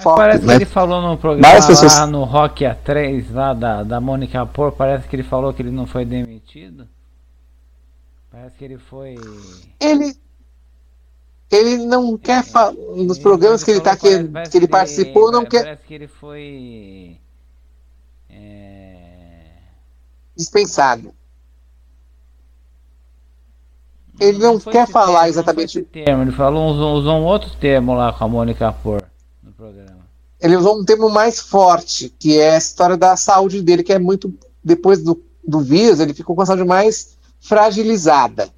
Parece 0.02 0.44
né? 0.44 0.56
que 0.56 0.62
ele 0.62 0.70
falou 0.70 1.00
no 1.00 1.16
programa 1.16 1.58
lá 1.58 2.06
no 2.06 2.24
Rock 2.24 2.64
A3, 2.64 3.32
lá 3.32 3.54
da, 3.54 3.82
da 3.82 4.00
Mônica 4.00 4.44
Por, 4.46 4.72
parece 4.72 5.08
que 5.08 5.16
ele 5.16 5.22
falou 5.22 5.52
que 5.52 5.62
ele 5.62 5.70
não 5.70 5.86
foi 5.86 6.04
demitido. 6.04 6.88
Parece 8.30 8.56
que 8.56 8.64
ele 8.64 8.78
foi. 8.78 9.16
Ele. 9.80 10.14
Ele 11.50 11.78
não 11.78 12.16
quer 12.16 12.44
falar. 12.44 12.72
Nos 12.72 13.18
programas 13.18 13.64
que 13.64 13.72
ele, 13.72 13.80
tá, 13.80 13.96
que, 13.96 14.28
que 14.50 14.56
ele 14.56 14.68
participou, 14.68 15.24
ele, 15.24 15.32
não 15.32 15.44
parece 15.44 15.50
quer. 15.50 15.64
Parece 15.64 15.82
que 15.84 15.94
ele 15.94 16.06
foi. 16.06 17.18
É 18.30 19.00
dispensado. 20.40 21.14
Ele 24.18 24.38
não, 24.38 24.54
não 24.54 24.60
quer 24.60 24.86
falar 24.86 25.20
termo, 25.20 25.28
exatamente. 25.28 25.82
termo, 25.82 26.22
ele 26.22 26.32
falou, 26.32 26.70
usou, 26.70 26.94
usou, 26.94 27.20
um 27.20 27.24
outro 27.24 27.50
termo 27.56 27.94
lá 27.94 28.12
com 28.12 28.24
a 28.24 28.28
Mônica 28.28 28.70
Por 28.70 29.09
programa. 29.60 30.08
Ele 30.40 30.56
usou 30.56 30.80
um 30.80 30.84
termo 30.84 31.10
mais 31.10 31.38
forte, 31.38 32.08
que 32.18 32.38
é 32.38 32.54
a 32.54 32.58
história 32.58 32.96
da 32.96 33.14
saúde 33.16 33.62
dele, 33.62 33.82
que 33.82 33.92
é 33.92 33.98
muito. 33.98 34.32
Depois 34.64 35.02
do, 35.02 35.22
do 35.46 35.60
vírus, 35.60 36.00
ele 36.00 36.14
ficou 36.14 36.34
com 36.34 36.42
a 36.42 36.46
saúde 36.46 36.64
mais 36.64 37.18
fragilizada. 37.40 38.48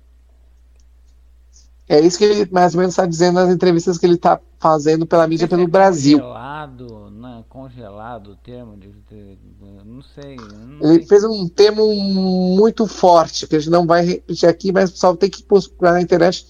É 1.88 2.00
isso 2.00 2.18
que 2.18 2.24
ele 2.24 2.48
mais 2.50 2.74
ou 2.74 2.80
menos 2.80 2.92
está 2.92 3.04
dizendo 3.04 3.34
nas 3.34 3.52
entrevistas 3.52 3.98
que 3.98 4.06
ele 4.06 4.14
está 4.14 4.40
fazendo 4.58 5.04
pela 5.04 5.26
mídia 5.26 5.48
pelo 5.48 5.62
é 5.62 5.66
Brasil. 5.66 6.20
Congelado, 6.20 7.10
né? 7.10 7.44
congelado 7.48 8.30
o 8.30 8.36
termo 8.36 8.76
de, 8.76 8.88
de 8.88 9.38
não 9.84 10.02
sei. 10.02 10.36
Não 10.36 10.90
ele 10.90 10.98
sei. 11.00 11.06
fez 11.06 11.24
um 11.24 11.48
termo 11.48 11.92
muito 11.94 12.86
forte, 12.86 13.46
que 13.46 13.56
a 13.56 13.58
gente 13.58 13.70
não 13.70 13.86
vai 13.86 14.04
repetir 14.04 14.48
aqui, 14.48 14.72
mas 14.72 14.90
o 14.90 14.92
pessoal 14.92 15.16
tem 15.16 15.28
que 15.28 15.42
procurar 15.42 15.92
na 15.92 16.00
internet. 16.00 16.46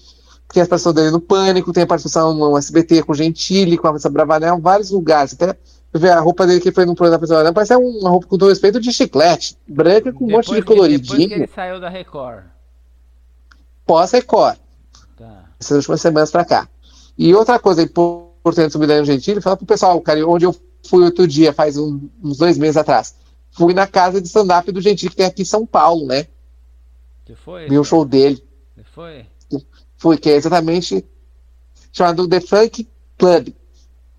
Tem 0.49 0.61
a 0.61 0.67
participação 0.67 0.93
dele 0.93 1.11
no 1.11 1.19
Pânico, 1.19 1.73
tem 1.73 1.83
a 1.83 1.87
participação 1.87 2.33
no 2.33 2.57
SBT 2.57 3.03
com 3.03 3.13
Gentili, 3.13 3.77
com 3.77 3.87
a 3.87 3.91
Vanessa 3.91 4.09
Bravanel, 4.09 4.59
vários 4.59 4.91
lugares. 4.91 5.33
Até 5.33 5.57
ver 5.93 6.11
a 6.11 6.19
roupa 6.19 6.45
dele 6.45 6.59
que 6.59 6.71
foi 6.71 6.85
no 6.85 6.95
programa 6.95 7.21
da 7.21 7.27
Bravanel, 7.27 7.53
parece 7.53 7.75
uma 7.75 8.09
roupa 8.09 8.27
com 8.27 8.37
todo 8.37 8.49
respeito 8.49 8.79
de 8.79 8.91
chiclete, 8.91 9.57
branca 9.67 10.11
com 10.11 10.25
depois 10.25 10.47
um 10.47 10.51
monte 10.51 10.59
de 10.59 10.65
coloridinho. 10.65 11.17
Depois 11.17 11.27
que 11.27 11.33
ele 11.33 11.47
saiu 11.47 11.79
da 11.79 11.89
Record. 11.89 12.43
Pós-Record. 13.85 14.57
Tá. 15.17 15.45
Essas 15.59 15.77
últimas 15.77 16.01
semanas 16.01 16.31
pra 16.31 16.45
cá. 16.45 16.67
E 17.17 17.33
outra 17.35 17.59
coisa 17.59 17.81
importante 17.81 18.71
sobre 18.71 18.85
o 18.85 18.87
Danilo 18.87 19.05
Gentili, 19.05 19.41
fala 19.41 19.57
pro 19.57 19.65
pessoal, 19.65 19.99
cara, 20.01 20.27
onde 20.27 20.45
eu 20.45 20.55
fui 20.87 21.03
outro 21.03 21.27
dia, 21.27 21.53
faz 21.53 21.77
um, 21.77 22.09
uns 22.23 22.37
dois 22.37 22.57
meses 22.57 22.77
atrás. 22.77 23.15
Fui 23.51 23.73
na 23.73 23.85
casa 23.85 24.19
de 24.19 24.27
stand-up 24.27 24.71
do 24.71 24.81
Gentili 24.81 25.11
que 25.11 25.17
tem 25.17 25.25
aqui 25.25 25.43
em 25.43 25.45
São 25.45 25.65
Paulo, 25.65 26.07
né? 26.07 26.25
Que 27.23 27.35
foi? 27.35 27.69
Vi 27.69 27.77
o 27.77 27.83
show 27.83 28.03
dele. 28.03 28.43
Que 28.75 28.83
foi? 28.83 29.25
Fui, 30.03 30.17
que 30.17 30.29
é 30.29 30.35
exatamente 30.35 31.05
chamado 31.93 32.27
The 32.27 32.41
Funk 32.41 32.85
Club. 33.17 33.53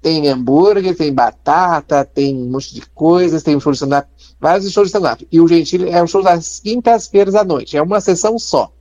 Tem 0.00 0.28
hambúrguer, 0.28 0.96
tem 0.96 1.12
batata, 1.12 2.06
tem 2.06 2.34
um 2.34 2.50
monte 2.50 2.72
de 2.72 2.80
coisas, 2.86 3.42
tem 3.42 3.54
um 3.54 3.60
show 3.60 3.70
de 3.70 3.76
stand-up, 3.76 4.08
vários 4.40 4.72
shows 4.72 4.86
de 4.86 4.96
stand-up. 4.96 5.28
E 5.30 5.38
o 5.42 5.46
Gentili 5.46 5.90
é 5.90 6.02
um 6.02 6.06
show 6.06 6.22
das 6.22 6.60
quintas-feiras 6.60 7.34
à 7.34 7.44
noite. 7.44 7.76
É 7.76 7.82
uma 7.82 8.00
sessão 8.00 8.38
só. 8.38 8.72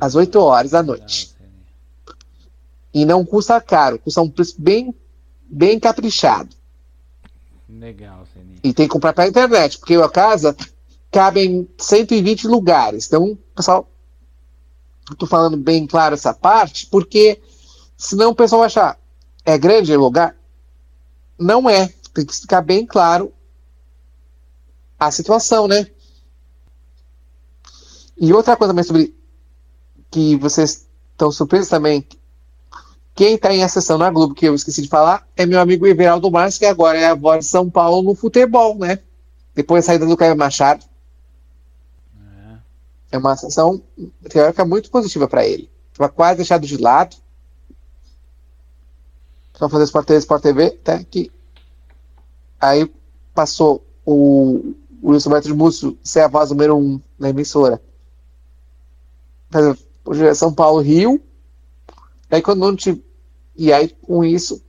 Às 0.00 0.16
8 0.16 0.36
horas 0.40 0.72
da 0.72 0.82
noite. 0.82 1.32
E 2.92 3.04
não 3.04 3.24
custa 3.24 3.60
caro, 3.60 4.00
custa 4.00 4.20
um 4.20 4.28
preço 4.28 4.56
bem, 4.58 4.92
bem 5.48 5.78
caprichado. 5.78 6.56
Legal. 7.68 8.26
E 8.64 8.72
tem 8.72 8.88
que 8.88 8.92
comprar 8.92 9.12
pela 9.12 9.28
internet, 9.28 9.78
porque 9.78 9.94
a 9.94 10.08
casa 10.08 10.56
cabe 11.12 11.44
em 11.44 11.68
120 11.78 12.48
lugares. 12.48 13.06
Então, 13.06 13.38
pessoal, 13.54 13.88
tô 15.18 15.26
falando 15.26 15.56
bem 15.56 15.86
claro 15.86 16.14
essa 16.14 16.32
parte, 16.32 16.86
porque 16.86 17.40
senão 17.96 18.30
o 18.30 18.34
pessoal 18.34 18.60
vai 18.60 18.66
achar, 18.66 18.98
é 19.44 19.58
grande 19.58 19.94
o 19.94 20.00
lugar? 20.00 20.36
Não 21.38 21.68
é. 21.68 21.92
Tem 22.14 22.24
que 22.24 22.34
ficar 22.34 22.62
bem 22.62 22.86
claro 22.86 23.32
a 24.98 25.10
situação, 25.10 25.66
né? 25.66 25.86
E 28.16 28.32
outra 28.32 28.56
coisa 28.56 28.72
também 28.72 28.84
sobre 28.84 29.14
que 30.10 30.36
vocês 30.36 30.86
estão 31.10 31.30
surpresos 31.32 31.68
também. 31.68 32.06
Quem 33.14 33.34
está 33.34 33.52
em 33.52 33.66
sessão 33.68 33.98
na 33.98 34.10
Globo, 34.10 34.34
que 34.34 34.46
eu 34.46 34.54
esqueci 34.54 34.82
de 34.82 34.88
falar, 34.88 35.26
é 35.36 35.44
meu 35.46 35.60
amigo 35.60 35.86
Everaldo 35.86 36.30
Marques, 36.30 36.58
que 36.58 36.66
agora 36.66 36.98
é 36.98 37.06
a 37.06 37.14
voz 37.14 37.44
de 37.44 37.50
São 37.50 37.68
Paulo 37.68 38.02
no 38.02 38.14
futebol, 38.14 38.76
né? 38.76 39.00
Depois 39.54 39.84
da 39.84 39.86
saída 39.88 40.06
do 40.06 40.16
Caio 40.16 40.36
Machado. 40.36 40.84
É, 43.14 43.18
uma 43.18 43.36
sessão 43.36 43.80
teórica 44.28 44.64
muito 44.64 44.90
positiva 44.90 45.28
para 45.28 45.46
ele. 45.46 45.70
Estava 45.92 46.10
quase 46.12 46.38
deixado 46.38 46.66
de 46.66 46.76
lado. 46.76 47.16
Só 49.52 49.68
fazer 49.68 49.84
Sport 49.84 50.06
TV, 50.06 50.18
Sport 50.18 50.42
TV, 50.42 50.66
até 50.66 51.04
que 51.04 51.30
aí 52.60 52.92
passou 53.32 53.86
o, 54.04 54.74
o 55.00 55.10
Wilson 55.10 55.30
Beto 55.30 55.46
de 55.46 55.54
Múcio 55.54 55.96
ser 56.02 56.20
a 56.20 56.28
voz 56.28 56.50
número 56.50 56.76
um 56.76 57.00
na 57.16 57.28
emissora 57.28 57.80
é 60.28 60.34
São 60.34 60.52
Paulo, 60.52 60.80
Rio. 60.80 61.22
Aí 62.30 62.42
quando 62.42 62.60
não 62.60 62.74
te... 62.74 63.02
E 63.56 63.72
aí 63.72 63.88
com 63.88 64.24
isso, 64.24 64.60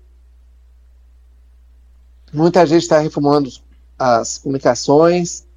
muita 2.31 2.63
gente 2.67 2.83
está 2.83 2.99
reformulando 2.99 3.49
as 3.97 4.37
comunicações. 4.37 5.47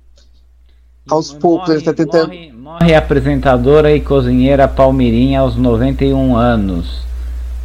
Aos 1.10 1.32
poucos 1.32 1.68
ele 1.68 1.78
está 1.78 1.92
tentando. 1.92 2.28
Morre, 2.28 2.52
morre 2.68 2.94
apresentadora 2.94 3.96
e 3.96 3.98
cozinheira 3.98 4.68
Palmirinha 4.68 5.40
aos 5.40 5.56
91 5.56 6.36
anos. 6.36 7.00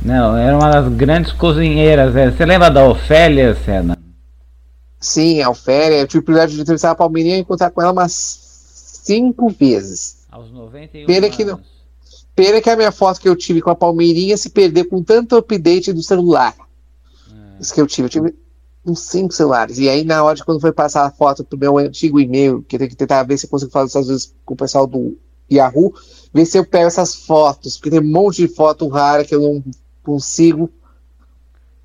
Não, 0.02 0.38
era 0.38 0.56
uma 0.58 0.72
das 0.72 0.88
grandes 0.94 1.34
cozinheiras. 1.34 2.16
É. 2.16 2.32
Você 2.32 2.46
lembra 2.46 2.72
da 2.72 2.88
Ofélia, 2.88 3.54
Sena? 3.54 3.98
Sim, 5.02 5.42
a 5.42 5.50
Ofélia. 5.50 5.98
Eu 5.98 6.08
tive 6.08 6.20
o 6.20 6.24
privilégio 6.24 6.56
de 6.56 6.62
entrevistar 6.62 6.92
a 6.92 6.96
Palmirinha 6.96 7.36
e 7.36 7.42
encontrar 7.42 7.70
com 7.72 7.82
ela 7.82 7.92
umas 7.92 8.14
cinco 9.04 9.50
vezes. 9.50 10.26
Aos 10.32 10.50
91 10.50 11.06
Pena 11.06 11.26
anos. 11.26 11.36
que 11.36 11.44
não. 11.44 11.60
Pena 12.34 12.62
que 12.62 12.70
a 12.70 12.78
minha 12.78 12.92
foto 12.92 13.20
que 13.20 13.28
eu 13.28 13.36
tive 13.36 13.62
com 13.62 13.72
a 13.72 13.76
Palmeirinha 13.76 14.38
se 14.38 14.52
perdeu 14.52 14.88
com 14.88 15.04
tanto 15.04 15.36
update 15.36 15.92
do 15.92 16.02
celular. 16.02 16.56
É. 17.30 17.62
Isso 17.62 17.74
que 17.74 17.82
eu 17.82 17.88
tive. 17.88 18.06
Eu 18.06 18.10
tive 18.10 18.36
uns 18.86 19.00
cinco 19.02 19.34
celulares. 19.34 19.78
E 19.80 19.90
aí, 19.90 20.04
na 20.04 20.24
hora 20.24 20.36
de 20.36 20.44
quando 20.44 20.60
foi 20.60 20.72
passar 20.72 21.06
a 21.06 21.12
foto 21.12 21.44
pro 21.44 21.58
meu 21.58 21.78
antigo 21.78 22.20
e-mail, 22.20 22.64
que 22.64 22.76
eu 22.76 22.80
tenho 22.80 22.90
que 22.90 22.98
tentar 22.98 23.24
ver 23.24 23.38
se 23.38 23.46
eu 23.46 23.50
consigo 23.50 23.72
falar 23.72 23.86
às 23.86 23.94
vezes 23.94 24.36
com 24.46 24.54
o 24.54 24.58
pessoal 24.58 24.86
do 24.86 25.18
Yahoo, 25.52 25.94
ver 26.34 26.46
se 26.46 26.58
eu 26.58 26.66
pego 26.66 26.88
essas 26.88 27.16
fotos, 27.16 27.78
porque 27.78 27.92
tem 27.92 28.00
um 28.00 28.12
monte 28.12 28.48
de 28.48 28.54
foto 28.54 28.88
rara 28.88 29.24
que 29.24 29.36
eu 29.36 29.42
não 29.42 29.64
consigo 30.04 30.70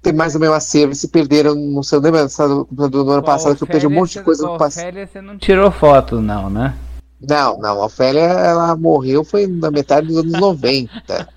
ter 0.03 0.12
mais 0.12 0.34
o 0.34 0.40
meu 0.40 0.53
acervo. 0.53 0.94
Se 0.94 1.09
perderam, 1.09 1.55
não 1.55 1.82
sei, 1.82 1.99
lembra 2.01 2.26
do 2.26 2.66
computador 2.66 3.05
do 3.05 3.12
ano 3.12 3.22
passado 3.22 3.57
que 3.57 3.62
eu 3.62 3.68
perdi 3.68 3.86
um 3.86 3.90
monte 3.90 4.18
de 4.18 4.22
coisa 4.22 4.46
no 4.46 4.59
passado. 4.59 4.84
Ofélia 4.84 5.07
você 5.07 5.20
não 5.20 5.38
tirou 5.38 5.70
foto, 5.70 6.20
não, 6.20 6.51
né? 6.51 6.76
Não, 7.20 7.59
não, 7.59 7.82
a 7.82 7.86
Ofélia 7.86 8.20
ela 8.20 8.76
morreu 8.76 9.24
foi 9.24 9.46
na 9.46 9.70
metade 9.70 10.07
dos 10.07 10.18
anos 10.18 10.32
90. 10.32 11.28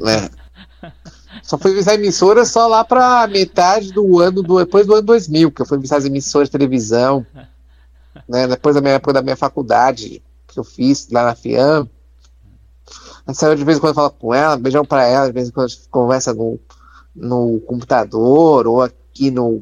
né? 0.00 0.28
Só 1.50 1.58
fui 1.58 1.72
visitar 1.72 1.96
emissora 1.96 2.44
só 2.44 2.68
lá 2.68 2.84
pra 2.84 3.26
metade 3.26 3.92
do 3.92 4.20
ano, 4.20 4.40
do, 4.40 4.58
depois 4.58 4.86
do 4.86 4.94
ano 4.94 5.02
2000, 5.02 5.50
que 5.50 5.60
eu 5.60 5.66
fui 5.66 5.78
visitar 5.78 5.96
as 5.96 6.04
emissoras 6.04 6.46
de 6.46 6.52
televisão, 6.52 7.26
né? 8.28 8.46
Depois 8.46 8.76
da 8.76 8.80
minha 8.80 8.94
época 8.94 9.14
da 9.14 9.20
minha 9.20 9.34
faculdade, 9.34 10.22
que 10.46 10.60
eu 10.60 10.62
fiz 10.62 11.08
lá 11.10 11.24
na 11.24 11.34
FIAM. 11.34 11.88
Saiu 13.32 13.56
de 13.56 13.64
vez 13.64 13.78
em 13.78 13.80
quando 13.80 13.96
fala 13.96 14.10
com 14.10 14.32
ela, 14.32 14.56
beijão 14.56 14.84
pra 14.84 15.04
ela, 15.04 15.26
de 15.26 15.32
vez 15.32 15.48
em 15.48 15.50
quando 15.50 15.66
a 15.66 15.68
gente 15.70 15.88
conversa 15.88 16.32
no, 16.32 16.56
no 17.16 17.58
computador 17.66 18.68
ou 18.68 18.82
aqui 18.82 19.32
no 19.32 19.60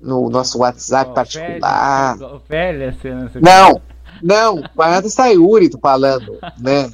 no 0.00 0.30
nosso 0.30 0.60
WhatsApp 0.60 1.10
oh, 1.10 1.14
particular. 1.14 2.16
Velha, 2.48 2.90
velha, 2.90 3.30
não, 3.34 3.82
não, 4.22 4.62
com 4.74 4.80
a 4.80 4.96
Ana 4.96 5.10
Sayuri, 5.10 5.68
tô 5.68 5.78
falando, 5.78 6.38
né? 6.58 6.90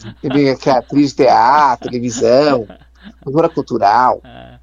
Que 0.58 0.68
é 0.68 0.72
atriz 0.72 1.10
de 1.10 1.18
teatro, 1.18 1.88
televisão, 1.88 2.66
cultura 3.22 3.48
cultural. 3.48 4.20
Ah. 4.24 4.58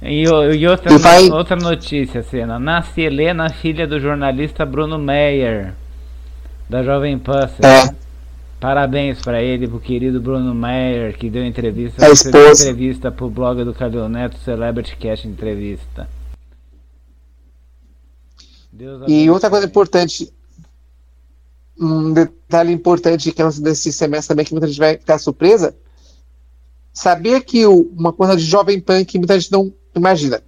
E, 0.00 0.24
e, 0.24 0.66
outra, 0.66 0.98
vai... 0.98 1.30
outra 1.30 1.56
notícia, 1.56 2.22
Cena. 2.22 2.58
Nasce 2.58 3.02
Helena, 3.02 3.48
filha 3.50 3.86
do 3.86 4.00
jornalista 4.00 4.66
Bruno 4.66 4.98
Meyer, 4.98 5.74
da 6.68 6.82
Jovem 6.82 7.18
Pan. 7.18 7.48
É. 7.62 7.94
Parabéns 8.58 9.20
para 9.20 9.42
ele, 9.42 9.68
pro 9.68 9.80
querido 9.80 10.20
Bruno 10.20 10.54
Meyer, 10.54 11.16
que 11.16 11.30
deu 11.30 11.44
entrevista, 11.44 12.04
é 12.04 12.30
deu 12.30 12.52
entrevista 12.52 13.10
pro 13.10 13.28
blog 13.28 13.64
do 13.64 13.74
Calil 13.74 14.08
Neto, 14.08 14.38
Celebrity 14.38 14.96
Cast 14.96 15.26
Entrevista 15.26 16.08
e 19.06 19.28
outra 19.30 19.50
coisa 19.50 19.66
importante, 19.66 20.32
um 21.78 22.12
detalhe 22.12 22.72
importante 22.72 23.30
que 23.30 23.42
é 23.42 23.48
desse 23.60 23.92
semestre 23.92 24.28
também, 24.28 24.46
que 24.46 24.52
muita 24.52 24.66
gente 24.66 24.78
vai 24.78 24.96
ficar 24.96 25.18
surpresa, 25.18 25.74
sabia 26.92 27.40
que 27.40 27.66
o, 27.66 27.90
uma 27.96 28.12
coisa 28.12 28.36
de 28.36 28.44
jovem 28.44 28.80
punk 28.80 29.18
muita 29.18 29.38
gente 29.38 29.52
não 29.52 29.72
imagina. 29.94 30.42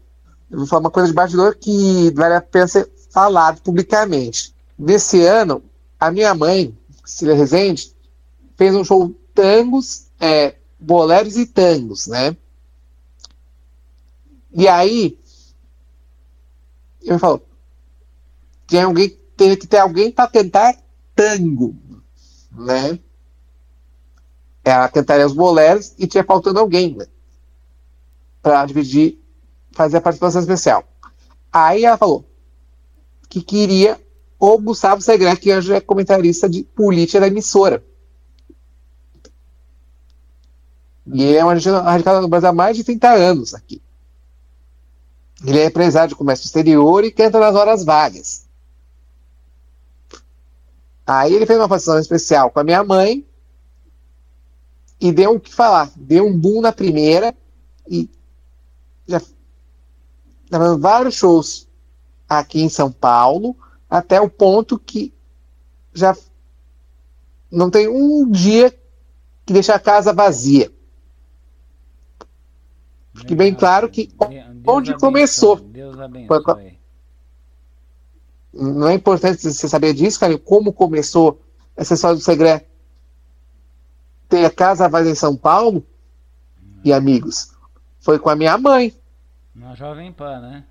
Eu 0.51 0.59
vou 0.59 0.67
falar 0.67 0.81
uma 0.81 0.91
coisa 0.91 1.09
de 1.09 1.15
bastidor 1.15 1.57
que 1.57 2.11
vale 2.13 2.35
a 2.35 2.41
pena 2.41 2.69
ser 2.69 2.91
falado 3.11 3.61
publicamente. 3.63 4.55
Nesse 4.79 5.25
ano, 5.25 5.63
a 5.99 6.11
minha 6.11 6.35
mãe, 6.35 6.77
Cília 7.05 7.35
Rezende, 7.35 7.95
fez 8.57 8.75
um 8.75 8.85
show 8.85 9.15
tangos, 9.35 10.09
é, 10.21 10.57
boleros 10.79 11.37
e 11.37 11.47
tangos, 11.47 12.07
né? 12.07 12.37
E 14.53 14.69
aí, 14.69 15.19
eu 17.03 17.19
falo, 17.19 17.43
tem 18.67 18.83
alguém 18.83 19.19
tem 19.37 19.57
que 19.57 19.67
ter 19.67 19.79
alguém 19.79 20.11
para 20.11 20.31
cantar 20.31 20.77
tango, 21.15 21.77
né? 22.53 22.99
Ela 24.65 24.89
cantaria 24.89 25.27
os 25.27 25.35
boleros 25.35 25.95
e 25.99 26.07
tinha 26.07 26.25
faltando 26.25 26.59
alguém 26.59 26.95
né? 26.97 27.07
para 28.41 28.65
dividir, 28.65 29.19
fazer 29.73 29.99
a 29.99 30.01
participação 30.01 30.41
especial. 30.41 30.85
Aí 31.53 31.85
ela 31.85 31.99
falou 31.99 32.25
que 33.29 33.43
queria 33.43 34.01
o 34.39 34.59
Gustavo 34.59 35.01
Segre, 35.01 35.35
que 35.37 35.55
hoje 35.55 35.73
é 35.73 35.81
comentarista 35.81 36.49
de 36.49 36.63
política 36.63 37.21
da 37.21 37.27
emissora. 37.27 37.83
E 41.07 41.23
ele 41.23 41.37
é 41.37 41.45
um 41.45 41.49
radicado 41.49 42.21
no 42.21 42.29
Brasil 42.29 42.49
há 42.49 42.53
mais 42.53 42.77
de 42.77 42.85
30 42.85 43.11
anos 43.11 43.55
aqui. 43.55 43.83
Ele 45.45 45.59
é 45.59 45.67
empresário 45.67 46.09
de 46.11 46.15
comércio 46.15 46.47
exterior 46.47 47.05
e 47.05 47.11
canta 47.11 47.39
nas 47.39 47.55
horas 47.55 47.85
vagas. 47.85 48.47
Aí 51.07 51.35
ele 51.35 51.45
fez 51.45 51.59
uma 51.59 51.69
participação 51.69 52.01
especial 52.01 52.51
com 52.51 52.61
a 52.61 52.65
minha 52.65 52.83
mãe 52.83 53.27
e 55.05 55.13
deu 55.13 55.35
o 55.35 55.41
que 55.41 55.55
falar. 55.55 55.93
Deu 55.95 56.27
um 56.27 56.37
boom 56.37 56.63
na 56.63 56.73
primeira 56.73 57.37
e 57.87 58.09
já 59.07 59.21
tá 59.21 60.77
vários 60.79 61.15
shows 61.15 61.69
aqui 62.27 62.63
em 62.63 62.71
São 62.71 62.91
Paulo, 62.91 63.55
até 63.89 64.19
o 64.19 64.31
ponto 64.31 64.79
que 64.79 65.13
já 65.93 66.17
não 67.51 67.71
tem 67.71 67.87
um 67.87 68.31
dia 68.31 68.71
que 69.45 69.53
deixa 69.53 69.75
a 69.75 69.79
casa 69.79 70.15
vazia. 70.15 70.73
Fique 73.15 73.35
bem 73.35 73.55
claro 73.55 73.91
que 73.91 74.11
onde 74.67 74.97
começou. 74.97 75.57
Deus 75.57 75.99
abençoe. 75.99 76.79
Não 78.55 78.89
é 78.89 78.95
importante 78.95 79.53
você 79.53 79.69
saber 79.69 79.93
disso, 79.93 80.19
cara, 80.19 80.39
como 80.39 80.73
começou 80.73 81.43
essa 81.77 81.93
história 81.93 82.17
do 82.17 82.23
segredo. 82.23 82.65
Tem 84.29 84.45
a 84.45 84.51
casa 84.51 84.89
vazia 84.89 85.13
em 85.13 85.17
São 85.17 85.37
Paulo 85.37 85.85
e 86.85 86.93
amigos. 86.93 87.53
Foi 88.01 88.19
com 88.19 88.29
a 88.31 88.37
minha 88.37 88.57
mãe. 88.59 88.95
Na 89.55 89.75
Jovem 89.75 90.13
Pan, 90.13 90.41
né? 90.41 90.65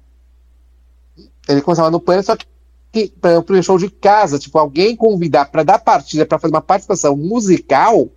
Ele 1.48 1.62
começava 1.62 1.92
no 1.92 2.00
Pan, 2.00 2.22
só 2.22 2.36
que 2.36 3.08
para 3.20 3.40
o 3.40 3.64
show 3.64 3.78
de 3.78 3.90
casa, 3.90 4.38
tipo, 4.38 4.58
alguém 4.60 4.96
convidar 4.96 5.46
para 5.46 5.64
dar 5.64 5.80
partida, 5.80 6.26
para 6.26 6.38
fazer 6.38 6.54
uma 6.54 6.62
participação 6.62 7.18
musical, 7.18 8.10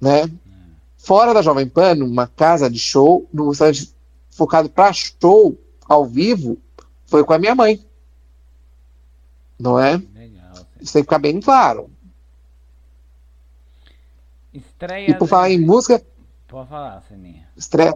né? 0.00 0.24
Hum. 0.24 0.72
Fora 0.98 1.32
da 1.32 1.40
Jovem 1.40 1.68
Pan, 1.68 1.94
numa 1.94 2.26
casa 2.26 2.68
de 2.68 2.78
show, 2.78 3.26
num 3.32 3.48
restaurante 3.48 3.94
focado 4.30 4.68
para 4.68 4.92
show 4.92 5.58
ao 5.88 6.04
vivo, 6.04 6.58
foi 7.06 7.24
com 7.24 7.32
a 7.32 7.38
minha 7.38 7.54
mãe. 7.54 7.82
Não 9.58 9.80
é? 9.80 9.96
Legal. 10.14 10.52
Isso 10.80 10.92
tem 10.92 11.02
que 11.02 11.06
ficar 11.06 11.18
bem 11.18 11.40
claro. 11.40 11.90
Estreia. 14.58 15.10
E 15.10 15.14
por 15.14 15.28
falar 15.28 15.50
em 15.50 15.60
música. 15.60 16.02
Pode 16.46 16.68
falar, 16.68 17.02
Seninha. 17.08 17.46
Estreia. 17.56 17.94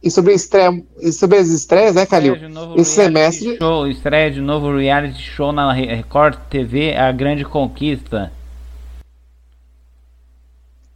E 0.00 0.10
sobre, 0.10 0.32
estreia, 0.32 0.84
e 1.00 1.12
sobre 1.12 1.38
as 1.38 1.48
estreias, 1.48 1.96
né, 1.96 2.06
Calil? 2.06 2.36
Esse 2.76 2.92
semestre. 2.92 3.56
Show, 3.56 3.88
estreia 3.88 4.30
de 4.30 4.40
novo 4.40 4.76
reality 4.76 5.20
show 5.20 5.50
na 5.50 5.72
Record 5.72 6.38
TV, 6.48 6.94
A 6.94 7.10
Grande 7.10 7.44
Conquista. 7.44 8.32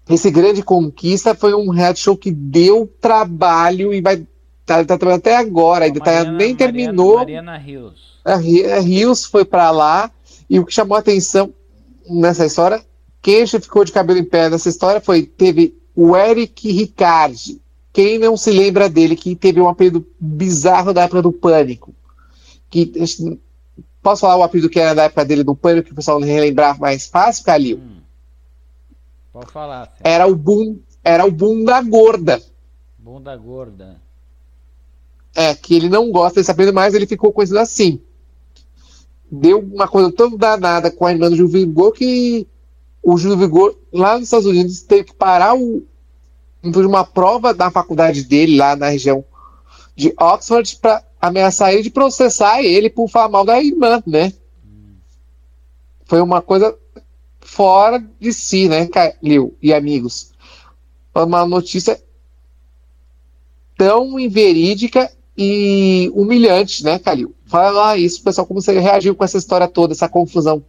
Esse 0.08 0.30
Grande 0.30 0.62
Conquista 0.62 1.34
foi 1.34 1.52
um 1.52 1.70
reality 1.70 2.00
show 2.00 2.16
que 2.16 2.30
deu 2.30 2.92
trabalho 3.00 3.92
e 3.92 4.00
vai 4.00 4.24
tá, 4.64 4.84
tá 4.84 4.96
trabalhando 4.96 5.20
até 5.20 5.36
agora, 5.36 5.86
ainda 5.86 6.00
tá, 6.00 6.24
nem 6.24 6.54
terminou. 6.54 7.16
Mariana 7.16 7.56
Rios. 7.56 8.20
A 8.24 8.36
Rios 8.36 9.24
foi 9.24 9.44
para 9.44 9.70
lá 9.72 10.10
e 10.48 10.60
o 10.60 10.64
que 10.64 10.72
chamou 10.72 10.96
a 10.96 11.00
atenção 11.00 11.52
nessa 12.08 12.46
história, 12.46 12.84
quem 13.22 13.46
ficou 13.46 13.84
de 13.84 13.92
cabelo 13.92 14.18
em 14.18 14.24
pé 14.24 14.48
nessa 14.48 14.68
história 14.68 15.00
foi 15.00 15.24
teve 15.24 15.78
o 15.94 16.16
Eric 16.16 16.70
Ricardi. 16.70 17.60
Quem 17.92 18.18
não 18.18 18.36
se 18.36 18.50
lembra 18.50 18.88
dele 18.88 19.16
que 19.16 19.34
teve 19.34 19.60
um 19.60 19.68
apelido 19.68 20.06
bizarro 20.18 20.94
da 20.94 21.02
época 21.02 21.22
do 21.22 21.32
Pânico? 21.32 21.94
Que 22.70 22.92
posso 24.02 24.20
falar 24.20 24.36
o 24.36 24.42
apelido 24.42 24.70
que 24.70 24.78
era 24.78 24.94
da 24.94 25.04
época 25.04 25.24
dele 25.24 25.42
do 25.42 25.56
Pânico 25.56 25.86
que 25.86 25.92
o 25.92 25.96
pessoal 25.96 26.20
relembrar 26.20 26.78
mais 26.80 27.06
fácil, 27.06 27.44
Calil? 27.44 27.78
Hum. 27.78 28.00
Pode 29.32 29.50
falar. 29.50 29.92
Era 30.02 30.26
o 30.26 30.34
boom, 30.34 30.78
era 31.04 31.24
o 31.26 31.30
Bunda 31.30 31.82
Gorda. 31.82 32.40
Bunda 32.98 33.36
Gorda. 33.36 34.00
É, 35.34 35.54
que 35.54 35.74
ele 35.74 35.88
não 35.88 36.10
gosta 36.10 36.40
desse 36.40 36.50
apelido, 36.50 36.74
mas 36.74 36.94
ele 36.94 37.06
ficou 37.06 37.32
conhecido 37.32 37.58
assim 37.58 38.00
deu 39.30 39.60
uma 39.60 39.86
coisa 39.86 40.10
tão 40.10 40.36
danada 40.36 40.90
com 40.90 41.06
a 41.06 41.12
irmã 41.12 41.30
do 41.30 41.36
Gil 41.36 41.46
Vigor 41.46 41.92
que 41.92 42.46
o 43.02 43.16
Gil 43.16 43.36
Vigor, 43.36 43.76
lá 43.92 44.14
nos 44.14 44.24
Estados 44.24 44.46
Unidos, 44.46 44.82
teve 44.82 45.04
que 45.04 45.14
parar 45.14 45.54
o, 45.54 45.82
uma 46.62 47.04
prova 47.04 47.54
da 47.54 47.70
faculdade 47.70 48.24
dele, 48.24 48.56
lá 48.56 48.76
na 48.76 48.88
região 48.88 49.24
de 49.96 50.14
Oxford, 50.18 50.76
para 50.76 51.02
ameaçar 51.20 51.72
ele 51.72 51.82
de 51.82 51.90
processar 51.90 52.62
ele 52.62 52.90
por 52.90 53.08
falar 53.08 53.28
mal 53.28 53.44
da 53.44 53.62
irmã, 53.62 54.02
né? 54.06 54.32
Foi 56.04 56.20
uma 56.20 56.42
coisa 56.42 56.76
fora 57.40 58.02
de 58.18 58.32
si, 58.32 58.68
né, 58.68 58.86
Calil 58.86 59.56
e 59.62 59.72
amigos? 59.72 60.32
Uma 61.14 61.46
notícia 61.46 62.00
tão 63.76 64.18
inverídica 64.18 65.10
e 65.36 66.10
humilhante, 66.14 66.84
né, 66.84 66.98
Calil? 66.98 67.34
Fala 67.46 67.70
lá 67.70 67.96
isso, 67.96 68.22
pessoal, 68.22 68.46
como 68.46 68.60
você 68.60 68.78
reagiu 68.78 69.14
com 69.14 69.24
essa 69.24 69.38
história 69.38 69.66
toda, 69.66 69.92
essa 69.92 70.08
confusão 70.08 70.64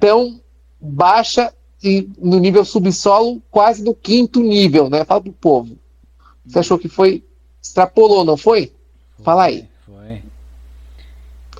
tão 0.00 0.40
baixa 0.80 1.52
e 1.82 2.08
no 2.18 2.38
nível 2.38 2.64
subsolo, 2.64 3.42
quase 3.50 3.82
no 3.82 3.94
quinto 3.94 4.40
nível, 4.40 4.88
né? 4.88 5.04
Fala 5.04 5.20
pro 5.20 5.32
povo. 5.32 5.76
Você 6.46 6.60
achou 6.60 6.78
que 6.78 6.88
foi. 6.88 7.24
Extrapolou, 7.62 8.24
não 8.24 8.36
foi? 8.36 8.72
foi 9.16 9.24
Fala 9.24 9.44
aí. 9.44 9.68
Foi. 9.86 10.22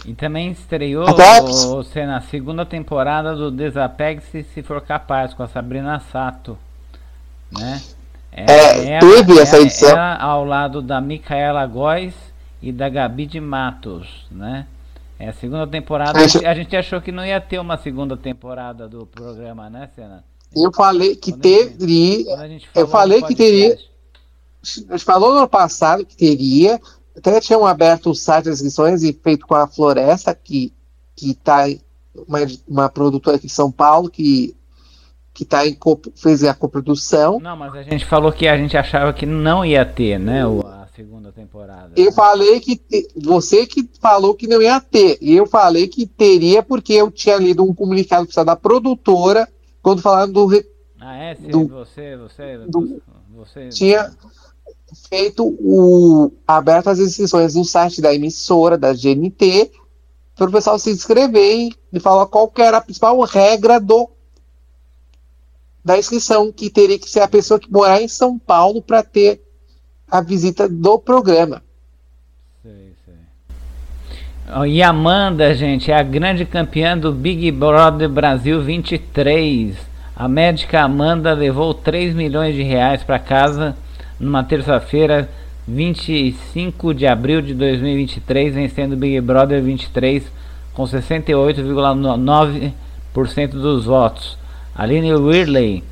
E 0.04 0.14
também 0.14 0.50
estreou 0.50 1.06
você 1.06 2.04
na 2.04 2.20
segunda 2.22 2.66
temporada 2.66 3.36
do 3.36 3.50
Desapegue-se 3.50 4.42
se 4.42 4.62
for 4.62 4.80
capaz, 4.80 5.32
com 5.32 5.42
a 5.42 5.48
Sabrina 5.48 6.00
Sato. 6.10 6.58
Né? 7.50 7.80
É, 8.32 8.44
é 8.50 8.88
ela, 8.94 9.00
teve 9.00 9.38
essa 9.38 9.58
edição. 9.58 9.90
Ela 9.90 10.16
ao 10.16 10.44
lado 10.44 10.82
da 10.82 11.00
Micaela 11.00 11.64
Góes 11.66 12.14
e 12.60 12.72
da 12.72 12.88
Gabi 12.88 13.26
de 13.26 13.40
Matos, 13.40 14.26
né? 14.30 14.66
É 15.22 15.28
a 15.28 15.32
segunda 15.32 15.64
temporada. 15.68 16.18
A 16.18 16.26
gente, 16.26 16.44
a 16.44 16.52
gente 16.52 16.76
achou 16.76 17.00
que 17.00 17.12
não 17.12 17.24
ia 17.24 17.40
ter 17.40 17.60
uma 17.60 17.76
segunda 17.76 18.16
temporada 18.16 18.88
do 18.88 19.06
programa, 19.06 19.70
né, 19.70 19.88
Senna? 19.94 20.24
Eu 20.52 20.72
falei 20.72 21.14
que 21.14 21.30
quando 21.30 21.42
teria. 21.42 22.48
Gente, 22.48 22.68
eu 22.74 22.88
falei 22.88 23.22
que 23.22 23.32
teria. 23.32 23.78
A 24.88 24.96
gente 24.96 25.04
falou 25.04 25.30
no 25.30 25.38
ano 25.38 25.48
passado 25.48 26.04
que 26.04 26.16
teria. 26.16 26.80
Até 27.16 27.38
tinham 27.38 27.64
aberto 27.64 28.10
o 28.10 28.14
site 28.16 28.46
das 28.46 28.54
inscrições 28.54 29.04
e 29.04 29.12
feito 29.12 29.46
com 29.46 29.54
a 29.54 29.68
Floresta, 29.68 30.34
que 30.34 30.72
está 31.16 31.66
uma, 32.26 32.38
uma 32.66 32.88
produtora 32.88 33.36
aqui 33.36 33.46
de 33.46 33.52
São 33.52 33.70
Paulo, 33.70 34.10
que 34.10 34.56
que 35.32 35.44
tá 35.44 35.64
em 35.64 35.78
fez 36.16 36.42
a 36.42 36.52
coprodução. 36.52 37.38
Não, 37.38 37.56
mas 37.56 37.72
a 37.76 37.82
gente 37.84 38.04
falou 38.04 38.32
que 38.32 38.48
a 38.48 38.56
gente 38.58 38.76
achava 38.76 39.12
que 39.12 39.24
não 39.24 39.64
ia 39.64 39.84
ter, 39.84 40.18
né, 40.18 40.42
a 40.42 40.81
segunda 40.94 41.32
temporada. 41.32 41.92
Eu 41.96 42.06
né? 42.06 42.12
falei 42.12 42.60
que 42.60 42.80
você 43.16 43.66
que 43.66 43.88
falou 44.00 44.34
que 44.34 44.46
não 44.46 44.60
ia 44.60 44.80
ter. 44.80 45.18
Eu 45.20 45.46
falei 45.46 45.88
que 45.88 46.06
teria 46.06 46.62
porque 46.62 46.92
eu 46.92 47.10
tinha 47.10 47.36
lido 47.36 47.64
um 47.64 47.74
comunicado 47.74 48.28
da 48.44 48.56
produtora 48.56 49.48
quando 49.82 50.02
falaram 50.02 50.32
do 50.32 50.48
Ah, 51.00 51.16
é, 51.16 51.34
sim, 51.34 51.48
do, 51.48 51.66
você, 51.66 52.16
você, 52.16 52.58
do, 52.68 53.02
você 53.34 53.68
tinha 53.70 54.14
feito 55.08 55.44
o 55.44 56.30
aberto 56.46 56.88
as 56.88 56.98
inscrições 56.98 57.54
no 57.54 57.64
site 57.64 58.00
da 58.00 58.14
emissora 58.14 58.76
da 58.76 58.92
GNT 58.92 59.72
para 60.36 60.48
o 60.48 60.52
pessoal 60.52 60.78
se 60.78 60.90
inscrever 60.90 61.70
e 61.92 62.00
falar 62.00 62.26
qual 62.26 62.52
era 62.58 62.76
a 62.76 62.82
principal 62.82 63.18
regra 63.20 63.80
do 63.80 64.10
da 65.84 65.98
inscrição, 65.98 66.52
que 66.52 66.70
teria 66.70 66.96
que 66.96 67.10
ser 67.10 67.20
a 67.20 67.28
pessoa 67.28 67.58
que 67.58 67.70
morar 67.70 68.00
em 68.00 68.06
São 68.06 68.38
Paulo 68.38 68.80
para 68.80 69.02
ter 69.02 69.42
a 70.12 70.20
visita 70.20 70.68
do 70.68 70.98
programa. 70.98 71.62
E 74.66 74.82
Amanda, 74.82 75.54
gente, 75.54 75.90
é 75.90 75.98
a 75.98 76.02
grande 76.02 76.44
campeã 76.44 76.98
do 76.98 77.10
Big 77.10 77.50
Brother 77.50 78.10
Brasil 78.10 78.60
23. 78.60 79.74
A 80.14 80.28
médica 80.28 80.82
Amanda 80.82 81.32
levou 81.32 81.72
3 81.72 82.14
milhões 82.14 82.54
de 82.54 82.62
reais 82.62 83.02
para 83.02 83.18
casa 83.18 83.74
numa 84.20 84.44
terça-feira, 84.44 85.30
25 85.66 86.92
de 86.92 87.06
abril 87.06 87.40
de 87.40 87.54
2023, 87.54 88.54
vencendo 88.54 88.92
o 88.92 88.96
Big 88.96 89.18
Brother 89.22 89.62
23 89.62 90.30
com 90.74 90.82
68,9% 90.82 93.48
dos 93.52 93.86
votos. 93.86 94.36
Aline 94.74 95.14
Whirley 95.14 95.82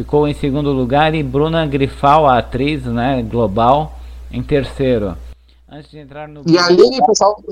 ficou 0.00 0.26
em 0.26 0.32
segundo 0.32 0.72
lugar 0.72 1.14
e 1.14 1.22
Bruna 1.22 1.66
Grifal, 1.66 2.26
a 2.26 2.38
atriz 2.38 2.84
né, 2.86 3.22
global, 3.22 3.98
em 4.32 4.42
terceiro. 4.42 5.14
Antes 5.68 5.90
de 5.90 5.98
entrar 5.98 6.26
no. 6.26 6.42
E 6.46 6.56
a 6.56 6.66
Aline, 6.66 7.04
pessoal, 7.06 7.42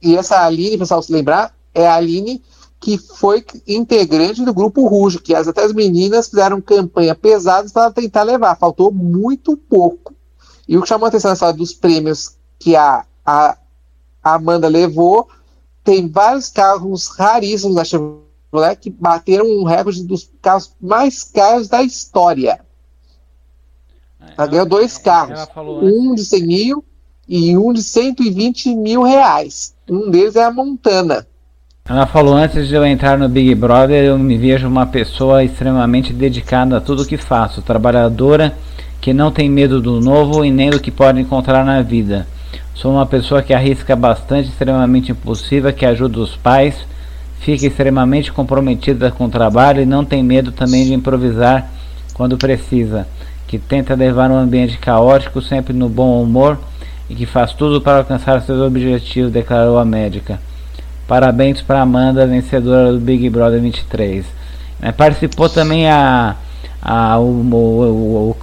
e 0.00 0.16
essa 0.16 0.44
Aline, 0.44 0.78
pessoal, 0.78 1.02
se 1.02 1.12
lembrar, 1.12 1.54
é 1.74 1.86
a 1.86 1.96
Aline 1.96 2.42
que 2.80 2.96
foi 2.96 3.44
integrante 3.66 4.42
do 4.42 4.54
grupo 4.54 4.86
Ruge, 4.86 5.18
que 5.18 5.34
as, 5.34 5.48
até 5.48 5.64
as 5.64 5.72
meninas 5.72 6.28
fizeram 6.28 6.60
campanha 6.60 7.14
pesada 7.14 7.68
para 7.68 7.90
tentar 7.90 8.22
levar, 8.22 8.56
faltou 8.56 8.90
muito 8.90 9.56
pouco. 9.56 10.14
E 10.66 10.78
o 10.78 10.82
que 10.82 10.88
chamou 10.88 11.06
a 11.06 11.08
atenção 11.08 11.30
nessa 11.30 11.52
dos 11.52 11.74
prêmios 11.74 12.36
que 12.58 12.74
a, 12.74 13.04
a, 13.26 13.56
Amanda 14.22 14.68
levou, 14.68 15.28
tem 15.84 16.08
vários 16.08 16.48
carros 16.48 17.08
raríssimos 17.08 17.74
da 17.74 17.84
Chevrolet 17.84 18.27
né, 18.52 18.74
que 18.74 18.90
bateram 18.90 19.46
um 19.46 19.64
recorde 19.64 20.02
dos 20.04 20.30
carros 20.40 20.74
mais 20.80 21.22
caros 21.24 21.68
da 21.68 21.82
história. 21.82 22.60
Ela, 24.20 24.34
ela 24.36 24.46
ganhou 24.46 24.66
dois 24.66 24.96
carros, 24.96 25.46
um 25.56 26.14
de 26.14 26.24
100 26.24 26.46
mil 26.46 26.84
e 27.28 27.56
um 27.56 27.72
de 27.72 27.82
120 27.82 28.74
mil 28.74 29.02
reais. 29.02 29.74
Um 29.88 30.10
deles 30.10 30.34
é 30.36 30.44
a 30.44 30.50
Montana. 30.50 31.26
Ela 31.86 32.06
falou 32.06 32.34
antes 32.34 32.68
de 32.68 32.74
eu 32.74 32.84
entrar 32.84 33.18
no 33.18 33.28
Big 33.28 33.54
Brother, 33.54 34.04
eu 34.04 34.18
me 34.18 34.36
vejo 34.36 34.68
uma 34.68 34.86
pessoa 34.86 35.42
extremamente 35.42 36.12
dedicada 36.12 36.76
a 36.76 36.80
tudo 36.80 37.06
que 37.06 37.16
faço, 37.16 37.62
trabalhadora, 37.62 38.54
que 39.00 39.14
não 39.14 39.30
tem 39.30 39.48
medo 39.48 39.80
do 39.80 39.98
novo 39.98 40.44
e 40.44 40.50
nem 40.50 40.68
do 40.68 40.80
que 40.80 40.90
pode 40.90 41.20
encontrar 41.20 41.64
na 41.64 41.80
vida. 41.80 42.26
Sou 42.74 42.92
uma 42.92 43.06
pessoa 43.06 43.42
que 43.42 43.54
arrisca 43.54 43.96
bastante, 43.96 44.50
extremamente 44.50 45.12
impulsiva, 45.12 45.72
que 45.72 45.86
ajuda 45.86 46.20
os 46.20 46.36
pais 46.36 46.76
fica 47.40 47.66
extremamente 47.66 48.32
comprometida 48.32 49.10
com 49.10 49.26
o 49.26 49.30
trabalho 49.30 49.80
e 49.82 49.86
não 49.86 50.04
tem 50.04 50.22
medo 50.22 50.52
também 50.52 50.84
de 50.84 50.94
improvisar 50.94 51.70
quando 52.14 52.36
precisa, 52.36 53.06
que 53.46 53.58
tenta 53.58 53.94
levar 53.94 54.30
um 54.30 54.36
ambiente 54.36 54.78
caótico 54.78 55.40
sempre 55.40 55.72
no 55.72 55.88
bom 55.88 56.22
humor 56.22 56.58
e 57.08 57.14
que 57.14 57.26
faz 57.26 57.52
tudo 57.52 57.80
para 57.80 57.98
alcançar 57.98 58.42
seus 58.42 58.60
objetivos, 58.60 59.32
declarou 59.32 59.78
a 59.78 59.84
médica. 59.84 60.40
Parabéns 61.06 61.62
para 61.62 61.80
Amanda, 61.80 62.26
vencedora 62.26 62.92
do 62.92 63.00
Big 63.00 63.30
Brother 63.30 63.60
23. 63.62 64.26
É, 64.82 64.92
participou 64.92 65.48
também 65.48 65.88
a, 65.88 66.36
a, 66.82 67.18
o, 67.18 67.24
o, 67.24 68.36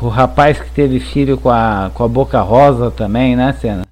o, 0.00 0.08
rapaz 0.08 0.58
que 0.58 0.70
teve 0.70 0.98
filho 0.98 1.36
com 1.36 1.50
a, 1.50 1.90
com 1.92 2.02
a 2.02 2.08
Boca 2.08 2.40
Rosa 2.40 2.90
também, 2.90 3.36
né, 3.36 3.54
Cena? 3.60 3.84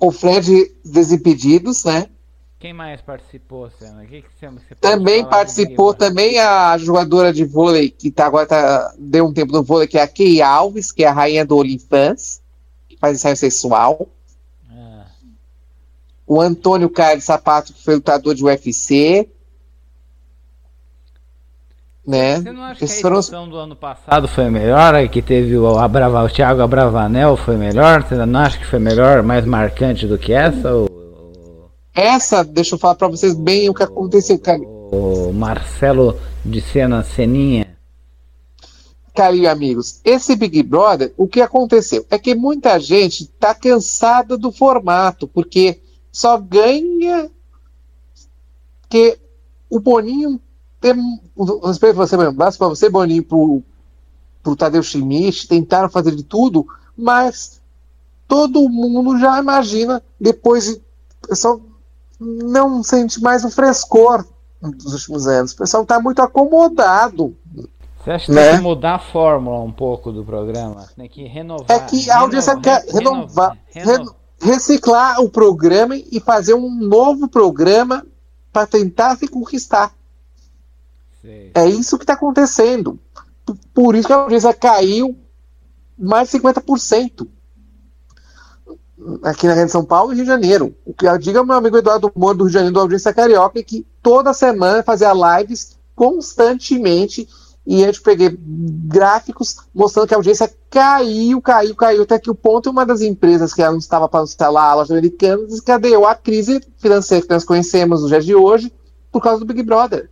O 0.00 0.10
Fred 0.10 0.50
Desimpedidos, 0.84 1.84
né? 1.84 2.06
Quem 2.62 2.72
mais 2.72 3.00
participou, 3.00 3.68
Senna? 3.76 4.06
Que 4.06 4.22
que 4.22 4.28
você 4.38 4.76
também 4.80 5.24
participou 5.24 5.92
também 5.92 6.38
a 6.38 6.78
jogadora 6.78 7.32
de 7.32 7.44
vôlei 7.44 7.90
que 7.90 8.08
tá, 8.08 8.26
agora 8.26 8.46
tá, 8.46 8.94
deu 8.96 9.26
um 9.26 9.32
tempo 9.32 9.52
no 9.52 9.64
vôlei, 9.64 9.88
que 9.88 9.98
é 9.98 10.02
a 10.02 10.06
Key 10.06 10.40
Alves, 10.40 10.92
que 10.92 11.02
é 11.02 11.08
a 11.08 11.12
rainha 11.12 11.44
do 11.44 11.56
OnlyFans, 11.56 12.40
que 12.88 12.96
faz 12.96 13.16
ensaio 13.16 13.36
sexual. 13.36 14.06
Ah. 14.70 15.06
O 16.24 16.40
Antônio 16.40 16.88
Carlos 16.88 17.24
Sapato, 17.24 17.72
que 17.72 17.82
foi 17.82 17.96
lutador 17.96 18.32
de 18.32 18.44
UFC. 18.44 19.28
Né? 22.06 22.36
Você 22.36 22.52
não 22.52 22.62
acha 22.62 22.78
que 22.78 22.84
a 22.84 22.86
edição 22.86 23.26
foram... 23.26 23.48
do 23.48 23.56
ano 23.56 23.74
passado 23.74 24.28
foi 24.28 24.48
melhor? 24.50 24.94
Aí 24.94 25.08
que 25.08 25.20
teve 25.20 25.58
o, 25.58 25.80
Abrava, 25.80 26.22
o 26.22 26.30
Thiago 26.30 26.62
Abravanel 26.62 27.36
foi 27.36 27.56
melhor? 27.56 28.04
Você 28.04 28.14
não 28.24 28.38
acha 28.38 28.56
que 28.56 28.66
foi 28.66 28.78
melhor, 28.78 29.20
mais 29.24 29.44
marcante 29.44 30.06
do 30.06 30.16
que 30.16 30.32
essa? 30.32 30.72
Ou... 30.72 30.91
Essa, 31.94 32.42
deixa 32.42 32.74
eu 32.74 32.78
falar 32.78 32.94
para 32.94 33.08
vocês 33.08 33.34
bem 33.34 33.68
o 33.68 33.74
que 33.74 33.82
aconteceu, 33.82 34.38
cara. 34.38 34.60
O 34.60 35.32
Marcelo 35.32 36.18
de 36.44 36.60
Sena 36.60 37.02
Seninha. 37.02 37.76
Carinho, 39.14 39.50
amigos, 39.50 40.00
esse 40.04 40.34
Big 40.34 40.62
Brother, 40.62 41.12
o 41.18 41.28
que 41.28 41.42
aconteceu? 41.42 42.06
É 42.10 42.18
que 42.18 42.34
muita 42.34 42.80
gente 42.80 43.26
tá 43.26 43.54
cansada 43.54 44.38
do 44.38 44.50
formato, 44.50 45.28
porque 45.28 45.82
só 46.10 46.38
ganha 46.38 47.30
que 48.88 49.18
o 49.68 49.78
Boninho 49.78 50.40
tem 50.80 50.94
respeito 51.62 51.96
você 51.96 52.16
mesmo, 52.16 52.32
basta 52.32 52.58
para 52.58 52.68
você, 52.68 52.88
Boninho, 52.88 53.22
pro, 53.22 53.62
pro 54.42 54.56
Tadeu 54.56 54.82
Schmidt, 54.82 55.46
tentaram 55.46 55.90
fazer 55.90 56.16
de 56.16 56.22
tudo, 56.22 56.66
mas 56.96 57.60
todo 58.26 58.66
mundo 58.66 59.18
já 59.18 59.38
imagina 59.38 60.02
depois 60.18 60.70
o 60.70 61.28
pessoal 61.28 61.60
não 62.22 62.82
sente 62.82 63.20
mais 63.20 63.44
o 63.44 63.50
frescor 63.50 64.24
dos 64.60 64.92
últimos 64.92 65.26
anos. 65.26 65.52
O 65.52 65.56
pessoal 65.56 65.82
está 65.82 66.00
muito 66.00 66.22
acomodado. 66.22 67.36
Você 68.02 68.10
acha 68.10 68.26
que 68.26 68.32
né? 68.32 68.50
tem 68.50 68.56
que 68.58 68.62
mudar 68.62 68.94
a 68.96 68.98
fórmula 68.98 69.60
um 69.60 69.72
pouco 69.72 70.10
do 70.12 70.24
programa? 70.24 70.88
Tem 70.96 71.08
que 71.08 71.24
renovar. 71.24 71.66
É 71.68 71.80
que 71.80 72.10
a 72.10 72.18
audiência 72.18 72.58
quer 72.58 72.84
renovar, 72.86 73.56
reciclar 74.40 75.20
o 75.20 75.28
programa 75.28 75.96
e 75.96 76.20
fazer 76.20 76.54
um 76.54 76.70
novo 76.70 77.28
programa 77.28 78.04
para 78.52 78.66
tentar 78.66 79.16
se 79.16 79.28
conquistar. 79.28 79.92
Sei. 81.20 81.52
É 81.54 81.66
isso 81.66 81.96
que 81.96 82.04
está 82.04 82.14
acontecendo. 82.14 82.98
Por 83.72 83.94
isso 83.94 84.08
que 84.08 84.12
a 84.12 84.16
audiência 84.16 84.52
caiu 84.52 85.16
mais 85.96 86.30
de 86.30 86.38
50% 86.38 87.26
aqui 89.22 89.46
na 89.46 89.54
Grande 89.54 89.72
São 89.72 89.84
Paulo 89.84 90.12
e 90.12 90.16
Rio 90.16 90.24
de 90.24 90.30
Janeiro. 90.30 90.74
O 90.84 90.92
que 90.92 91.06
diga 91.18 91.44
meu 91.44 91.56
amigo 91.56 91.76
Eduardo 91.76 92.10
Moro 92.14 92.38
do 92.38 92.44
Rio 92.44 92.50
de 92.50 92.54
Janeiro, 92.54 92.74
do 92.74 92.80
Audiência 92.80 93.12
Carioca, 93.12 93.62
que 93.62 93.86
toda 94.02 94.32
semana 94.32 94.82
fazia 94.82 95.12
lives 95.12 95.76
constantemente 95.94 97.28
e 97.64 97.82
eu 97.82 97.92
peguei 98.02 98.36
gráficos 98.38 99.56
mostrando 99.72 100.08
que 100.08 100.14
a 100.14 100.16
audiência 100.16 100.52
caiu, 100.68 101.40
caiu, 101.40 101.76
caiu, 101.76 102.02
até 102.02 102.18
que 102.18 102.30
o 102.30 102.34
ponto 102.34 102.70
uma 102.70 102.84
das 102.84 103.02
empresas 103.02 103.54
que 103.54 103.62
não 103.62 103.78
estava 103.78 104.08
para 104.08 104.24
instalar 104.24 104.70
a 104.70 104.74
loja 104.74 104.92
americana 104.92 105.46
desencadeou 105.46 106.06
a 106.06 106.14
crise 106.14 106.60
financeira 106.78 107.24
que 107.24 107.32
nós 107.32 107.44
conhecemos 107.44 108.02
no 108.02 108.08
dia 108.08 108.20
de 108.20 108.34
hoje 108.34 108.72
por 109.12 109.22
causa 109.22 109.38
do 109.38 109.46
Big 109.46 109.62
Brother. 109.62 110.10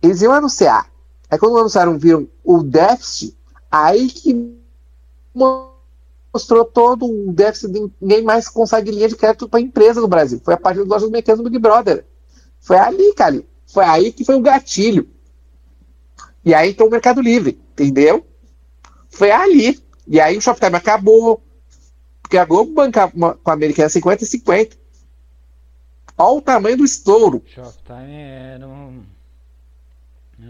Eles 0.00 0.22
iam 0.22 0.32
anunciar. 0.32 0.88
Aí 1.28 1.38
quando 1.38 1.58
anunciaram, 1.58 1.98
viram 1.98 2.28
o 2.44 2.62
déficit, 2.62 3.36
aí 3.68 4.08
que 4.08 4.56
mostrou 6.36 6.66
todo 6.66 7.06
o 7.06 7.32
déficit, 7.32 7.90
ninguém 8.00 8.22
mais 8.22 8.46
consegue 8.46 8.90
linha 8.90 9.08
de 9.08 9.16
crédito 9.16 9.48
para 9.48 9.60
empresa 9.60 10.02
no 10.02 10.08
Brasil. 10.08 10.38
Foi 10.44 10.52
a 10.52 10.58
partir 10.58 10.80
do 10.80 10.88
lojas 10.88 11.08
mecânicas 11.08 11.42
do 11.42 11.50
Big 11.50 11.58
Brother. 11.58 12.04
Foi 12.60 12.76
ali, 12.76 13.14
cara. 13.14 13.42
Foi 13.66 13.84
aí 13.84 14.12
que 14.12 14.24
foi 14.24 14.36
o 14.36 14.40
gatilho. 14.40 15.08
E 16.44 16.54
aí 16.54 16.70
entrou 16.70 16.88
o 16.88 16.90
Mercado 16.90 17.22
Livre, 17.22 17.58
entendeu? 17.72 18.24
Foi 19.08 19.30
ali. 19.30 19.80
E 20.06 20.20
aí 20.20 20.36
o 20.36 20.40
Shoptime 20.42 20.76
acabou. 20.76 21.42
Porque 22.20 22.36
a 22.36 22.44
Globo 22.44 22.72
bancava 22.72 23.12
com 23.12 23.50
a 23.50 23.54
Americana 23.54 23.88
50 23.88 24.24
e 24.24 24.26
50. 24.26 24.76
Olha 26.18 26.38
o 26.38 26.42
tamanho 26.42 26.76
do 26.76 26.84
estouro. 26.84 27.42
Shoptime 27.46 28.14
era 28.14 28.68
um. 28.68 29.02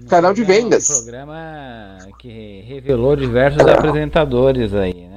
Canal 0.08 0.34
de 0.34 0.42
vendas. 0.42 0.90
Um 0.90 0.94
programa 1.04 1.98
que 2.18 2.60
revelou 2.66 3.14
diversos 3.14 3.62
apresentadores 3.62 4.74
aí, 4.74 5.06
né? 5.06 5.15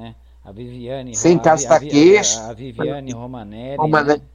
A 0.49 0.51
Viviane. 0.51 1.15
Sim, 1.15 1.35
a, 1.35 1.39
Carlos 1.39 1.65
a, 1.67 1.73
a, 1.73 2.49
a, 2.49 2.53
Viviane 2.55 3.11
Romanelli. 3.11 3.77
Romanelli. 3.77 4.19
Né? 4.19 4.25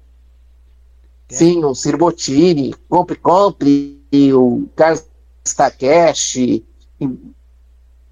Sim, 1.29 1.65
o 1.65 1.75
Ciro 1.75 1.99
Bottini, 1.99 2.73
Compre 2.89 3.17
Compre, 3.17 4.01
o 4.33 4.69
Carlos 4.77 5.05
Takeshi, 5.57 6.65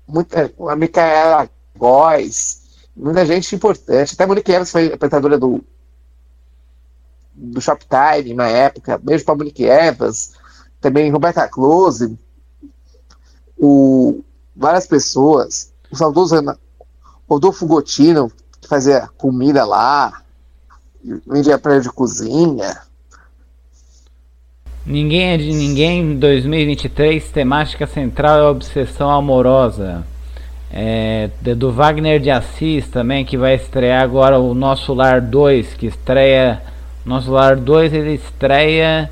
muita, 0.09 0.53
a 0.69 0.75
Micaela 0.75 1.49
Góes, 1.79 2.89
muita 2.97 3.25
gente 3.25 3.55
importante. 3.55 4.15
Até 4.15 4.25
a 4.25 4.27
Monique 4.27 4.51
Evans 4.51 4.73
foi 4.73 4.87
apresentadora 4.87 5.39
do, 5.39 5.65
do 7.33 7.61
Shoptime 7.61 8.35
na 8.35 8.49
época. 8.49 8.99
Beijo 8.99 9.25
para 9.25 9.37
Monique 9.37 9.65
Evans. 9.65 10.33
Também 10.81 11.09
Roberta 11.09 11.47
Close. 11.47 12.19
O, 13.57 14.25
várias 14.57 14.89
pessoas. 14.89 15.73
O 15.89 15.97
saudoso 15.97 16.35
Rodolfo 17.33 17.67
Gotino, 17.67 18.31
que 18.61 18.69
fazia 18.69 19.09
comida 19.17 19.65
lá. 19.65 20.21
Vendia 21.27 21.59
prédio 21.59 21.85
de 21.85 21.91
cozinha. 21.91 22.79
Ninguém 24.85 25.33
é 25.33 25.37
de 25.39 25.53
ninguém 25.53 26.19
2023, 26.19 27.31
temática 27.31 27.87
central 27.87 28.39
é 28.39 28.51
obsessão 28.51 29.11
amorosa. 29.11 30.05
É, 30.71 31.31
do 31.57 31.73
Wagner 31.73 32.21
de 32.21 32.31
Assis 32.31 32.89
também, 32.89 33.25
que 33.25 33.37
vai 33.37 33.55
estrear 33.55 34.03
agora 34.03 34.39
o 34.39 34.55
Nosso 34.55 34.93
Lar 34.93 35.21
2, 35.21 35.75
que 35.75 35.87
estreia. 35.87 36.63
Nosso 37.05 37.31
Lar 37.31 37.57
2 37.57 37.93
ele 37.95 38.15
estreia, 38.15 39.11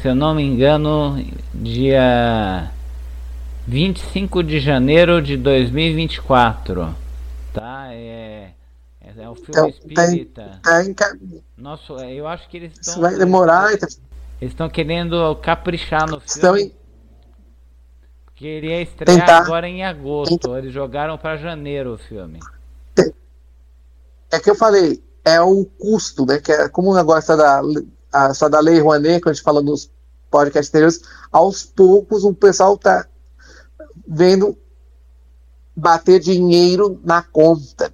se 0.00 0.08
eu 0.08 0.14
não 0.14 0.34
me 0.34 0.42
engano, 0.42 1.22
dia 1.52 2.70
25 3.66 4.42
de 4.42 4.60
janeiro 4.60 5.20
de 5.20 5.36
2024. 5.36 6.94
Tá? 7.52 7.88
É, 7.92 8.54
é, 9.00 9.22
é 9.22 9.28
o 9.28 9.34
filme 9.34 9.50
então, 9.50 9.68
espírita. 9.68 10.60
Tá, 10.62 10.82
tá 10.94 11.16
Nosso, 11.56 11.94
eu 11.96 12.26
acho 12.26 12.48
que 12.48 12.56
eles 12.56 12.72
estão. 12.72 12.92
Isso 12.92 13.00
vai 13.00 13.16
demorar. 13.16 13.72
Eles 13.72 13.98
estão 14.40 14.68
querendo 14.68 15.34
caprichar 15.36 16.08
no 16.08 16.18
estão 16.24 16.54
filme. 16.54 16.72
Em... 16.74 16.80
Queria 18.34 18.80
estrear 18.80 19.20
Tentar. 19.20 19.38
agora 19.38 19.68
em 19.68 19.84
agosto. 19.84 20.38
Tentar. 20.38 20.58
Eles 20.58 20.72
jogaram 20.72 21.18
para 21.18 21.36
janeiro 21.36 21.94
o 21.94 21.98
filme. 21.98 22.40
É 24.32 24.38
que 24.38 24.48
eu 24.48 24.54
falei, 24.54 25.02
é 25.24 25.40
o 25.40 25.64
custo, 25.64 26.24
né? 26.24 26.38
Que 26.38 26.52
é, 26.52 26.68
como 26.68 26.94
agora 26.94 27.18
está 27.18 27.34
da, 27.34 27.60
a, 28.12 28.32
só 28.32 28.48
da 28.48 28.60
Lei 28.60 28.78
Rouanet, 28.78 29.20
quando 29.20 29.32
a 29.32 29.34
gente 29.34 29.42
fala 29.42 29.60
nos 29.60 29.90
podcasts 30.30 30.70
anteriores, 30.70 31.02
aos 31.32 31.64
poucos 31.64 32.24
o 32.24 32.32
pessoal 32.32 32.74
está 32.74 33.06
vendo 34.06 34.56
bater 35.74 36.20
dinheiro 36.20 37.00
na 37.04 37.22
conta. 37.22 37.92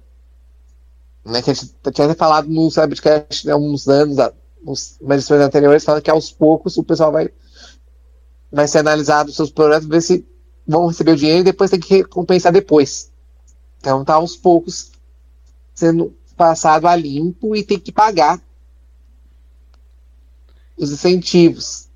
Né, 1.25 1.41
que 1.41 1.51
a 1.51 1.53
gente 1.53 1.73
tinha 1.93 2.15
falado 2.15 2.47
no 2.47 2.71
Cybercast 2.71 3.49
há 3.49 3.51
né, 3.51 3.55
uns 3.55 3.87
anos, 3.87 4.17
os 4.65 4.97
magistrados 5.01 5.45
anteriores 5.45 5.83
falam 5.83 6.01
que 6.01 6.09
aos 6.09 6.31
poucos 6.31 6.77
o 6.77 6.83
pessoal 6.83 7.11
vai, 7.11 7.29
vai 8.51 8.67
ser 8.67 8.79
analisado 8.79 9.29
os 9.29 9.35
seus 9.35 9.51
projetos, 9.51 9.87
ver 9.87 10.01
se 10.01 10.25
vão 10.65 10.87
receber 10.87 11.11
o 11.11 11.15
dinheiro 11.17 11.41
e 11.41 11.45
depois 11.45 11.69
tem 11.69 11.79
que 11.79 11.97
recompensar 11.97 12.51
depois. 12.51 13.11
Então 13.79 14.03
tá 14.03 14.15
aos 14.15 14.35
poucos 14.35 14.91
sendo 15.73 16.15
passado 16.35 16.87
a 16.87 16.95
limpo 16.95 17.55
e 17.55 17.63
tem 17.63 17.79
que 17.79 17.91
pagar 17.91 18.41
os 20.77 20.91
incentivos. 20.91 21.86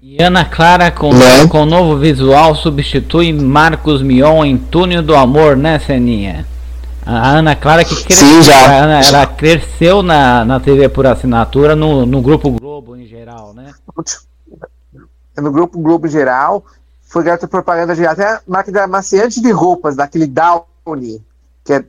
E 0.00 0.22
Ana 0.22 0.44
Clara 0.44 0.92
com, 0.92 1.12
né? 1.12 1.48
com 1.50 1.66
novo 1.66 1.98
visual 1.98 2.54
substitui 2.54 3.32
Marcos 3.32 4.00
Mion 4.00 4.44
em 4.44 4.56
Túnel 4.56 5.02
do 5.02 5.12
Amor, 5.12 5.56
né, 5.56 5.80
Seninha? 5.80 6.46
A 7.04 7.30
Ana 7.30 7.56
Clara 7.56 7.84
que 7.84 8.04
cresceu, 8.04 8.28
Sim, 8.28 8.42
já. 8.42 8.84
Ana, 8.84 9.00
ela 9.00 9.26
cresceu 9.26 10.00
na, 10.00 10.44
na 10.44 10.60
TV 10.60 10.88
por 10.88 11.04
assinatura 11.04 11.74
no, 11.74 12.06
no 12.06 12.22
Grupo 12.22 12.48
Globo 12.48 12.94
em 12.94 13.06
geral, 13.06 13.52
né? 13.52 13.74
No 15.36 15.50
Grupo 15.50 15.80
Globo 15.80 16.06
em 16.06 16.10
geral, 16.10 16.64
foi 17.02 17.24
garota 17.24 17.48
propaganda 17.48 17.96
de 17.96 18.06
até 18.06 18.34
a 18.34 18.42
máquina 18.46 18.84
amaciante 18.84 19.40
de 19.40 19.50
roupas, 19.50 19.96
daquele 19.96 20.28
Downy, 20.28 21.20
que 21.64 21.72
é 21.72 21.84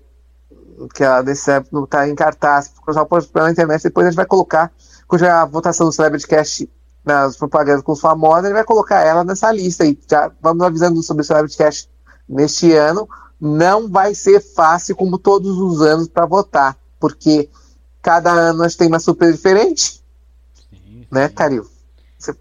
que 0.96 1.04
ela 1.04 1.22
desse 1.22 1.52
não 1.72 1.84
está 1.84 2.10
em 2.10 2.16
cartaz, 2.16 2.72
o 2.82 2.86
pessoal 2.86 3.06
pode 3.06 3.28
pela 3.28 3.52
internet, 3.52 3.84
depois 3.84 4.08
a 4.08 4.10
gente 4.10 4.18
vai 4.18 4.26
colocar, 4.26 4.72
quando 5.08 5.24
a 5.26 5.46
votação 5.46 5.86
do 5.86 5.92
Celebrity 5.92 6.26
Cast 6.26 6.68
nas 7.04 7.38
propagandas 7.38 7.84
com 7.84 7.94
os 7.94 8.00
famosos, 8.00 8.46
ele 8.46 8.54
vai 8.54 8.64
colocar 8.64 9.02
ela 9.02 9.24
nessa 9.24 9.52
lista 9.52 9.84
aí. 9.84 9.98
Já 10.10 10.32
vamos 10.42 10.64
avisando 10.64 11.02
sobre 11.02 11.24
o 11.24 11.26
Celebrity 11.26 11.58
Cast 11.58 11.90
neste 12.28 12.74
ano 12.74 13.08
não 13.40 13.88
vai 13.88 14.14
ser 14.14 14.42
fácil 14.42 14.96
como 14.96 15.18
todos 15.18 15.58
os 15.58 15.82
anos 15.82 16.08
para 16.08 16.26
votar, 16.26 16.76
porque 17.00 17.50
cada 18.02 18.32
ano 18.32 18.64
a 18.64 18.68
gente 18.68 18.78
tem 18.78 18.88
uma 18.88 19.00
surpresa 19.00 19.34
diferente. 19.34 20.02
Sim, 20.70 21.08
né, 21.10 21.30
Caril? 21.30 21.66
Você 22.18 22.36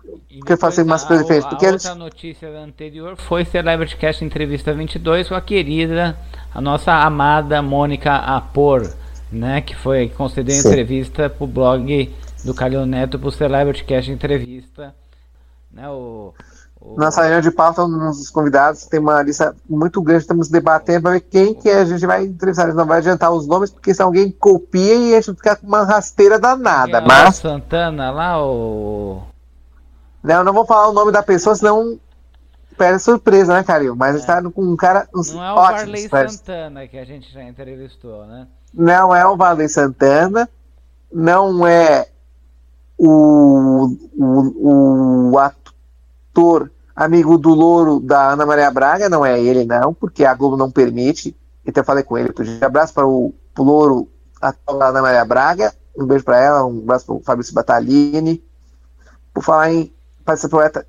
quer 0.44 0.58
fazer 0.58 0.82
uma 0.82 0.98
surpresa 0.98 1.22
diferente? 1.22 1.48
Porque 1.48 1.66
a 1.66 1.70
outra 1.70 1.94
notícia 1.94 2.48
anterior 2.58 3.16
foi 3.16 3.44
Celebrity 3.44 3.96
Cast 3.96 4.24
Entrevista 4.24 4.74
22 4.74 5.28
com 5.28 5.36
a 5.36 5.40
querida, 5.40 6.18
a 6.52 6.60
nossa 6.60 6.92
amada 6.92 7.62
Mônica 7.62 8.12
Apor, 8.12 8.92
né, 9.30 9.60
que 9.60 9.76
foi 9.76 10.08
conceder 10.08 10.58
entrevista 10.58 11.30
para 11.30 11.44
o 11.44 11.46
blog 11.46 12.12
do 12.48 12.54
Calil 12.54 12.86
Neto 12.86 13.18
para 13.18 13.28
o 13.28 13.32
Celebrity 13.32 13.84
Cast 13.84 14.10
Entrevista. 14.10 14.94
Né, 15.70 15.88
o, 15.88 16.32
nossa 16.96 17.22
reunião 17.22 17.40
de 17.40 17.50
pauta, 17.50 17.86
nos 17.86 18.30
convidados, 18.30 18.86
tem 18.86 19.00
uma 19.00 19.22
lista 19.22 19.54
muito 19.68 20.00
grande, 20.00 20.22
estamos 20.22 20.48
debatendo 20.48 21.02
para 21.02 21.12
ver 21.12 21.20
quem 21.20 21.54
que 21.54 21.68
a 21.68 21.84
gente 21.84 22.06
vai 22.06 22.24
entrevistar. 22.24 22.64
A 22.64 22.66
gente 22.66 22.76
não 22.76 22.86
vai 22.86 22.98
adiantar 22.98 23.32
os 23.32 23.46
nomes, 23.46 23.70
porque 23.70 23.92
se 23.92 24.00
alguém 24.00 24.30
copia 24.30 24.94
e 24.94 25.14
a 25.14 25.20
gente 25.20 25.36
fica 25.36 25.56
com 25.56 25.66
uma 25.66 25.84
rasteira 25.84 26.38
danada. 26.38 26.98
É 26.98 27.00
mas... 27.00 27.36
Santana 27.36 28.10
lá, 28.10 28.42
o. 28.42 29.22
Não, 30.22 30.44
não 30.44 30.52
vou 30.52 30.64
falar 30.64 30.88
o 30.88 30.92
nome 30.92 31.12
da 31.12 31.22
pessoa, 31.22 31.54
senão 31.54 31.98
perde 32.76 33.02
surpresa, 33.02 33.54
né, 33.54 33.64
Caril? 33.64 33.96
Mas 33.96 34.14
é. 34.14 34.18
está 34.18 34.42
com 34.42 34.62
um 34.62 34.76
cara. 34.76 35.08
Uns 35.14 35.32
não 35.32 35.44
é 35.44 35.52
o 35.52 35.56
Varley 35.56 36.08
Santana 36.08 36.86
que 36.86 36.98
a 36.98 37.04
gente 37.04 37.32
já 37.32 37.42
entrevistou, 37.42 38.24
né? 38.26 38.46
Não 38.72 39.14
é 39.14 39.26
o 39.26 39.36
Varley 39.36 39.68
Santana, 39.68 40.48
não 41.12 41.66
é 41.66 42.06
o, 42.98 43.96
o, 44.16 45.30
o 45.30 45.38
ator 45.38 46.70
amigo 46.94 47.38
do 47.38 47.50
louro 47.50 48.00
da 48.00 48.32
Ana 48.32 48.44
Maria 48.44 48.70
Braga, 48.72 49.08
não 49.08 49.24
é 49.24 49.40
ele 49.40 49.64
não, 49.64 49.94
porque 49.94 50.24
a 50.24 50.34
Globo 50.34 50.56
não 50.56 50.68
permite. 50.68 51.36
Então 51.64 51.80
eu 51.80 51.84
falei 51.84 52.02
com 52.02 52.18
ele, 52.18 52.34
um 52.36 52.66
abraço 52.66 52.92
para 52.92 53.06
o 53.06 53.32
louro 53.56 54.08
atual 54.42 54.78
da 54.78 54.88
Ana 54.88 55.02
Maria 55.02 55.24
Braga, 55.24 55.72
um 55.96 56.06
beijo 56.06 56.24
para 56.24 56.40
ela, 56.40 56.66
um 56.66 56.80
abraço 56.80 57.06
para 57.06 57.14
o 57.14 57.22
Fabrício 57.22 57.54
Batalini. 57.54 58.42
Por 59.32 59.44
falar 59.44 59.72
em 59.72 59.92
essa 60.26 60.48
poeta, 60.48 60.86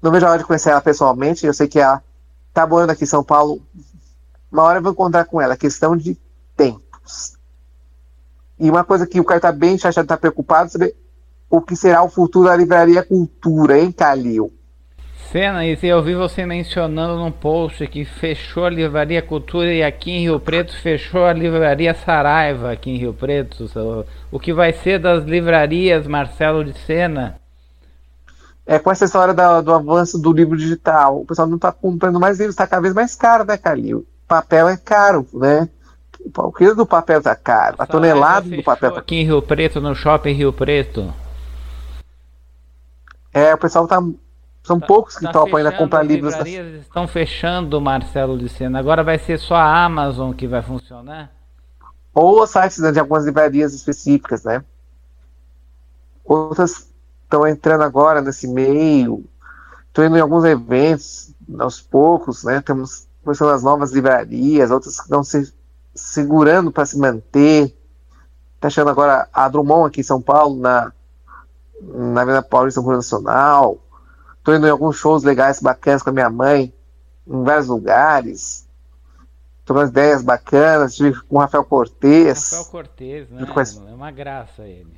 não 0.00 0.10
vejo 0.10 0.26
a 0.26 0.30
hora 0.30 0.38
de 0.38 0.44
conhecer 0.44 0.70
ela 0.70 0.80
pessoalmente, 0.80 1.46
eu 1.46 1.54
sei 1.54 1.68
que 1.68 1.78
ela 1.78 2.02
tá 2.52 2.66
morando 2.66 2.90
aqui 2.90 3.04
em 3.04 3.06
São 3.06 3.22
Paulo. 3.22 3.60
Uma 4.50 4.62
hora 4.62 4.78
eu 4.78 4.82
vou 4.82 4.92
encontrar 4.92 5.24
com 5.26 5.40
ela, 5.40 5.56
questão 5.56 5.96
de 5.96 6.18
tempos. 6.56 7.36
E 8.58 8.70
uma 8.70 8.82
coisa 8.82 9.06
que 9.06 9.20
o 9.20 9.24
cara 9.24 9.38
tá 9.40 9.52
bem 9.52 9.76
chateado, 9.76 10.08
tá 10.08 10.16
preocupado, 10.16 10.70
saber 10.70 10.96
o 11.48 11.60
que 11.60 11.76
será 11.76 12.02
o 12.02 12.08
futuro 12.08 12.48
da 12.48 12.56
livraria 12.56 13.02
Cultura, 13.02 13.78
hein, 13.78 13.92
Calil? 13.92 14.52
Cena, 15.30 15.66
e 15.66 15.76
eu 15.82 16.02
vi 16.02 16.14
você 16.14 16.46
mencionando 16.46 17.16
num 17.16 17.32
post 17.32 17.84
que 17.88 18.04
fechou 18.04 18.64
a 18.64 18.70
Livraria 18.70 19.20
Cultura 19.20 19.72
e 19.72 19.82
aqui 19.82 20.12
em 20.12 20.20
Rio 20.22 20.38
Preto 20.38 20.74
fechou 20.80 21.24
a 21.24 21.32
Livraria 21.32 21.94
Saraiva 21.94 22.70
aqui 22.70 22.90
em 22.90 22.96
Rio 22.96 23.12
Preto. 23.12 23.68
O 24.30 24.38
que 24.38 24.52
vai 24.52 24.72
ser 24.72 25.00
das 25.00 25.24
livrarias, 25.24 26.06
Marcelo 26.06 26.64
de 26.64 26.78
Sena? 26.78 27.40
É 28.64 28.78
com 28.78 28.90
essa 28.90 29.04
história 29.04 29.34
da, 29.34 29.60
do 29.60 29.74
avanço 29.74 30.16
do 30.16 30.32
livro 30.32 30.56
digital. 30.56 31.20
O 31.20 31.26
pessoal 31.26 31.48
não 31.48 31.56
está 31.56 31.72
comprando 31.72 32.20
mais 32.20 32.38
livros, 32.38 32.54
está 32.54 32.66
cada 32.66 32.82
vez 32.82 32.94
mais 32.94 33.16
caro, 33.16 33.44
né, 33.44 33.56
Calil? 33.56 34.06
Papel 34.28 34.68
é 34.68 34.76
caro, 34.76 35.26
né? 35.34 35.68
O 36.38 36.52
quilo 36.52 36.74
do 36.74 36.86
papel 36.86 37.18
está 37.18 37.34
caro, 37.36 37.76
a, 37.78 37.86
tonelada 37.86 38.48
do 38.48 38.62
papel 38.62 38.92
tá... 38.92 39.00
Aqui 39.00 39.16
em 39.16 39.24
Rio 39.24 39.42
Preto, 39.42 39.80
no 39.80 39.94
shopping 39.94 40.32
Rio 40.32 40.52
Preto. 40.52 41.12
É, 43.36 43.52
o 43.52 43.58
pessoal 43.58 43.84
está 43.84 44.00
São 44.62 44.80
tá, 44.80 44.86
poucos 44.86 45.18
que 45.18 45.26
tá 45.26 45.30
topam 45.30 45.58
ainda 45.58 45.70
comprar 45.70 46.02
livros. 46.02 46.32
As 46.32 46.42
livrarias 46.42 46.80
estão 46.86 47.06
fechando, 47.06 47.78
Marcelo 47.78 48.38
de 48.38 48.48
Sena. 48.48 48.78
Agora 48.78 49.04
vai 49.04 49.18
ser 49.18 49.38
só 49.38 49.56
a 49.56 49.84
Amazon 49.84 50.32
que 50.32 50.46
vai 50.46 50.62
funcionar? 50.62 51.30
Ou 52.14 52.42
os 52.42 52.48
sites 52.48 52.78
né, 52.78 52.92
de 52.92 52.98
algumas 52.98 53.26
livrarias 53.26 53.74
específicas, 53.74 54.42
né? 54.44 54.64
Outras 56.24 56.90
estão 57.24 57.46
entrando 57.46 57.82
agora 57.82 58.22
nesse 58.22 58.48
meio. 58.48 59.22
Estou 59.88 60.02
indo 60.02 60.16
em 60.16 60.20
alguns 60.20 60.44
eventos, 60.46 61.34
aos 61.58 61.78
poucos, 61.78 62.42
né? 62.42 62.62
Temos 62.62 63.06
começando 63.22 63.50
as 63.50 63.62
novas 63.62 63.92
livrarias, 63.92 64.70
outras 64.70 64.96
que 64.96 65.02
estão 65.02 65.22
se 65.22 65.52
segurando 65.94 66.72
para 66.72 66.86
se 66.86 66.98
manter. 66.98 67.76
Está 68.54 68.68
achando 68.68 68.88
agora 68.88 69.28
a 69.30 69.46
Drummond 69.46 69.88
aqui 69.88 70.00
em 70.00 70.04
São 70.04 70.22
Paulo, 70.22 70.58
na, 70.58 70.90
na 71.80 72.22
Avenida 72.22 72.42
Paulista 72.42 72.80
Nacional. 72.80 73.78
Estou 74.38 74.54
indo 74.54 74.66
em 74.66 74.70
alguns 74.70 74.96
shows 74.96 75.22
legais, 75.22 75.60
bacanas 75.60 76.02
com 76.02 76.10
a 76.10 76.12
minha 76.12 76.30
mãe, 76.30 76.72
em 77.26 77.42
vários 77.42 77.66
lugares. 77.66 78.66
Estou 79.60 79.76
com 79.76 79.82
ideias 79.82 80.22
bacanas, 80.22 80.92
estive 80.92 81.20
com 81.22 81.36
o 81.36 81.38
Rafael 81.40 81.64
Cortez. 81.64 82.52
Rafael 82.52 82.70
Cortez, 82.70 83.30
né? 83.30 83.46
É 83.90 83.94
uma 83.94 84.10
graça 84.12 84.62
ele. 84.62 84.96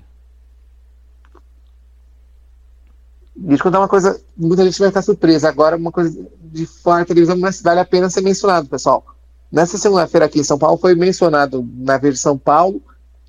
Deixa 3.34 3.60
eu 3.60 3.64
contar 3.64 3.78
uma 3.78 3.88
coisa, 3.88 4.20
muita 4.36 4.64
gente 4.64 4.78
vai 4.80 4.88
ficar 4.88 5.00
surpresa. 5.00 5.48
Agora, 5.48 5.76
uma 5.76 5.92
coisa 5.92 6.28
de 6.40 6.66
fora 6.66 7.00
da 7.00 7.06
televisão, 7.06 7.38
mas 7.38 7.62
vale 7.62 7.78
a 7.78 7.84
pena 7.84 8.10
ser 8.10 8.20
mencionado, 8.20 8.68
pessoal. 8.68 9.06
Nessa 9.50 9.78
segunda-feira 9.78 10.26
aqui 10.26 10.40
em 10.40 10.44
São 10.44 10.58
Paulo, 10.58 10.76
foi 10.76 10.94
mencionado 10.94 11.66
na 11.76 11.96
Veja 11.96 12.18
São 12.18 12.36
Paulo 12.36 12.82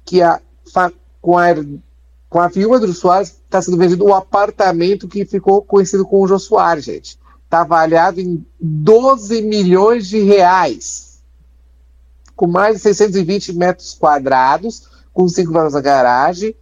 que 0.03 0.21
a, 0.21 0.41
com, 1.21 1.37
a, 1.37 1.53
com 2.30 2.39
a 2.39 2.47
viúva 2.47 2.80
do 2.80 2.93
Soares 2.93 3.30
está 3.30 3.61
sendo 3.61 3.77
vendido 3.77 4.05
o 4.05 4.13
apartamento 4.13 5.07
que 5.07 5.25
ficou 5.25 5.61
conhecido 5.61 6.05
como 6.05 6.23
o 6.23 6.27
Jô 6.27 6.38
Soares, 6.38 6.86
gente. 6.86 7.19
Está 7.43 7.61
avaliado 7.61 8.21
em 8.21 8.45
12 8.59 9.41
milhões 9.41 10.07
de 10.07 10.19
reais. 10.19 11.21
Com 12.36 12.47
mais 12.47 12.75
de 12.75 12.82
620 12.84 13.53
metros 13.53 13.95
quadrados, 13.95 14.88
com 15.11 15.27
cinco 15.27 15.51
vagas 15.51 15.73
na 15.73 15.82
garagem, 15.82 16.55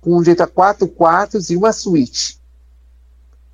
com 0.00 0.16
um 0.16 0.24
jeito 0.24 0.42
a 0.42 0.46
quatro 0.46 0.88
quartos 0.88 1.48
e 1.50 1.56
uma 1.56 1.72
suíte. 1.72 2.40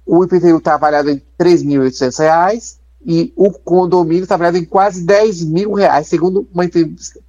O 0.06 0.24
IPTU 0.24 0.56
está 0.56 0.74
avaliado 0.74 1.10
em 1.10 1.16
R$ 1.16 1.24
3.800 1.38 2.78
e 3.04 3.32
o 3.36 3.52
condomínio 3.52 4.22
está 4.22 4.34
avaliado 4.34 4.58
em 4.58 4.64
quase 4.64 5.04
10 5.04 5.44
mil 5.44 5.74
reais, 5.74 6.08
segundo 6.08 6.48
uma 6.52 6.64
entrevista 6.64 7.20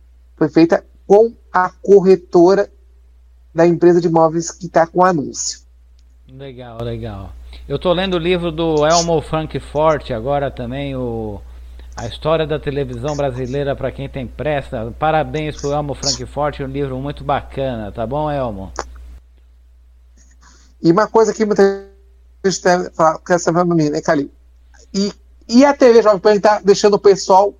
foi 0.42 0.50
feita 0.50 0.84
com 1.06 1.36
a 1.54 1.70
corretora 1.70 2.68
da 3.54 3.68
empresa 3.68 3.99
de 3.99 4.08
imóveis 4.08 4.52
que 4.52 4.66
está 4.66 4.88
com 4.88 5.04
anúncio. 5.04 5.62
Legal, 6.28 6.82
legal. 6.82 7.34
Eu 7.68 7.76
estou 7.76 7.93
lendo 7.93 8.16
o 8.16 8.20
livro 8.20 8.52
do 8.52 8.86
Elmo 8.86 9.22
Frankfort 9.22 10.12
agora 10.12 10.49
também, 10.49 10.95
o 10.95 11.41
a 11.95 12.08
história 12.08 12.47
da 12.47 12.58
televisão 12.58 13.16
brasileira 13.16 13.76
para 13.76 13.91
quem 13.91 14.08
tem 14.08 14.26
pressa. 14.26 14.93
Parabéns 14.97 15.60
pro 15.60 15.72
Elmo 15.72 15.93
Frankfort, 15.93 16.62
um 16.62 16.66
livro 16.66 16.97
muito 16.97 17.24
bacana, 17.24 17.91
tá 17.91 18.08
bom, 18.08 18.32
Elmo? 18.32 18.72
E 20.82 20.91
uma 20.91 21.08
coisa 21.08 21.34
que 21.34 21.45
muita 21.45 21.88
gente 22.43 22.62
quer 23.26 23.39
saber 23.39 23.66
para 23.66 23.76
mim, 23.76 23.89
né, 23.89 24.02
Calil? 24.02 24.32
E, 24.93 25.14
e 25.47 25.64
a 25.64 25.74
TV 25.74 26.02
Jovem 26.02 26.20
Pan 26.20 26.39
tá 26.39 26.60
deixando 26.64 26.95
o 26.95 26.99
pessoal 26.99 27.54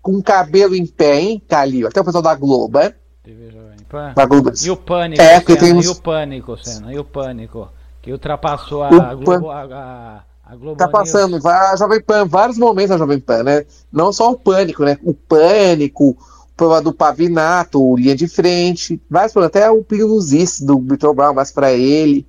com 0.00 0.22
cabelo 0.22 0.74
em 0.74 0.86
pé, 0.86 1.20
hein, 1.20 1.42
Calil? 1.48 1.88
Até 1.88 2.00
o 2.00 2.04
pessoal 2.04 2.22
da 2.22 2.34
Globo? 2.34 2.78
TV 3.22 3.50
Jovem 3.50 3.73
Pan. 3.94 4.12
Da 4.14 4.26
Globo. 4.26 4.50
E 4.60 4.70
o 4.70 4.76
Pânico, 4.76 5.22
é, 5.22 5.40
Senna, 5.40 5.58
temos... 5.58 5.86
e 5.86 5.88
o 5.88 5.94
Pânico, 5.94 6.56
Senna, 6.58 6.92
e 6.92 6.98
o 6.98 7.04
Pânico, 7.04 7.68
que 8.02 8.10
ultrapassou 8.10 8.82
a, 8.82 9.14
Globo... 9.14 9.50
A, 9.50 9.62
a, 9.62 10.22
a 10.44 10.56
Globo 10.56 10.76
tá 10.76 10.88
passando 10.88 11.40
a 11.46 11.76
Jovem 11.76 12.02
Pan, 12.02 12.26
vários 12.26 12.58
momentos 12.58 12.90
a 12.90 12.98
Jovem 12.98 13.20
Pan, 13.20 13.44
né? 13.44 13.64
Não 13.92 14.12
só 14.12 14.32
o 14.32 14.38
Pânico, 14.38 14.84
né? 14.84 14.98
O 15.02 15.14
Pânico, 15.14 16.10
o 16.10 16.16
programa 16.56 16.82
do 16.82 16.92
Pavinato, 16.92 17.80
o 17.80 17.96
Linha 17.96 18.16
de 18.16 18.26
Frente, 18.26 19.00
vários 19.08 19.32
programas, 19.32 19.56
até 19.56 19.70
o 19.70 19.84
Pinho 19.84 20.08
Luzis 20.08 20.60
do 20.60 20.80
Vitor 20.80 21.14
Brown, 21.14 21.32
mais 21.32 21.52
para 21.52 21.72
ele. 21.72 22.26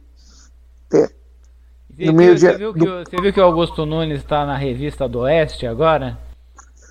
Você, 0.88 1.11
viu, 2.11 2.38
você, 2.38 2.57
viu 2.57 2.74
do... 2.74 3.03
você 3.03 3.22
viu 3.22 3.34
que 3.34 3.39
o 3.39 3.43
Augusto 3.43 3.86
Nunes 3.86 4.20
está 4.20 4.45
na 4.45 4.55
revista 4.55 5.07
do 5.07 5.20
Oeste 5.20 5.66
agora? 5.66 6.18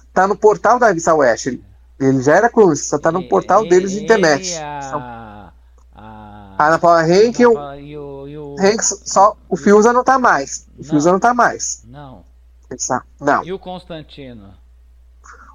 Está 0.08 0.26
no 0.26 0.36
portal 0.36 0.78
da 0.78 0.88
revista 0.88 1.14
Oeste. 1.14 1.62
Ele 1.98 2.22
já 2.22 2.36
era 2.36 2.50
cruz, 2.50 2.86
só 2.86 2.96
está 2.96 3.12
no 3.12 3.20
e, 3.20 3.28
portal 3.28 3.66
deles 3.68 3.92
de 3.92 4.02
internet. 4.02 4.54
A, 4.56 5.52
a, 5.94 6.66
Ana 6.66 6.78
Paula 6.78 7.08
Henk 7.08 7.40
e 7.40 7.46
o, 7.46 7.74
e 7.74 7.96
o, 7.96 8.56
Henk, 8.58 8.82
só 8.82 9.36
o 9.48 9.56
Fiuza 9.56 9.92
não 9.92 10.00
está 10.00 10.18
mais. 10.18 10.66
O 10.78 10.84
Fiuza 10.84 11.10
não 11.10 11.16
está 11.16 11.32
mais. 11.32 11.82
Não. 11.86 12.24
Não. 13.20 13.44
E 13.44 13.52
o 13.52 13.58
Constantino? 13.58 14.54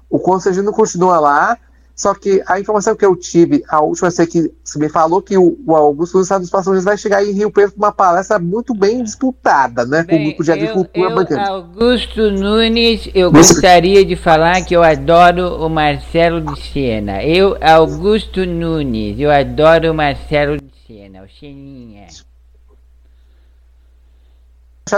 O 0.08 0.18
Constantino 0.18 0.72
continua 0.72 1.20
lá. 1.20 1.58
Só 2.00 2.14
que 2.14 2.42
a 2.46 2.58
informação 2.58 2.96
que 2.96 3.04
eu 3.04 3.14
tive, 3.14 3.62
a 3.68 3.82
última 3.82 4.08
vez 4.08 4.26
que 4.26 4.50
você 4.64 4.78
me 4.78 4.88
falou 4.88 5.20
que 5.20 5.36
o, 5.36 5.58
o 5.66 5.76
Augusto 5.76 6.16
dos 6.16 6.30
Estados 6.30 6.66
Unidos 6.66 6.82
vai 6.82 6.96
chegar 6.96 7.22
em 7.22 7.30
Rio 7.32 7.50
Preto 7.50 7.72
com 7.72 7.76
uma 7.76 7.92
palestra 7.92 8.38
muito 8.38 8.72
bem 8.72 9.02
disputada, 9.02 9.84
né? 9.84 10.02
Bem, 10.04 10.16
com 10.16 10.22
o 10.22 10.26
grupo 10.28 10.42
de 10.42 10.50
agricultura 10.50 11.10
bancária. 11.10 11.48
Augusto 11.48 12.30
Nunes, 12.30 13.06
eu 13.14 13.30
gostaria 13.30 14.02
de 14.02 14.16
falar 14.16 14.64
que 14.64 14.74
eu 14.74 14.82
adoro 14.82 15.62
o 15.62 15.68
Marcelo 15.68 16.40
de 16.40 16.58
Sena. 16.72 17.22
Eu, 17.22 17.58
Augusto 17.60 18.46
Nunes, 18.46 19.20
eu 19.20 19.30
adoro 19.30 19.90
o 19.90 19.94
Marcelo 19.94 20.56
de 20.56 20.72
Sena, 20.86 21.22
o 21.22 21.28
Seninha. 21.28 22.06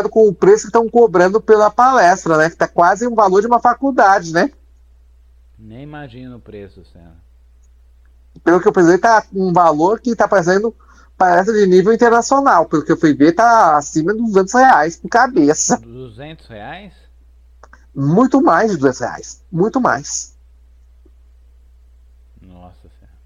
Com 0.09 0.29
o 0.29 0.33
preço 0.33 0.63
que 0.63 0.69
estão 0.69 0.89
cobrando 0.89 1.41
pela 1.41 1.69
palestra, 1.69 2.37
né? 2.39 2.49
Que 2.49 2.55
tá 2.55 2.69
quase 2.69 3.09
um 3.09 3.15
valor 3.17 3.41
de 3.41 3.49
uma 3.49 3.59
faculdade, 3.59 4.33
né? 4.33 4.53
Nem 5.63 5.83
imagino 5.83 6.37
o 6.37 6.41
preço, 6.41 6.85
Senna. 6.93 7.15
Pelo 8.43 8.61
que 8.61 8.67
eu 8.67 8.73
pensei, 8.73 8.99
tá 8.99 9.25
um 9.33 9.53
valor 9.53 10.01
que 10.01 10.17
tá 10.17 10.27
parecendo 10.27 10.75
parece 11.17 11.53
de 11.53 11.67
nível 11.67 11.93
internacional. 11.93 12.67
Pelo 12.67 12.85
que 12.85 12.91
eu 12.91 12.97
fui 12.97 13.15
ver, 13.15 13.33
tá 13.33 13.77
acima 13.77 14.13
de 14.13 14.21
200 14.21 14.55
reais 14.55 14.97
por 14.97 15.09
cabeça. 15.09 15.79
200 15.79 16.49
reais? 16.49 16.93
Muito 17.95 18.43
mais 18.43 18.73
de 18.73 18.77
200 18.77 19.01
reais. 19.01 19.45
Muito 19.53 19.81
mais. 19.81 20.37
Nossa 22.41 22.89
Senhora. 22.99 23.17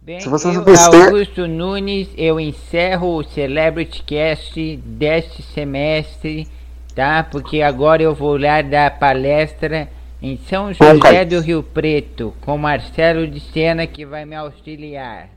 Bem, 0.00 0.20
Se 0.20 0.28
você 0.28 0.48
eu, 0.50 1.04
Augusto 1.04 1.48
Nunes, 1.48 2.08
eu 2.16 2.38
encerro 2.38 3.16
o 3.16 3.24
Celebrity 3.24 4.04
Cast 4.04 4.76
deste 4.76 5.42
semestre, 5.42 6.46
tá? 6.94 7.24
Porque 7.24 7.60
agora 7.60 8.04
eu 8.04 8.14
vou 8.14 8.36
lá 8.36 8.62
dar 8.62 9.00
palestra 9.00 9.97
em 10.20 10.38
São 10.48 10.72
José 10.72 11.24
do 11.24 11.40
Rio 11.40 11.62
Preto, 11.62 12.34
com 12.40 12.58
Marcelo 12.58 13.26
de 13.26 13.40
Sena 13.40 13.86
que 13.86 14.04
vai 14.04 14.24
me 14.24 14.34
auxiliar. 14.34 15.30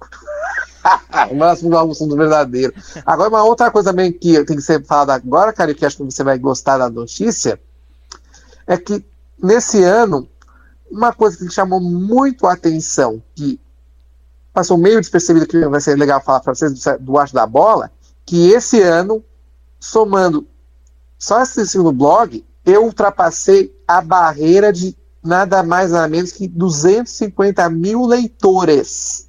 o 1.30 1.34
máximo 1.34 1.70
do 1.70 1.76
almoço 1.76 2.06
do 2.06 2.16
verdadeiro. 2.16 2.72
Agora, 3.04 3.28
uma 3.28 3.44
outra 3.44 3.70
coisa 3.70 3.90
também 3.90 4.12
que 4.12 4.44
tem 4.44 4.56
que 4.56 4.62
ser 4.62 4.84
falada 4.84 5.14
agora, 5.14 5.52
cara, 5.52 5.74
que 5.74 5.84
acho 5.84 5.96
que 5.96 6.04
você 6.04 6.22
vai 6.22 6.38
gostar 6.38 6.78
da 6.78 6.88
notícia, 6.88 7.60
é 8.66 8.76
que 8.76 9.04
nesse 9.42 9.82
ano, 9.82 10.28
uma 10.90 11.12
coisa 11.12 11.36
que 11.36 11.52
chamou 11.52 11.80
muito 11.80 12.46
a 12.46 12.52
atenção, 12.52 13.22
que 13.34 13.58
passou 14.52 14.78
meio 14.78 15.00
despercebido, 15.00 15.46
que 15.46 15.66
vai 15.66 15.80
ser 15.80 15.96
legal 15.96 16.22
falar 16.22 16.40
para 16.40 16.54
vocês 16.54 16.72
do, 16.72 16.98
do 17.00 17.18
Acho 17.18 17.34
da 17.34 17.46
Bola, 17.46 17.90
que 18.24 18.50
esse 18.50 18.80
ano, 18.80 19.24
somando 19.80 20.46
só 21.18 21.42
esse 21.42 21.66
segundo 21.66 21.92
blog, 21.92 22.44
eu 22.64 22.84
ultrapassei 22.84 23.73
a 23.86 24.00
barreira 24.00 24.72
de 24.72 24.96
nada 25.22 25.62
mais 25.62 25.90
nada 25.90 26.06
menos 26.08 26.32
que 26.32 26.46
250 26.46 27.68
mil 27.70 28.04
leitores. 28.06 29.28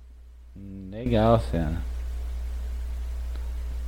Legal, 0.89 1.39
Senna. 1.51 1.81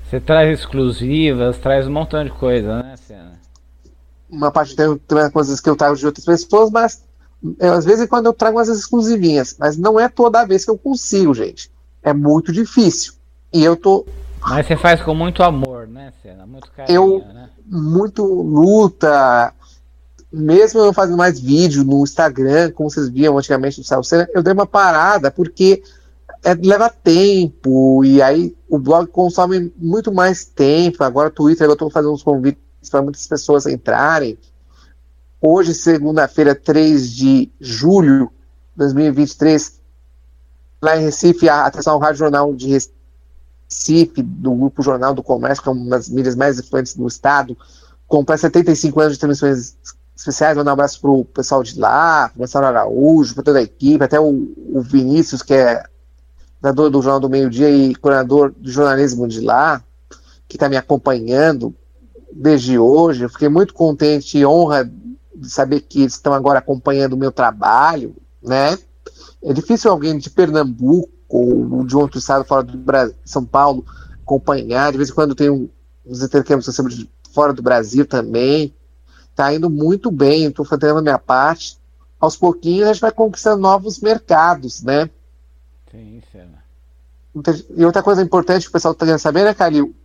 Você 0.04 0.22
traz 0.22 0.60
exclusivas, 0.60 1.58
traz 1.58 1.86
um 1.86 1.92
montão 1.92 2.24
de 2.24 2.32
coisa, 2.32 2.82
né, 2.82 2.96
Senna? 2.96 3.40
Uma 4.30 4.52
parte 4.52 4.76
tem, 4.76 4.98
tem 4.98 5.30
coisas 5.32 5.60
que 5.60 5.70
eu 5.70 5.76
trago 5.76 5.96
de 5.96 6.06
outras 6.06 6.26
pessoas, 6.26 6.70
mas 6.72 7.04
eu, 7.60 7.74
às 7.74 7.86
vezes 7.86 8.08
quando 8.08 8.28
eu 8.28 8.34
trago 8.34 8.58
umas 8.58 8.70
exclusivinhas, 8.70 9.56
mas 9.60 9.78
não 9.78 10.00
é 10.00 10.08
toda 10.08 10.46
vez 10.46 10.64
que 10.64 10.72
eu 10.72 10.78
consigo, 10.78 11.34
gente. 11.34 11.72
É 12.02 12.14
muito 12.14 12.52
difícil. 12.52 13.14
E 13.54 13.64
eu 13.64 13.76
tô. 13.76 14.06
Mas 14.40 14.66
você 14.66 14.78
faz 14.78 15.02
com 15.02 15.14
muito 15.14 15.44
amor, 15.44 15.88
né, 15.88 16.14
Senna? 16.22 16.46
Muito 16.46 16.72
carinho, 16.72 16.96
eu, 16.96 17.20
né? 17.34 17.50
Muito 17.66 18.24
luta, 18.24 19.54
mesmo 20.32 20.82
eu 20.82 20.94
fazendo 20.94 21.18
mais 21.18 21.40
vídeo 21.40 21.84
no 21.84 22.04
Instagram, 22.04 22.72
como 22.72 22.90
vocês 22.90 23.10
viam 23.10 23.38
antigamente 23.38 23.80
no 23.80 23.84
Salseira, 23.84 24.30
eu 24.34 24.44
dei 24.44 24.54
uma 24.54 24.68
parada 24.68 25.32
porque 25.32 25.82
é, 26.44 26.54
leva 26.54 26.90
tempo 26.90 28.04
e 28.04 28.22
aí 28.22 28.56
o 28.70 28.78
blog 28.78 29.08
consome 29.08 29.72
muito 29.78 30.14
mais 30.14 30.46
tempo. 30.46 31.04
Agora 31.04 31.30
o 31.30 31.32
Twitter, 31.32 31.68
eu 31.68 31.74
estou 31.74 31.90
fazendo 31.90 32.14
uns 32.14 32.24
convites 32.24 32.90
para 32.90 33.02
muitas 33.02 33.26
pessoas 33.26 33.66
entrarem. 33.66 34.38
Hoje, 35.42 35.74
segunda-feira, 35.74 36.56
3 36.56 37.12
de 37.12 37.52
julho 37.60 38.32
de 38.72 38.78
2023, 38.78 39.80
lá 40.82 40.98
em 40.98 41.04
Recife, 41.04 41.48
a 41.48 41.66
atenção 41.66 42.00
Rádio 42.00 42.20
Jornal 42.20 42.54
de 42.56 42.80
Recife 43.70 44.22
do 44.22 44.54
Grupo 44.56 44.82
Jornal 44.82 45.14
do 45.14 45.24
Comércio, 45.24 45.64
que 45.64 45.70
é 45.70 45.72
uma 45.72 45.90
das 45.92 46.10
mídias 46.10 46.36
mais 46.36 46.60
influentes 46.60 46.96
do 46.96 47.08
Estado, 47.08 47.58
comprar 48.08 48.38
75 48.38 49.00
anos 49.00 49.14
de 49.14 49.20
transmissões 49.20 49.76
especiais. 50.18 50.58
Mandar 50.58 50.72
um 50.72 50.74
abraço 50.74 51.00
para 51.00 51.12
o 51.12 51.24
pessoal 51.26 51.64
de 51.64 51.80
lá, 51.80 52.30
para 52.30 52.38
o 52.38 52.40
Marcelo 52.40 52.66
Araújo, 52.66 53.34
para 53.34 53.44
toda 53.44 53.60
a 53.60 53.64
equipe, 53.64 54.04
até 54.04 54.20
o, 54.20 54.54
o 54.74 54.82
Vinícius, 54.82 55.42
que 55.42 55.54
é 55.54 55.84
coordenador 56.62 56.90
do 56.90 57.02
Jornal 57.02 57.20
do 57.20 57.30
Meio 57.30 57.50
Dia 57.50 57.70
e 57.70 57.96
coordenador 57.96 58.52
do 58.52 58.70
jornalismo 58.70 59.28
de 59.28 59.42
lá, 59.42 59.84
que 60.48 60.56
está 60.56 60.68
me 60.68 60.78
acompanhando 60.78 61.74
desde 62.32 62.78
hoje. 62.78 63.24
Eu 63.24 63.30
fiquei 63.30 63.50
muito 63.50 63.74
contente 63.74 64.38
e 64.38 64.46
honra 64.46 64.90
de 65.36 65.50
saber 65.50 65.82
que 65.82 66.02
eles 66.02 66.14
estão 66.14 66.34
agora 66.34 66.60
acompanhando 66.60 67.14
o 67.14 67.18
meu 67.18 67.32
trabalho, 67.32 68.16
né? 68.42 68.78
É 69.44 69.54
difícil 69.54 69.92
alguém 69.92 70.18
de 70.18 70.30
Pernambuco 70.30 71.10
ou 71.30 71.86
de 71.86 71.96
outro 71.96 72.18
estado 72.18 72.44
fora 72.44 72.64
do 72.64 72.78
Brasil, 72.78 73.16
São 73.24 73.46
Paulo, 73.46 73.86
acompanhar. 74.24 74.92
De 74.92 74.98
vez 74.98 75.10
em 75.10 75.14
quando 75.14 75.36
tem 75.36 75.70
uns 76.06 76.24
intercâmbios 76.24 76.68
fora 77.34 77.54
do 77.54 77.62
Brasil 77.62 78.06
também. 78.06 78.74
Está 79.38 79.54
indo 79.54 79.70
muito 79.70 80.10
bem, 80.10 80.46
estou 80.46 80.66
fazendo 80.66 80.98
a 80.98 81.02
minha 81.04 81.20
parte. 81.20 81.78
Aos 82.20 82.36
pouquinhos 82.36 82.90
a 82.90 82.94
gente 82.94 83.02
vai 83.02 83.12
conquistando 83.12 83.62
novos 83.62 84.00
mercados, 84.00 84.82
né? 84.82 85.08
Sim, 85.92 86.24
cena. 86.32 86.64
E 87.78 87.86
outra 87.86 88.02
coisa 88.02 88.24
importante 88.24 88.64
que 88.64 88.70
o 88.70 88.72
pessoal 88.72 88.94
está 88.94 89.06
querendo 89.06 89.20
saber, 89.20 89.44
né, 89.44 89.54
Calil? 89.54 89.96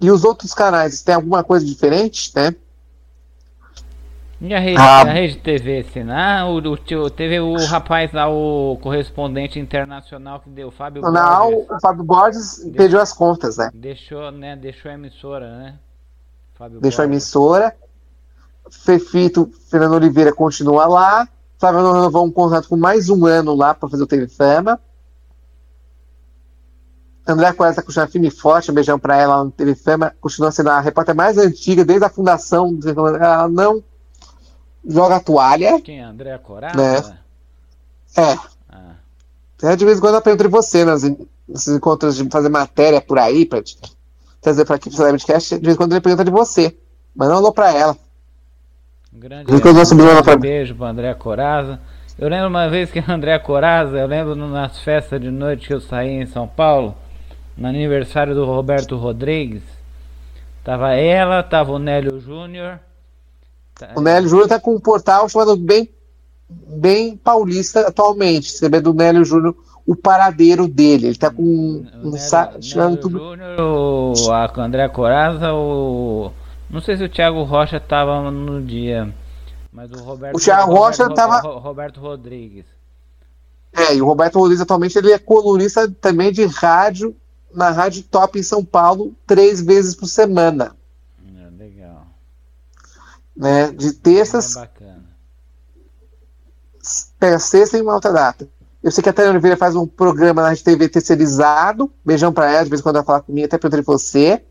E 0.00 0.10
os 0.10 0.24
outros 0.24 0.52
canais, 0.52 1.00
tem 1.00 1.14
alguma 1.14 1.44
coisa 1.44 1.64
diferente, 1.64 2.32
né? 2.34 2.56
E 4.40 4.52
a 4.52 4.58
rede, 4.58 4.80
ah, 4.80 5.02
a 5.02 5.12
rede 5.12 5.36
TV 5.36 5.84
Sinar, 5.84 6.50
o, 6.50 6.56
o, 6.58 7.10
teve 7.10 7.38
o 7.38 7.54
rapaz 7.66 8.12
lá, 8.12 8.28
o 8.28 8.76
correspondente 8.82 9.60
internacional 9.60 10.40
que 10.40 10.50
deu, 10.50 10.68
o 10.68 10.72
Fábio 10.72 11.02
Não, 11.02 11.52
Borges. 11.52 11.70
o 11.70 11.80
Fábio 11.80 12.02
Borges 12.02 12.70
pediu 12.76 13.00
as 13.00 13.12
contas, 13.12 13.58
né? 13.58 13.70
Deixou, 13.72 14.32
né? 14.32 14.56
Deixou 14.56 14.90
a 14.90 14.94
emissora, 14.94 15.56
né? 15.56 15.78
Fábio 16.54 16.80
deixou 16.80 17.02
a 17.02 17.06
emissora. 17.06 17.76
Fefito 18.70 19.50
Fernando 19.68 19.94
Oliveira 19.94 20.32
continua 20.32 20.86
lá. 20.86 21.28
Flávio 21.58 21.92
renovou 21.92 22.24
um 22.24 22.30
contrato 22.30 22.68
com 22.68 22.76
mais 22.76 23.08
um 23.08 23.26
ano 23.26 23.54
lá 23.54 23.74
para 23.74 23.88
fazer 23.88 24.02
o 24.02 24.06
TV 24.06 24.28
Fama. 24.28 24.80
André 27.26 27.52
Coelho 27.54 27.74
continua 27.82 28.06
firme 28.06 28.28
e 28.28 28.30
forte, 28.30 28.70
um 28.70 28.74
beijão 28.74 28.98
para 28.98 29.16
ela 29.16 29.44
no 29.44 29.50
TV 29.50 29.74
Fama. 29.74 30.14
Continua 30.20 30.52
sendo 30.52 30.70
a 30.70 30.80
repórter 30.80 31.14
mais 31.14 31.38
antiga 31.38 31.84
desde 31.84 32.04
a 32.04 32.10
fundação. 32.10 32.78
Ela 32.84 33.48
não 33.48 33.82
joga 34.86 35.16
a 35.16 35.20
toalha. 35.20 35.80
Quem 35.80 36.00
é? 36.00 36.04
André 36.04 36.36
Coraza? 36.38 36.76
Né? 36.76 37.18
É. 38.16 38.38
Ah. 38.68 38.94
É, 39.62 39.76
de 39.76 39.84
vez 39.84 39.98
em 39.98 40.00
quando 40.00 40.16
eu 40.16 40.22
pergunto 40.22 40.44
de 40.44 40.50
você, 40.50 40.84
nesses 40.84 41.74
encontros 41.74 42.16
de 42.16 42.28
fazer 42.28 42.50
matéria 42.50 43.00
por 43.00 43.18
aí, 43.18 43.46
pra 43.46 43.62
trazer 44.44 44.64
para 44.64 44.76
aqui 44.76 44.88
pro 44.88 44.96
Celebrity 44.96 45.26
de 45.26 45.60
vez 45.60 45.74
em 45.74 45.76
quando 45.76 45.92
ele 45.92 46.00
pergunta 46.00 46.24
de 46.24 46.30
você. 46.30 46.76
Mas 47.14 47.28
não 47.28 47.36
alô 47.36 47.52
pra 47.52 47.72
ela. 47.72 47.96
Um 49.12 49.18
grande 49.18 49.52
um 49.52 49.58
grande 49.58 50.36
beijo 50.36 50.74
pro 50.74 50.84
André 50.84 51.14
Coraza. 51.14 51.80
Eu 52.18 52.28
lembro 52.28 52.48
uma 52.48 52.68
vez 52.68 52.90
que 52.90 53.02
André 53.10 53.38
Coraza, 53.38 53.96
eu 53.96 54.06
lembro 54.06 54.36
nas 54.36 54.78
festas 54.80 55.20
de 55.20 55.30
noite 55.30 55.66
que 55.66 55.74
eu 55.74 55.80
saí 55.80 56.10
em 56.10 56.26
São 56.26 56.46
Paulo, 56.46 56.94
no 57.56 57.66
aniversário 57.66 58.34
do 58.34 58.44
Roberto 58.44 58.96
Rodrigues. 58.96 59.62
Tava 60.62 60.94
ela, 60.94 61.42
tava 61.42 61.72
o 61.72 61.78
Nélio 61.78 62.20
Júnior 62.20 62.78
o 63.96 64.00
Nélio 64.00 64.28
Júnior 64.28 64.44
está 64.44 64.60
com 64.60 64.74
um 64.74 64.80
portal 64.80 65.28
chamado 65.28 65.56
Bem, 65.56 65.90
Bem 66.48 67.16
Paulista 67.16 67.88
atualmente. 67.88 68.52
Você 68.52 68.68
vê 68.68 68.80
do 68.80 68.94
Nélio 68.94 69.24
Júnior 69.24 69.56
o 69.86 69.94
paradeiro 69.94 70.68
dele. 70.68 71.06
Ele 71.06 71.12
está 71.12 71.30
com 71.30 71.42
um, 71.42 71.86
um 72.02 72.96
tudo. 72.96 73.18
Júnior, 73.18 73.60
o 73.60 74.32
a 74.32 74.64
André 74.64 74.88
Coraza, 74.88 75.52
o. 75.52 76.32
Não 76.70 76.80
sei 76.80 76.96
se 76.96 77.04
o 77.04 77.08
Thiago 77.08 77.42
Rocha 77.42 77.76
estava 77.76 78.30
no 78.30 78.62
dia. 78.62 79.14
Mas 79.72 79.90
o 79.92 80.02
Roberto. 80.02 80.36
O 80.36 80.40
Thiago 80.40 80.74
Rocha 80.74 81.04
estava. 81.04 81.40
Roberto 81.40 82.00
Rodrigues. 82.00 82.66
É, 83.72 83.94
e 83.94 84.00
o 84.00 84.06
Roberto 84.06 84.38
Rodrigues 84.38 84.60
atualmente 84.60 84.96
ele 84.96 85.12
é 85.12 85.18
colunista 85.18 85.90
também 86.00 86.32
de 86.32 86.44
rádio 86.46 87.14
na 87.52 87.70
Rádio 87.70 88.04
Top 88.04 88.38
em 88.38 88.42
São 88.42 88.64
Paulo, 88.64 89.14
três 89.26 89.60
vezes 89.60 89.94
por 89.94 90.06
semana 90.06 90.76
né, 93.36 93.70
de 93.72 93.92
terças. 93.92 94.56
É 94.56 94.68
Pega 97.18 97.38
sexta 97.38 97.78
e 97.78 97.80
uma 97.80 97.94
outra 97.94 98.12
data. 98.12 98.48
Eu 98.84 98.90
sei 98.90 99.02
que 99.02 99.08
a 99.08 99.14
Tânia 99.14 99.30
Oliveira 99.30 99.56
faz 99.56 99.74
um 99.74 99.86
programa 99.86 100.42
na 100.42 100.54
TV 100.54 100.90
terceirizado. 100.90 101.90
Beijão 102.04 102.30
pra 102.34 102.52
ela, 102.52 102.64
de 102.64 102.68
vez 102.68 102.80
em 102.80 102.82
quando 102.82 102.96
ela 102.96 103.04
fala 103.04 103.22
comigo, 103.22 103.46
até 103.46 103.56
perguntei 103.56 103.82
você. 103.82 104.44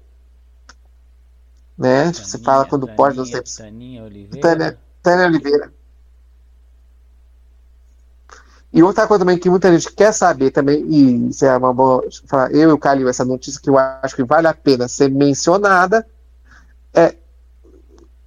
Né? 1.77 2.05
Taninha, 2.05 2.13
você 2.13 2.39
fala 2.39 2.65
quando 2.65 2.87
Taninha, 2.87 2.97
pode, 2.97 3.17
não 3.17 3.25
sei. 3.25 3.43
Tânia 3.43 4.03
Oliveira. 4.03 4.41
Tânia, 4.41 4.79
Tânia 5.03 5.27
Oliveira. 5.27 5.73
E 8.73 8.81
outra 8.81 9.05
coisa 9.05 9.23
também 9.23 9.37
que 9.37 9.51
muita 9.51 9.71
gente 9.71 9.93
quer 9.93 10.11
saber 10.11 10.49
também, 10.49 10.83
e 10.89 11.29
isso 11.29 11.45
é 11.45 11.55
uma 11.55 11.71
boa. 11.71 12.03
Eu 12.49 12.71
e 12.71 12.73
o 12.73 12.77
Calil, 12.79 13.07
essa 13.07 13.23
notícia 13.23 13.61
que 13.61 13.69
eu 13.69 13.77
acho 13.77 14.15
que 14.15 14.23
vale 14.23 14.47
a 14.47 14.53
pena 14.55 14.87
ser 14.87 15.11
mencionada, 15.11 16.07
é 16.91 17.15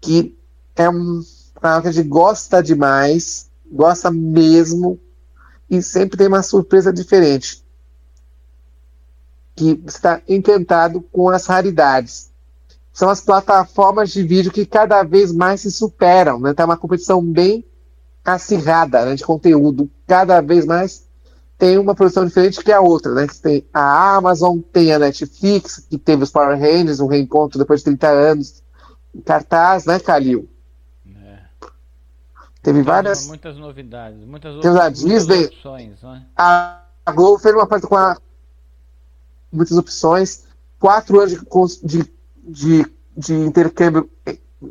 que 0.01 0.39
é 0.77 0.89
um 0.89 1.21
canal 1.61 1.83
que 1.83 1.89
a 1.89 1.93
gente 1.93 2.07
gosta 2.07 2.63
demais, 2.63 3.51
gosta 3.73 4.09
mesmo, 4.09 5.01
e 5.69 5.83
sempre 5.83 6.17
tem 6.17 6.29
uma 6.29 6.43
surpresa 6.43 6.93
diferente. 6.93 7.65
Que 9.55 9.83
está 9.87 10.21
encantado 10.29 11.01
com 11.01 11.29
as 11.31 11.47
raridades. 11.47 12.31
São 12.93 13.09
as 13.09 13.21
plataformas 13.21 14.11
de 14.11 14.23
vídeo 14.23 14.53
que 14.53 14.65
cada 14.65 15.03
vez 15.03 15.33
mais 15.33 15.61
se 15.63 15.71
superam, 15.71 16.41
né? 16.41 16.55
Tá 16.55 16.65
uma 16.65 16.77
competição 16.77 17.23
bem 17.23 17.65
acirrada 18.25 19.05
né, 19.05 19.15
de 19.15 19.25
conteúdo. 19.25 19.91
Cada 20.07 20.41
vez 20.41 20.65
mais 20.65 21.07
tem 21.59 21.79
uma 21.79 21.95
produção 21.95 22.27
diferente 22.27 22.63
que 22.63 22.73
a 22.73 22.81
outra, 22.81 23.15
né? 23.15 23.27
Tem 23.43 23.67
a 23.73 24.17
Amazon, 24.17 24.61
tem 24.61 24.93
a 24.93 24.99
Netflix, 24.99 25.87
que 25.89 25.99
teve 25.99 26.23
os 26.23 26.31
Power 26.31 26.59
Rangers, 26.59 27.01
um 27.01 27.07
reencontro 27.07 27.59
depois 27.59 27.81
de 27.81 27.85
30 27.85 28.09
anos 28.09 28.67
cartaz, 29.25 29.85
né, 29.87 29.99
Calil? 29.99 30.49
Teve 32.67 32.83
várias. 32.83 33.29
Muitas 33.29 33.57
novidades, 33.57 34.27
muitas, 34.27 34.57
outras, 34.57 34.77
a 34.77 34.89
Disney, 34.89 35.37
muitas 35.37 35.57
opções. 35.57 36.03
Né? 36.03 36.27
A, 36.37 36.83
a 37.07 37.13
Globo 37.13 37.39
fez 37.39 37.55
uma 37.55 37.65
parte 37.65 37.87
com 37.87 37.95
a, 37.95 38.21
muitas 39.53 39.79
opções. 39.79 40.47
Quatro 40.77 41.21
anos 41.21 41.31
de, 41.81 42.03
de, 42.03 42.13
de, 42.45 42.87
de, 43.17 43.35
intercâmbio 43.35 44.11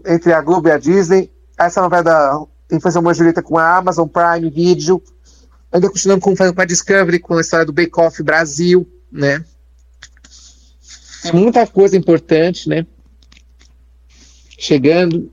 entre 0.05 0.33
a 0.33 0.41
Globo 0.41 0.67
e 0.67 0.71
a 0.71 0.77
Disney. 0.77 1.31
Essa 1.57 1.81
novela 1.81 2.03
da 2.03 2.45
Infância 2.69 3.01
Mãe 3.01 3.15
Julieta 3.15 3.41
com 3.41 3.57
a 3.57 3.77
Amazon 3.77 4.09
Prime 4.09 4.49
Video. 4.49 5.01
Ainda 5.71 5.89
continuamos 5.89 6.21
com, 6.21 6.35
com 6.35 6.61
a 6.61 6.65
Discovery, 6.65 7.19
com 7.19 7.37
a 7.37 7.41
história 7.41 7.65
do 7.65 7.71
Bake 7.71 7.97
Off 7.97 8.21
Brasil, 8.21 8.85
né? 9.09 9.41
Muita 11.33 11.65
coisa 11.65 11.95
importante, 11.95 12.67
né? 12.67 12.85
Chegando 14.59 15.31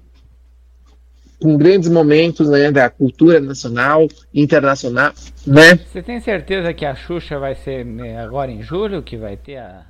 com 1.43 1.57
grandes 1.57 1.89
momentos 1.89 2.49
né, 2.49 2.71
da 2.71 2.89
cultura 2.89 3.41
nacional, 3.41 4.07
internacional, 4.33 5.13
né? 5.45 5.75
Você 5.75 6.01
tem 6.01 6.21
certeza 6.21 6.73
que 6.73 6.87
a 6.87 6.95
Xuxa 6.95 7.37
vai 7.39 7.57
ser 7.57 7.85
né, 7.85 8.23
agora 8.23 8.51
em 8.51 8.63
julho 8.63 9.03
que 9.03 9.17
vai 9.17 9.37
ter 9.37 9.57
a, 9.57 9.85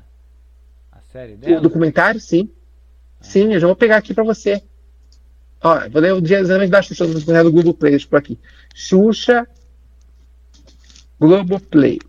a 0.90 1.00
série 1.12 1.36
dela? 1.36 1.59
O 1.59 1.61
documentário, 1.61 2.18
sim. 2.18 2.48
Ah. 3.20 3.24
Sim, 3.24 3.53
eu 3.53 3.61
já 3.61 3.66
vou 3.66 3.76
pegar 3.76 3.98
aqui 3.98 4.14
para 4.14 4.24
você. 4.24 4.62
Ó, 5.62 5.88
vou 5.90 6.00
ler 6.00 6.14
o 6.14 6.22
dia 6.22 6.40
exame 6.40 6.66
da 6.66 6.80
Xuxa 6.80 7.07
no 7.07 7.20
do 7.20 7.53
Google 7.53 7.74
Play, 7.74 7.98
por 8.07 8.18
aqui. 8.18 8.38
Xuxa 8.74 9.46
Globoplay. 11.20 12.00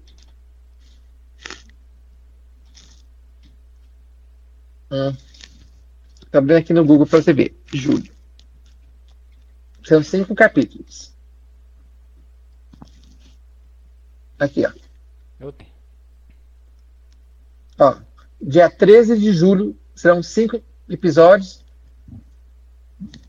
Hum. 4.90 5.14
Tá 6.32 6.40
abrindo 6.40 6.58
aqui 6.58 6.74
no 6.74 6.86
Google 6.86 7.06
para 7.06 7.22
você 7.22 7.34
ver. 7.34 7.56
Julho. 7.72 8.13
São 9.84 10.02
cinco 10.02 10.34
capítulos. 10.34 11.14
Aqui, 14.40 14.66
ó. 14.66 14.72
Eu 15.40 15.52
tenho. 15.52 15.72
Ó, 17.80 17.98
dia 18.42 18.70
13 18.70 19.18
de 19.18 19.32
julho 19.34 19.78
serão 19.96 20.24
cinco 20.24 20.62
episódios. 20.90 21.64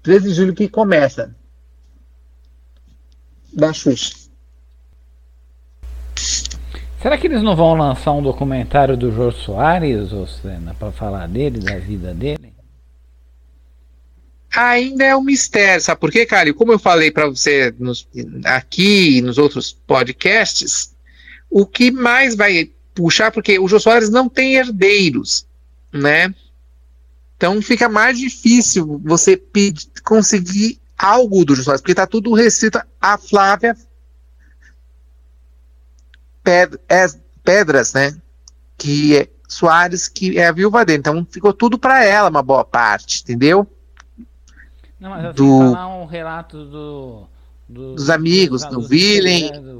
13 0.03 0.29
de 0.29 0.35
julho 0.35 0.55
que 0.55 0.69
começa. 0.69 1.35
Da 3.53 3.73
Xuxa. 3.73 4.25
Será 7.01 7.19
que 7.19 7.27
eles 7.27 7.43
não 7.43 7.55
vão 7.55 7.75
lançar 7.75 8.13
um 8.13 8.23
documentário 8.23 8.97
do 8.97 9.13
Jô 9.13 9.31
Soares, 9.31 10.13
ou 10.13 10.27
para 10.79 10.91
falar 10.91 11.29
dele, 11.29 11.59
da 11.59 11.79
vida 11.79 12.15
dele? 12.15 12.54
Ainda 14.55 15.05
é 15.05 15.17
um 15.17 15.23
mistério, 15.23 15.83
sabe 15.83 16.01
por 16.01 16.11
quê, 16.11 16.25
Cário? 16.25 16.55
Como 16.55 16.73
eu 16.73 16.79
falei 16.79 17.11
para 17.11 17.27
você 17.27 17.75
nos, 17.79 18.09
aqui 18.45 19.19
e 19.19 19.23
nos 19.23 19.39
outros 19.39 19.73
podcasts, 19.87 20.95
o 21.51 21.67
que 21.67 21.91
mais 21.91 22.35
vai 22.35 22.71
puxar, 22.95 23.31
porque 23.33 23.59
o 23.59 23.67
Jô 23.67 23.81
Soares 23.81 24.11
não 24.11 24.29
tem 24.29 24.55
herdeiros, 24.55 25.47
né? 25.93 26.35
Então 27.37 27.61
fica 27.61 27.89
mais 27.89 28.19
difícil 28.19 29.01
você 29.05 29.37
pedir, 29.37 29.89
conseguir 30.05 30.81
algo 30.97 31.45
do 31.45 31.55
Jô 31.55 31.63
Soares, 31.63 31.81
porque 31.81 31.95
tá 31.95 32.07
tudo 32.07 32.33
restrito 32.33 32.81
a 33.01 33.19
Flávia 33.19 33.77
Pedras, 37.43 37.93
né? 37.93 38.17
Que 38.79 39.17
é 39.17 39.29
Soares, 39.49 40.09
que 40.09 40.39
é 40.39 40.47
a 40.47 40.53
viúva 40.53 40.85
dele. 40.85 40.99
Então 40.99 41.27
ficou 41.31 41.53
tudo 41.53 41.79
para 41.79 42.05
ela, 42.05 42.31
uma 42.31 42.43
boa 42.43 42.65
parte, 42.65 43.23
entendeu? 43.23 43.69
Não, 44.99 45.11
mas 45.11 45.25
eu 45.25 45.33
do... 45.33 45.59
falar 45.59 45.97
um 45.97 46.07
relato 46.07 46.65
do, 46.65 47.27
do 47.69 47.95
dos 47.95 48.11
amigos, 48.11 48.65
do, 48.65 48.81
do 48.81 48.89
Villain. 48.89 49.51
Do 49.53 49.79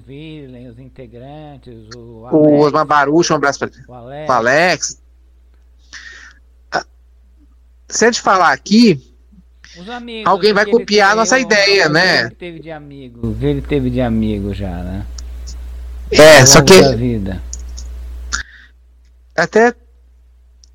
os 0.71 0.79
integrantes, 0.79 1.89
o 1.97 2.27
Alex, 2.27 2.35
O 2.35 2.59
Osmar 2.59 2.87
Baruch, 2.87 3.33
um 3.33 3.37
abraço 3.37 3.59
para 3.59 3.71
o 3.89 3.95
Alex. 3.95 4.29
O 4.29 4.33
Alex. 4.33 5.03
Ah, 6.73 6.87
se 7.89 8.05
a 8.05 8.09
gente 8.09 8.21
falar 8.21 8.53
aqui, 8.53 9.01
amigos, 9.89 10.31
alguém 10.31 10.53
vai 10.53 10.67
copiar 10.67 11.13
a 11.13 11.17
nossa 11.17 11.39
ideia, 11.39 11.89
né? 11.89 12.31
Teve 12.31 12.61
de 12.61 12.71
amigo, 12.71 13.37
ele 13.41 13.63
teve 13.63 13.91
de 13.91 14.01
amigo 14.01 14.53
já, 14.53 14.83
né? 14.83 15.07
É, 16.11 16.45
só 16.47 16.63
que. 16.63 16.75
Até 19.37 19.75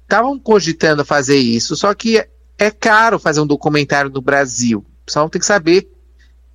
estavam 0.03 0.37
cogitando 0.39 1.05
fazer 1.05 1.37
isso, 1.37 1.75
só 1.75 1.93
que 1.93 2.27
é 2.59 2.69
caro 2.69 3.17
fazer 3.17 3.39
um 3.39 3.47
documentário 3.47 4.11
no 4.11 4.21
Brasil. 4.21 4.79
O 4.79 5.05
pessoal 5.05 5.29
tem 5.29 5.39
que 5.39 5.45
saber, 5.45 5.89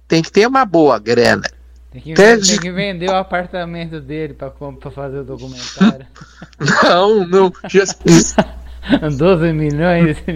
tem 0.06 0.22
que 0.22 0.30
ter 0.30 0.46
uma 0.46 0.64
boa 0.64 0.98
grana. 0.98 1.50
Tem 1.90 2.02
que, 2.02 2.14
tem 2.14 2.58
que 2.58 2.72
vender 2.72 3.08
o 3.08 3.16
apartamento 3.16 4.00
dele 4.00 4.34
para 4.34 4.52
fazer 4.90 5.20
o 5.20 5.24
documentário. 5.24 6.06
não, 6.84 7.26
não. 7.26 7.52
Just... 7.68 7.98
12 9.16 9.52
milhões. 9.52 10.18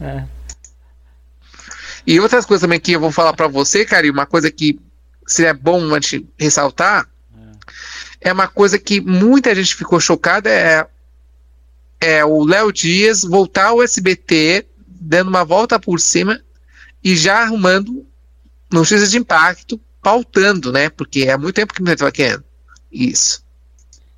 é. 0.00 0.24
E 2.06 2.20
outras 2.20 2.46
coisas 2.46 2.62
também 2.62 2.80
que 2.80 2.92
eu 2.92 3.00
vou 3.00 3.10
falar 3.12 3.32
para 3.34 3.48
você, 3.48 3.84
cara, 3.84 4.10
uma 4.10 4.26
coisa 4.26 4.50
que 4.50 4.80
seria 5.26 5.52
bom 5.52 5.92
a 5.94 6.00
gente 6.00 6.28
ressaltar, 6.38 7.06
é. 8.20 8.30
é 8.30 8.32
uma 8.32 8.48
coisa 8.48 8.78
que 8.78 9.00
muita 9.00 9.54
gente 9.54 9.74
ficou 9.74 9.98
chocada, 10.00 10.48
é, 10.48 10.86
é 12.00 12.24
o 12.24 12.44
Léo 12.44 12.72
Dias 12.72 13.22
voltar 13.22 13.68
ao 13.68 13.82
SBT, 13.82 14.66
dando 14.86 15.28
uma 15.28 15.44
volta 15.44 15.78
por 15.78 16.00
cima 16.00 16.40
e 17.02 17.16
já 17.16 17.42
arrumando 17.42 18.06
notícias 18.70 19.10
de 19.10 19.18
impacto, 19.18 19.80
pautando, 20.02 20.72
né? 20.72 20.88
Porque 20.90 21.22
é 21.22 21.36
muito 21.36 21.54
tempo 21.54 21.74
que 21.74 21.82
não 21.82 21.92
estava 21.92 22.12
querendo 22.12 22.44
isso. 22.90 23.44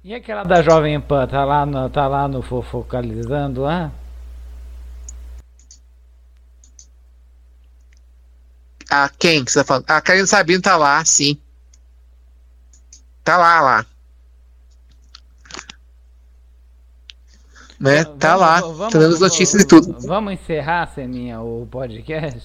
E 0.02 0.14
aquela 0.14 0.42
da 0.42 0.62
Jovem 0.62 1.00
Pan, 1.00 1.26
tá 1.26 1.44
lá 1.44 1.66
no, 1.66 1.90
tá 1.90 2.06
lá 2.06 2.28
no 2.28 2.42
focalizando 2.42 3.62
lá? 3.62 3.92
A 8.90 9.08
quem 9.10 9.44
que 9.44 9.52
você 9.52 9.58
tá 9.58 9.64
falando? 9.64 9.84
A 9.88 10.00
Karina 10.00 10.26
Sabino 10.26 10.62
tá 10.62 10.76
lá, 10.76 11.04
sim. 11.04 11.38
Tá 13.22 13.36
lá, 13.36 13.60
lá. 13.60 13.86
Né? 17.78 18.02
Vamos, 18.04 18.18
tá 18.18 18.34
lá, 18.34 18.60
vamos, 18.60 18.92
tá 18.92 18.98
dando 18.98 19.14
as 19.14 19.20
notícias 19.20 19.62
e 19.62 19.66
tudo. 19.66 19.96
Vamos 20.00 20.32
encerrar, 20.32 20.92
Seninha, 20.94 21.40
o 21.40 21.66
podcast? 21.70 22.42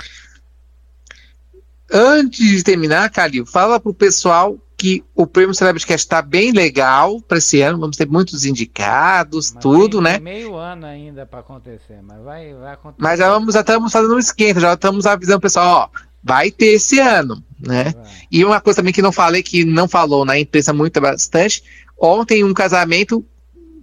Antes 1.92 2.58
de 2.58 2.64
terminar, 2.64 3.10
Calil, 3.10 3.46
fala 3.46 3.80
pro 3.80 3.94
pessoal 3.94 4.58
que 4.84 5.04
o 5.16 5.26
Prêmio 5.26 5.56
Celebrity 5.56 5.94
está 5.94 6.22
bem 6.22 6.52
legal 6.52 7.22
para 7.22 7.38
esse 7.38 7.62
ano. 7.62 7.80
Vamos 7.80 7.96
ter 7.96 8.08
muitos 8.08 8.46
indicados, 8.46 9.54
mas 9.54 9.62
tudo, 9.62 10.02
né? 10.02 10.20
meio 10.20 10.56
ano 10.56 10.86
ainda 10.86 11.26
para 11.26 11.40
acontecer, 11.40 12.02
mas 12.04 12.22
vai, 12.22 12.54
vai 12.54 12.74
acontecer. 12.74 13.02
Mas 13.02 13.20
já, 13.20 13.30
vamos, 13.30 13.54
já 13.54 13.62
estamos 13.62 13.92
fazendo 13.92 14.16
um 14.16 14.20
esquenta, 14.20 14.60
já 14.60 14.74
estamos 14.74 15.06
avisando 15.06 15.38
o 15.38 15.42
pessoal, 15.42 15.90
ó, 15.94 16.00
vai 16.24 16.52
ter 16.52 16.74
esse 16.74 17.00
ano, 17.00 17.44
né? 17.60 17.94
E 18.32 18.44
uma 18.44 18.60
coisa 18.60 18.82
também 18.82 18.94
que 18.94 19.02
não 19.02 19.12
falei, 19.12 19.42
que 19.42 19.64
não 19.64 19.88
falou 19.88 20.26
na 20.26 20.38
imprensa 20.38 20.74
muito 20.74 21.00
bastante, 21.00 21.64
ontem 21.98 22.44
um 22.44 22.54
casamento 22.54 23.26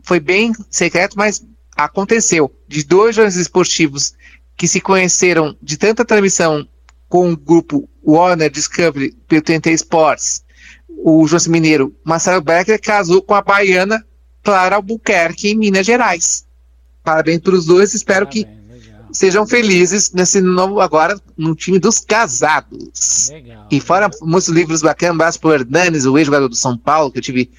foi 0.02 0.20
bem 0.20 0.52
secreto, 0.70 1.16
mas 1.16 1.44
aconteceu, 1.76 2.54
de 2.68 2.84
dois 2.84 3.16
jornalistas 3.16 3.42
esportivos 3.42 4.14
que 4.56 4.68
se 4.68 4.80
conheceram 4.80 5.56
de 5.62 5.76
tanta 5.76 6.04
transmissão 6.04 6.66
com 7.08 7.32
o 7.32 7.36
grupo 7.36 7.88
Warner 8.06 8.50
Discovery 8.50 9.16
pelo 9.26 9.42
TNT 9.42 9.72
Sports, 9.72 10.44
o 11.02 11.26
João 11.26 11.42
Mineiro, 11.48 11.94
Marcelo 12.04 12.42
Becker, 12.42 12.80
casou 12.80 13.22
com 13.22 13.34
a 13.34 13.42
baiana 13.42 14.04
Clara 14.42 14.76
Albuquerque, 14.76 15.48
em 15.48 15.56
Minas 15.56 15.86
Gerais. 15.86 16.46
Parabéns 17.02 17.40
para 17.40 17.54
os 17.54 17.64
dois, 17.64 17.94
espero 17.94 18.26
Parabéns. 18.26 18.46
que 18.46 19.16
sejam 19.16 19.46
felizes 19.46 20.12
nesse 20.12 20.40
novo, 20.40 20.80
agora, 20.80 21.18
no 21.36 21.54
time 21.54 21.78
dos 21.78 22.00
casados. 22.00 23.30
Legal, 23.30 23.66
e 23.70 23.80
fora 23.80 24.06
legal. 24.06 24.28
muitos 24.28 24.48
livros 24.48 24.82
bacanas, 24.82 25.14
abraço 25.14 25.40
pro 25.40 25.52
Hernanes, 25.52 26.04
o 26.04 26.18
ex-jogador 26.18 26.48
do 26.48 26.56
São 26.56 26.76
Paulo, 26.76 27.10
que 27.10 27.18
eu 27.18 27.22
tive, 27.22 27.50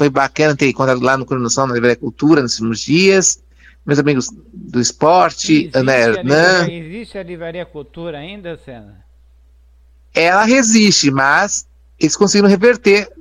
foi 0.00 0.08
bacana 0.08 0.56
ter 0.56 0.70
encontrado 0.70 1.02
lá 1.02 1.14
no 1.18 1.26
Cronoção, 1.26 1.66
na 1.66 1.74
Livraria 1.74 1.96
Cultura, 1.96 2.40
nos 2.40 2.54
últimos 2.54 2.80
dias. 2.80 3.42
Meus 3.84 3.98
amigos 3.98 4.30
do 4.50 4.80
esporte, 4.80 5.70
Ana 5.74 5.92
Hernan. 5.92 6.70
Existe 6.70 7.18
a 7.18 7.22
Livraria 7.22 7.66
Cultura 7.66 8.16
ainda, 8.16 8.58
Senna? 8.64 9.04
Ela 10.14 10.44
resiste, 10.44 11.10
mas 11.10 11.66
eles 11.98 12.16
conseguiram 12.16 12.48
reverter 12.48 13.12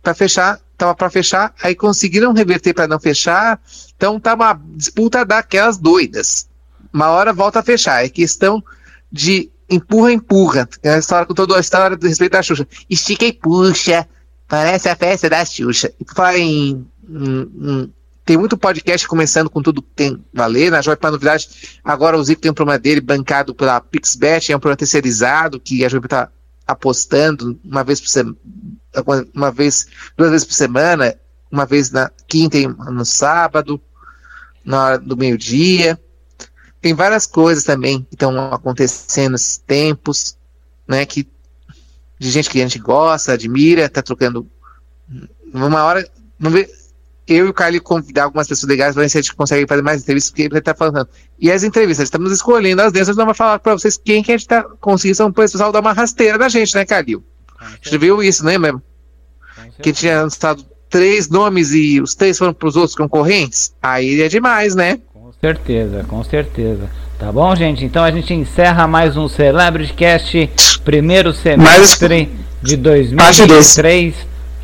para 0.00 0.14
fechar, 0.14 0.60
tava 0.78 0.94
para 0.94 1.10
fechar, 1.10 1.52
aí 1.60 1.74
conseguiram 1.74 2.32
reverter 2.32 2.72
para 2.72 2.86
não 2.86 3.00
fechar, 3.00 3.60
então 3.96 4.20
tá 4.20 4.34
uma 4.34 4.60
disputa 4.76 5.24
daquelas 5.24 5.76
doidas 5.76 6.48
uma 6.92 7.08
hora 7.08 7.32
volta 7.32 7.60
a 7.60 7.62
fechar. 7.62 8.04
É 8.04 8.08
questão 8.08 8.62
de 9.10 9.50
empurra, 9.68 10.12
empurra. 10.12 10.68
É 10.82 10.94
a 10.94 10.98
história 10.98 11.26
com 11.26 11.34
toda 11.34 11.56
a 11.56 11.60
história 11.60 11.96
do 11.96 12.06
respeito 12.06 12.32
da 12.32 12.42
Xuxa. 12.42 12.68
Estica 12.88 13.24
e 13.24 13.32
puxa. 13.32 14.06
Parece 14.48 14.88
a 14.88 14.96
festa 14.96 15.30
da 15.30 15.44
Xuxa. 15.44 15.92
Em, 16.36 16.86
em, 17.08 17.50
em, 17.60 17.92
tem 18.24 18.36
muito 18.36 18.56
podcast 18.56 19.06
começando 19.08 19.48
com 19.48 19.62
tudo 19.62 19.82
que 19.82 19.90
tem 19.94 20.24
valer. 20.32 20.70
Na 20.70 20.82
Jovem 20.82 21.00
Pan 21.00 21.10
Novidade, 21.10 21.78
agora 21.82 22.16
o 22.16 22.24
Zico 22.24 22.40
tem 22.40 22.50
um 22.50 22.54
programa 22.54 22.78
dele 22.78 23.00
bancado 23.00 23.54
pela 23.54 23.80
Pixbet, 23.80 24.52
é 24.52 24.56
um 24.56 24.60
programa 24.60 24.76
terceirizado 24.76 25.58
que 25.58 25.84
a 25.84 25.88
Jovem 25.88 26.06
está 26.06 26.28
apostando 26.66 27.58
uma 27.64 27.82
vez 27.82 28.00
por 28.00 28.08
semana, 28.08 28.36
uma 29.34 29.50
vez, 29.50 29.86
duas 30.16 30.30
vezes 30.30 30.46
por 30.46 30.54
semana, 30.54 31.14
uma 31.50 31.66
vez 31.66 31.90
na 31.90 32.10
quinta 32.28 32.56
e 32.56 32.66
no 32.66 33.04
sábado, 33.04 33.80
na 34.64 34.84
hora 34.84 34.98
do 34.98 35.16
meio-dia 35.16 35.98
tem 36.82 36.92
várias 36.94 37.24
coisas 37.26 37.62
também 37.62 38.02
que 38.02 38.16
estão 38.16 38.52
acontecendo 38.52 39.32
nesses 39.32 39.56
tempos, 39.56 40.36
né? 40.86 41.06
Que 41.06 41.26
de 42.22 42.30
gente 42.30 42.48
que 42.48 42.60
a 42.60 42.62
gente 42.62 42.78
gosta, 42.78 43.32
admira, 43.32 43.88
tá 43.88 44.00
trocando. 44.00 44.48
Uma 45.52 45.82
hora, 45.82 46.08
eu 47.26 47.46
e 47.46 47.48
o 47.48 47.52
Carly 47.52 47.80
convidar 47.80 48.24
algumas 48.24 48.46
pessoas 48.46 48.70
legais 48.70 48.94
para 48.94 49.02
ver 49.02 49.08
se 49.08 49.18
a 49.18 49.20
gente 49.20 49.34
consegue 49.34 49.66
fazer 49.66 49.82
mais 49.82 50.02
entrevistas, 50.02 50.30
porque 50.30 50.42
ele 50.42 50.56
está 50.56 50.72
falando. 50.72 51.08
E 51.36 51.50
as 51.50 51.64
entrevistas, 51.64 52.04
estamos 52.04 52.30
escolhendo 52.30 52.80
as 52.80 52.92
dessas, 52.92 53.16
não 53.16 53.26
vai 53.26 53.34
falar 53.34 53.58
para 53.58 53.72
vocês 53.72 53.96
quem 53.96 54.22
que 54.22 54.30
a 54.30 54.34
gente 54.36 54.42
está 54.42 54.62
conseguindo, 54.80 55.16
são 55.16 55.28
o 55.30 55.32
pessoal 55.32 55.72
dar 55.72 55.80
uma 55.80 55.92
rasteira 55.92 56.38
da 56.38 56.48
gente, 56.48 56.72
né, 56.76 56.86
Calil? 56.86 57.24
A 57.58 57.70
gente 57.82 57.98
viu 57.98 58.22
isso, 58.22 58.44
né, 58.44 58.56
mesmo? 58.56 58.80
Que 59.82 59.92
tinha 59.92 60.22
lançado 60.22 60.64
três 60.88 61.28
nomes 61.28 61.72
e 61.72 62.00
os 62.00 62.14
três 62.14 62.38
foram 62.38 62.54
para 62.54 62.68
os 62.68 62.76
outros 62.76 62.94
concorrentes? 62.94 63.74
Aí 63.82 64.20
é 64.20 64.28
demais, 64.28 64.76
né? 64.76 65.00
Certeza, 65.44 66.04
com 66.04 66.22
certeza. 66.22 66.88
Tá 67.18 67.32
bom, 67.32 67.52
gente? 67.56 67.84
Então 67.84 68.04
a 68.04 68.12
gente 68.12 68.32
encerra 68.32 68.86
mais 68.86 69.16
um 69.16 69.26
Celebrity 69.26 69.92
Cast, 69.92 70.48
primeiro 70.84 71.32
semestre 71.32 72.30
Mas... 72.30 72.70
de 72.70 72.76
2023, 72.76 74.14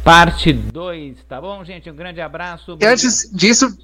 parte 0.04 0.52
2. 0.52 1.16
Tá 1.28 1.40
bom, 1.40 1.64
gente? 1.64 1.90
Um 1.90 1.96
grande 1.96 2.20
abraço. 2.20 2.78
E 2.80 2.86
antes 2.86 3.28
disso, 3.34 3.76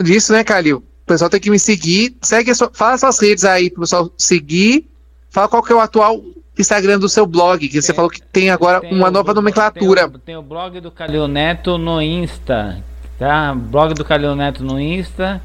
disso, 0.00 0.32
né, 0.32 0.44
Calil? 0.44 0.76
O 0.76 1.06
pessoal 1.06 1.28
tem 1.28 1.40
que 1.40 1.50
me 1.50 1.58
seguir. 1.58 2.16
Segue, 2.22 2.52
fala 2.74 2.96
suas 2.96 3.18
redes 3.18 3.44
aí 3.44 3.68
pro 3.68 3.80
pessoal 3.80 4.08
seguir. 4.16 4.88
Fala 5.30 5.48
qual 5.48 5.64
que 5.64 5.72
é 5.72 5.74
o 5.74 5.80
atual 5.80 6.22
Instagram 6.56 7.00
do 7.00 7.08
seu 7.08 7.26
blog, 7.26 7.58
que 7.58 7.72
tem, 7.72 7.82
você 7.82 7.92
falou 7.92 8.08
que 8.08 8.22
tem 8.22 8.50
agora 8.50 8.80
tem 8.80 8.94
uma 8.94 9.10
nova 9.10 9.34
nomenclatura. 9.34 10.02
Tem 10.02 10.14
o, 10.14 10.18
tem 10.20 10.36
o, 10.36 10.42
blog 10.42 10.78
do 10.78 10.92
Calil 10.92 11.26
Neto 11.26 11.76
no 11.76 12.00
Insta, 12.00 12.84
tá? 13.18 13.52
Blog 13.52 13.94
do 13.94 14.04
Calil 14.04 14.36
Neto 14.36 14.62
no 14.62 14.78
Insta. 14.78 15.42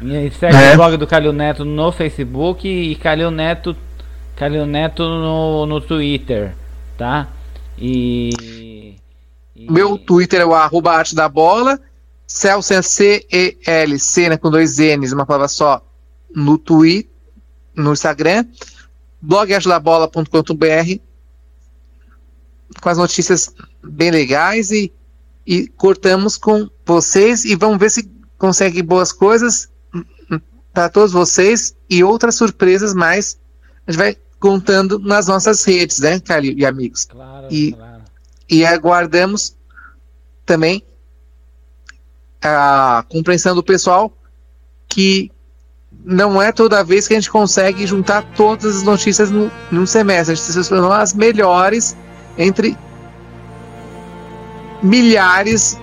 E 0.00 0.30
segue 0.30 0.56
é. 0.56 0.74
o 0.74 0.76
blog 0.76 0.96
do 0.96 1.06
Calil 1.06 1.32
Neto 1.32 1.64
no 1.64 1.90
Facebook 1.90 2.68
e 2.68 2.94
Calil 2.96 3.30
Neto, 3.30 3.76
Calil 4.34 4.66
Neto 4.66 5.02
no, 5.02 5.66
no 5.66 5.80
Twitter, 5.80 6.54
tá? 6.98 7.28
E, 7.78 8.96
e... 9.54 9.70
Meu 9.70 9.96
Twitter 9.96 10.40
é 10.40 10.46
o 10.46 10.54
arroba 10.54 10.92
arte 10.92 11.14
da 11.14 11.28
bola, 11.28 11.80
Celso 12.26 12.82
C-E-L-C, 12.82 14.28
né, 14.28 14.36
com 14.36 14.50
dois 14.50 14.78
N's, 14.78 15.12
uma 15.12 15.24
palavra 15.24 15.48
só, 15.48 15.82
no 16.34 16.58
Twitter, 16.58 17.10
no 17.74 17.92
Instagram, 17.92 18.44
blog 19.20 19.52
artedabola.com.br 19.52 21.06
com 22.80 22.88
as 22.88 22.98
notícias 22.98 23.54
bem 23.82 24.10
legais 24.10 24.70
e, 24.70 24.92
e 25.46 25.68
cortamos 25.68 26.36
com 26.36 26.68
vocês 26.84 27.44
e 27.44 27.54
vamos 27.54 27.78
ver 27.78 27.90
se 27.90 28.10
consegue 28.38 28.82
boas 28.82 29.12
coisas 29.12 29.70
para 30.76 30.90
todos 30.90 31.10
vocês 31.10 31.74
e 31.88 32.04
outras 32.04 32.34
surpresas 32.34 32.92
mais. 32.92 33.38
A 33.86 33.90
gente 33.90 33.98
vai 33.98 34.16
contando 34.38 34.98
nas 34.98 35.26
nossas 35.26 35.64
redes, 35.64 36.00
né, 36.00 36.20
Calil 36.20 36.52
e 36.54 36.66
amigos? 36.66 37.06
Claro, 37.06 37.46
e, 37.50 37.72
claro. 37.72 38.02
e 38.46 38.66
aguardamos 38.66 39.56
também 40.44 40.82
a 42.42 43.02
compreensão 43.08 43.54
do 43.54 43.62
pessoal 43.62 44.12
que 44.86 45.32
não 46.04 46.42
é 46.42 46.52
toda 46.52 46.84
vez 46.84 47.08
que 47.08 47.14
a 47.14 47.16
gente 47.16 47.30
consegue 47.30 47.86
juntar 47.86 48.20
todas 48.34 48.76
as 48.76 48.82
notícias 48.82 49.30
no, 49.30 49.50
num 49.72 49.86
semestre. 49.86 50.34
A 50.34 50.36
gente 50.36 50.44
selecionou 50.44 50.92
as 50.92 51.14
melhores 51.14 51.96
entre 52.36 52.76
milhares 54.82 55.78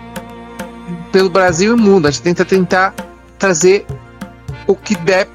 pelo 1.11 1.31
Brasil 1.31 1.75
e 1.75 1.81
mundo. 1.81 2.07
A 2.07 2.11
gente 2.11 2.21
tenta 2.21 2.45
tentar 2.45 2.93
trazer 3.39 3.87
o 4.67 4.75
que 4.75 4.95
der 4.95 5.27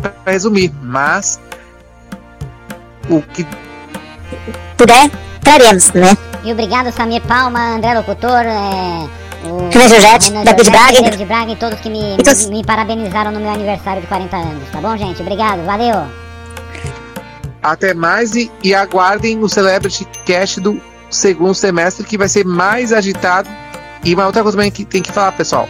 para 0.00 0.32
resumir, 0.32 0.72
mas 0.82 1.40
o 3.08 3.20
que 3.22 3.46
puder, 4.76 5.10
traremos, 5.42 5.92
né? 5.92 6.16
E 6.44 6.52
obrigado, 6.52 6.92
Samir 6.92 7.22
Palma, 7.22 7.76
André 7.76 7.94
Locutor, 7.94 8.44
é, 8.44 9.08
o 9.44 9.68
Renan 9.70 10.18
Renan 10.20 10.44
David 10.44 10.70
Braga. 10.70 11.02
David 11.02 11.24
Braga 11.24 11.52
e 11.52 11.56
todos 11.56 11.80
que 11.80 11.90
me, 11.90 12.16
todos- 12.22 12.46
me, 12.46 12.58
me 12.58 12.64
parabenizaram 12.64 13.32
no 13.32 13.40
meu 13.40 13.50
aniversário 13.50 14.00
de 14.02 14.08
40 14.08 14.36
anos, 14.36 14.68
tá 14.70 14.80
bom, 14.80 14.96
gente? 14.96 15.20
Obrigado, 15.20 15.64
valeu! 15.64 16.06
até 17.62 17.92
mais 17.92 18.34
e, 18.34 18.50
e 18.62 18.74
aguardem 18.74 19.42
o 19.42 19.48
Celebrity 19.48 20.06
Cast 20.24 20.60
do 20.60 20.80
segundo 21.10 21.54
semestre 21.54 22.04
que 22.04 22.16
vai 22.16 22.28
ser 22.28 22.44
mais 22.44 22.92
agitado. 22.92 23.48
E 24.04 24.14
uma 24.14 24.26
outra 24.26 24.42
coisa 24.42 24.56
também 24.56 24.70
que 24.70 24.84
tem 24.84 25.02
que 25.02 25.10
falar, 25.12 25.32
pessoal. 25.32 25.68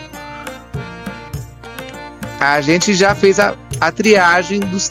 A 2.41 2.61
gente 2.61 2.95
já 2.95 3.15
fez 3.15 3.39
a, 3.41 3.55
a 3.81 3.91
triagem 3.91 4.61
dos 4.61 4.91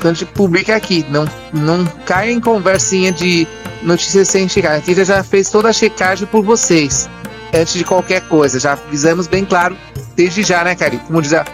que 0.00 0.06
a 0.06 0.12
gente 0.12 0.26
publica 0.26 0.74
aqui. 0.76 1.04
Não, 1.10 1.26
não 1.52 1.84
caia 2.06 2.30
em 2.32 2.40
conversinha 2.40 3.12
de 3.12 3.46
notícias 3.82 4.28
sem 4.28 4.48
checar. 4.48 4.76
Aqui 4.76 4.94
já, 4.94 5.04
já 5.04 5.24
fez 5.24 5.50
toda 5.50 5.68
a 5.68 5.72
checagem 5.72 6.26
por 6.26 6.42
vocês. 6.44 7.08
Antes 7.54 7.74
de 7.74 7.84
qualquer 7.84 8.22
coisa. 8.22 8.58
Já 8.60 8.72
avisamos 8.72 9.26
bem 9.26 9.44
claro 9.44 9.76
desde 10.16 10.42
já, 10.42 10.62
né, 10.64 10.74
Cari? 10.74 10.98
Como 11.06 11.20
diz 11.20 11.32
a- 11.34 11.44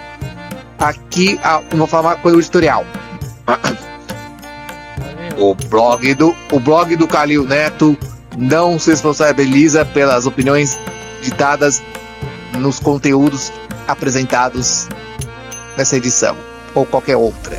aqui, 0.79 1.41
a, 1.43 1.61
vou 1.75 1.87
falar 1.87 2.11
uma 2.11 2.17
coisa 2.17 2.39
editorial. 2.39 2.85
O 5.39 5.55
blog 5.55 6.15
do, 6.15 6.35
o 6.51 6.59
blog 6.59 6.97
do 6.97 7.07
Calil 7.07 7.45
Neto 7.47 7.95
não 8.39 8.79
se 8.79 8.91
responsabiliza 8.91 9.85
pelas 9.85 10.25
opiniões 10.25 10.79
ditadas 11.21 11.83
nos 12.55 12.81
conteúdos 12.81 13.53
apresentados 13.87 14.89
nessa 15.77 15.97
edição 15.97 16.37
ou 16.75 16.87
qualquer 16.87 17.17
outra. 17.17 17.57